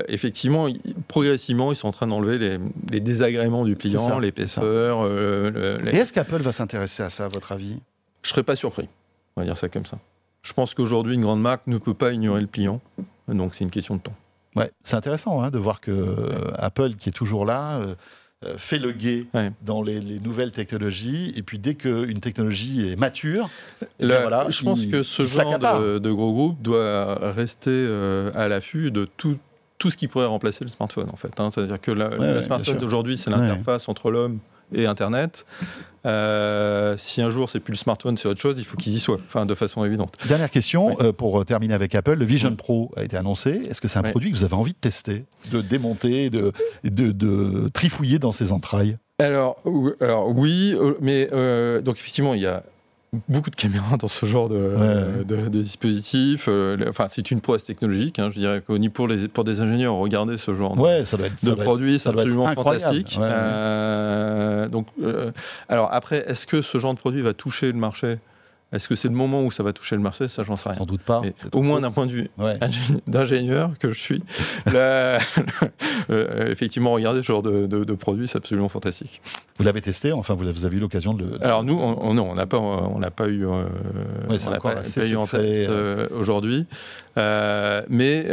effectivement, 0.09 0.68
progressivement, 1.09 1.72
ils 1.72 1.76
sont 1.76 1.88
en 1.88 1.92
train 1.92 2.07
d'enlever 2.07 2.59
les, 2.90 3.00
désagréments 3.00 3.64
du 3.64 3.76
pliant, 3.76 4.18
l'épaisseur. 4.18 5.07
et 5.07 5.96
est-ce 5.96 6.12
qu'Apple 6.12 6.42
va 6.42 6.53
s'intéresser 6.53 7.03
à 7.03 7.11
ça, 7.11 7.26
à 7.26 7.28
votre 7.28 7.53
avis? 7.53 7.78
Je 8.22 8.28
serais 8.28 8.44
pas 8.44 8.57
surpris. 8.57 8.88
On 9.36 9.40
va 9.40 9.46
dire 9.46 9.57
ça 9.57 9.68
comme 9.68 9.86
ça. 9.86 9.98
Je 10.42 10.53
pense 10.53 10.74
qu'aujourd'hui, 10.74 11.14
une 11.14 11.22
grande 11.22 11.40
marque 11.40 11.66
ne 11.66 11.78
peut 11.78 11.94
pas 11.94 12.12
ignorer 12.12 12.40
le 12.40 12.46
pliant. 12.46 12.80
Donc, 13.28 13.55
c'est 13.55 13.64
une 13.64 13.70
question 13.70 13.96
de 13.96 14.00
temps. 14.00 14.14
Ouais, 14.57 14.70
c'est 14.82 14.96
intéressant 14.96 15.42
hein, 15.42 15.50
de 15.50 15.59
voir 15.59 15.80
que 15.80 15.90
euh, 15.90 16.53
Apple, 16.57 16.94
qui 16.94 17.09
est 17.09 17.12
toujours 17.12 17.46
là, 17.46 17.78
euh, 17.78 17.94
euh, 18.44 18.59
fait 18.59 18.78
le 18.78 18.92
guet 18.92 19.26
dans 19.62 19.82
les, 19.82 20.00
nouvelles 20.20 20.50
technologies. 20.50 21.32
Et 21.36 21.42
puis 21.42 21.59
dès 21.59 21.74
qu'une 21.74 22.20
technologie 22.20 22.90
est 22.90 22.96
mature, 22.96 23.48
eh 24.00 24.07
voilà, 24.07 24.50
je 24.50 24.62
pense 24.62 24.84
que 24.86 25.03
ce 25.03 25.24
genre 25.24 25.59
de, 25.59 26.11
gros 26.11 26.32
groupe 26.32 26.61
doit 26.61 27.32
rester 27.32 27.86
à 28.34 28.48
l'affût 28.48 28.90
de 28.90 29.07
tout, 29.16 29.38
tout 29.78 29.90
ce 29.90 29.96
qui 29.96 30.09
pourrait 30.09 30.26
remplacer 30.26 30.64
le 30.64 30.70
smartphone 30.70 31.09
en 31.11 31.16
fait. 31.16 31.40
Hein. 31.40 31.50
C'est-à-dire 31.50 31.80
que 31.80 31.92
le 31.92 32.42
smartphone 32.42 32.78
d'aujourd'hui, 32.78 33.16
c'est 33.16 33.30
l'interface 33.30 33.88
entre 33.88 34.11
l'homme 34.11 34.38
et 34.74 34.86
Internet. 34.86 35.44
Euh, 36.04 36.96
si 36.98 37.22
un 37.22 37.30
jour 37.30 37.48
c'est 37.48 37.60
plus 37.60 37.72
le 37.72 37.78
smartphone, 37.78 38.16
c'est 38.16 38.26
autre 38.26 38.40
chose, 38.40 38.58
il 38.58 38.64
faut 38.64 38.76
qu'ils 38.76 38.94
y 38.94 38.98
soient, 38.98 39.18
enfin 39.24 39.46
de 39.46 39.54
façon 39.54 39.84
évidente. 39.84 40.16
Dernière 40.26 40.50
question 40.50 40.96
euh, 41.00 41.12
pour 41.12 41.40
euh, 41.40 41.44
terminer 41.44 41.74
avec 41.74 41.94
Apple. 41.94 42.14
Le 42.14 42.24
Vision 42.24 42.56
Pro 42.56 42.90
a 42.96 43.04
été 43.04 43.16
annoncé. 43.16 43.50
Est-ce 43.70 43.80
que 43.80 43.86
c'est 43.86 44.00
un 44.00 44.02
produit 44.02 44.32
que 44.32 44.36
vous 44.36 44.44
avez 44.44 44.54
envie 44.54 44.72
de 44.72 44.78
tester, 44.78 45.26
de 45.52 45.60
démonter, 45.60 46.28
de, 46.28 46.52
de, 46.82 47.12
de 47.12 47.68
trifouiller 47.68 48.18
dans 48.18 48.32
ses 48.32 48.50
entrailles? 48.50 48.96
Alors, 49.20 49.62
alors 50.00 50.36
oui, 50.36 50.76
mais 51.00 51.26
donc 51.82 51.96
effectivement 51.98 52.34
il 52.34 52.40
y 52.40 52.46
a 52.46 52.64
beaucoup 53.28 53.50
de 53.50 53.56
caméras 53.56 53.98
dans 53.98 54.08
ce 54.08 54.24
genre 54.24 54.48
de, 54.48 55.22
de, 55.24 55.48
dispositif. 55.48 56.46
Euh, 56.48 56.78
enfin, 56.88 57.06
c'est 57.08 57.30
une 57.30 57.40
prouesse 57.40 57.64
technologique. 57.64 58.18
Hein, 58.18 58.30
je 58.30 58.38
dirais 58.38 58.62
que 58.66 58.88
pour, 58.88 59.06
les, 59.06 59.28
pour 59.28 59.44
des 59.44 59.60
ingénieurs, 59.60 59.94
regarder 59.94 60.38
ce 60.38 60.54
genre 60.54 60.76
de, 60.76 61.50
de 61.50 61.54
produit, 61.54 61.98
c'est 61.98 62.08
absolument 62.08 62.48
fantastique. 62.48 63.18
Euh, 63.20 64.68
donc, 64.68 64.86
euh, 65.02 65.30
alors 65.68 65.92
après, 65.92 66.24
est-ce 66.26 66.46
que 66.46 66.62
ce 66.62 66.78
genre 66.78 66.94
de 66.94 66.98
produit 66.98 67.20
va 67.20 67.34
toucher 67.34 67.70
le 67.70 67.78
marché? 67.78 68.18
Est-ce 68.72 68.88
que 68.88 68.94
c'est 68.94 69.08
le 69.08 69.14
moment 69.14 69.42
où 69.42 69.50
ça 69.50 69.62
va 69.62 69.72
toucher 69.72 69.96
le 69.96 70.02
marché? 70.02 70.28
Ça, 70.28 70.42
j'en 70.42 70.56
sais 70.56 70.70
rien. 70.70 70.78
Sans 70.78 70.86
doute 70.86 71.02
pas. 71.02 71.20
au 71.52 71.62
moins 71.62 71.80
d'un 71.80 71.90
point 71.90 72.06
de 72.06 72.12
vue 72.12 72.30
d'ingénieur 73.06 73.72
que 73.78 73.92
je 73.92 74.00
suis, 74.00 74.22
euh, 74.74 75.18
effectivement, 76.50 76.92
regarder 76.92 77.20
ce 77.20 77.26
genre 77.26 77.42
de, 77.42 77.66
de, 77.66 77.92
produit, 77.94 78.28
c'est 78.28 78.38
absolument 78.38 78.70
fantastique. 78.70 79.20
Vous 79.58 79.64
l'avez 79.64 79.82
testé? 79.82 80.12
Enfin, 80.12 80.34
vous 80.34 80.64
avez 80.64 80.76
eu 80.76 80.80
l'occasion 80.80 81.12
de 81.12 81.24
le. 81.24 81.44
Alors 81.44 81.64
nous, 81.64 81.74
on, 81.74 82.14
non, 82.14 82.30
on 82.30 82.34
n'a 82.34 82.46
pas, 82.46 82.58
on 82.58 82.98
n'a 82.98 83.10
pas 83.10 83.28
eu, 83.28 83.46
euh, 83.46 83.64
on 84.28 84.50
n'a 84.50 84.60
pas, 84.60 84.82
eu 85.06 85.16
en 85.16 85.26
test 85.26 85.68
euh, 85.68 86.08
aujourd'hui. 86.12 86.66
mais 87.16 88.26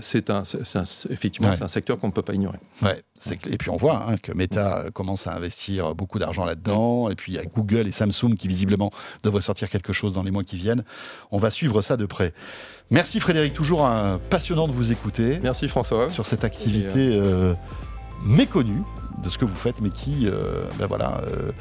c'est 0.00 0.30
un, 0.30 0.42
effectivement, 1.10 1.52
c'est 1.54 1.64
un 1.64 1.68
secteur 1.68 1.98
qu'on 1.98 2.08
ne 2.08 2.12
peut 2.12 2.22
pas 2.22 2.34
ignorer. 2.34 2.58
Ouais, 2.82 3.02
et 3.48 3.56
puis 3.56 3.70
on 3.70 3.76
voit 3.76 4.04
hein, 4.08 4.16
que 4.18 4.32
Meta 4.32 4.86
commence 4.92 5.26
à 5.26 5.34
investir 5.34 5.94
beaucoup 5.94 6.18
d'argent 6.18 6.44
là-dedans. 6.44 7.08
Et 7.08 7.14
puis 7.14 7.32
il 7.32 7.36
y 7.36 7.38
a 7.38 7.44
Google 7.44 7.88
et 7.88 7.92
Samsung 7.92 8.34
qui 8.38 8.48
visiblement 8.48 8.65
devrait 9.22 9.40
sortir 9.40 9.68
quelque 9.68 9.92
chose 9.92 10.12
dans 10.12 10.22
les 10.22 10.30
mois 10.30 10.44
qui 10.44 10.56
viennent. 10.56 10.84
On 11.30 11.38
va 11.38 11.50
suivre 11.50 11.82
ça 11.82 11.96
de 11.96 12.06
près. 12.06 12.32
Merci 12.90 13.20
Frédéric, 13.20 13.54
toujours 13.54 13.86
un 13.86 14.18
passionnant 14.18 14.68
de 14.68 14.72
vous 14.72 14.92
écouter. 14.92 15.40
Merci 15.42 15.68
François. 15.68 16.10
Sur 16.10 16.26
cette 16.26 16.44
activité 16.44 17.18
euh, 17.20 17.54
méconnue 18.24 18.82
de 19.22 19.28
ce 19.28 19.38
que 19.38 19.44
vous 19.44 19.54
faites, 19.54 19.80
mais 19.80 19.90
qui 19.90 20.26
euh, 20.26 20.64
ben 20.78 20.88
euh, 21.00 21.52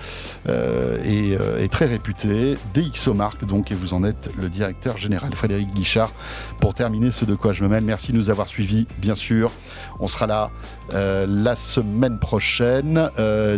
euh, 0.47 1.57
est, 1.57 1.71
très 1.71 1.85
réputé. 1.85 2.57
DxOMark, 2.73 3.45
donc, 3.45 3.71
et 3.71 3.75
vous 3.75 3.93
en 3.93 4.03
êtes 4.03 4.29
le 4.37 4.49
directeur 4.49 4.97
général, 4.97 5.33
Frédéric 5.33 5.73
Guichard. 5.73 6.11
Pour 6.59 6.73
terminer 6.73 7.11
ce 7.11 7.25
de 7.25 7.35
quoi 7.35 7.53
je 7.53 7.63
me 7.63 7.69
mêle, 7.69 7.83
merci 7.83 8.11
de 8.11 8.17
nous 8.17 8.29
avoir 8.29 8.47
suivis, 8.47 8.87
bien 8.97 9.15
sûr. 9.15 9.51
On 9.99 10.07
sera 10.07 10.27
là 10.27 10.51
la 10.91 11.55
semaine 11.55 12.19
prochaine. 12.19 13.09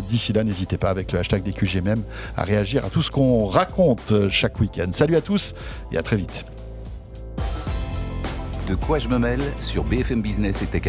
D'ici 0.09 0.33
là, 0.33 0.43
n'hésitez 0.43 0.77
pas 0.77 0.89
avec 0.89 1.11
le 1.11 1.19
hashtag 1.19 1.43
DQGMM 1.43 2.03
à 2.35 2.43
réagir 2.43 2.85
à 2.85 2.89
tout 2.89 3.01
ce 3.01 3.11
qu'on 3.11 3.45
raconte 3.45 4.29
chaque 4.29 4.59
week-end. 4.59 4.91
Salut 4.91 5.15
à 5.15 5.21
tous 5.21 5.53
et 5.91 5.97
à 5.97 6.03
très 6.03 6.15
vite. 6.15 6.45
De 8.67 8.75
quoi 8.75 8.99
je 8.99 9.07
me 9.07 9.17
mêle 9.17 9.41
sur 9.59 9.83
BFM 9.83 10.21
Business 10.21 10.61
et 10.61 10.65
Tech. 10.65 10.83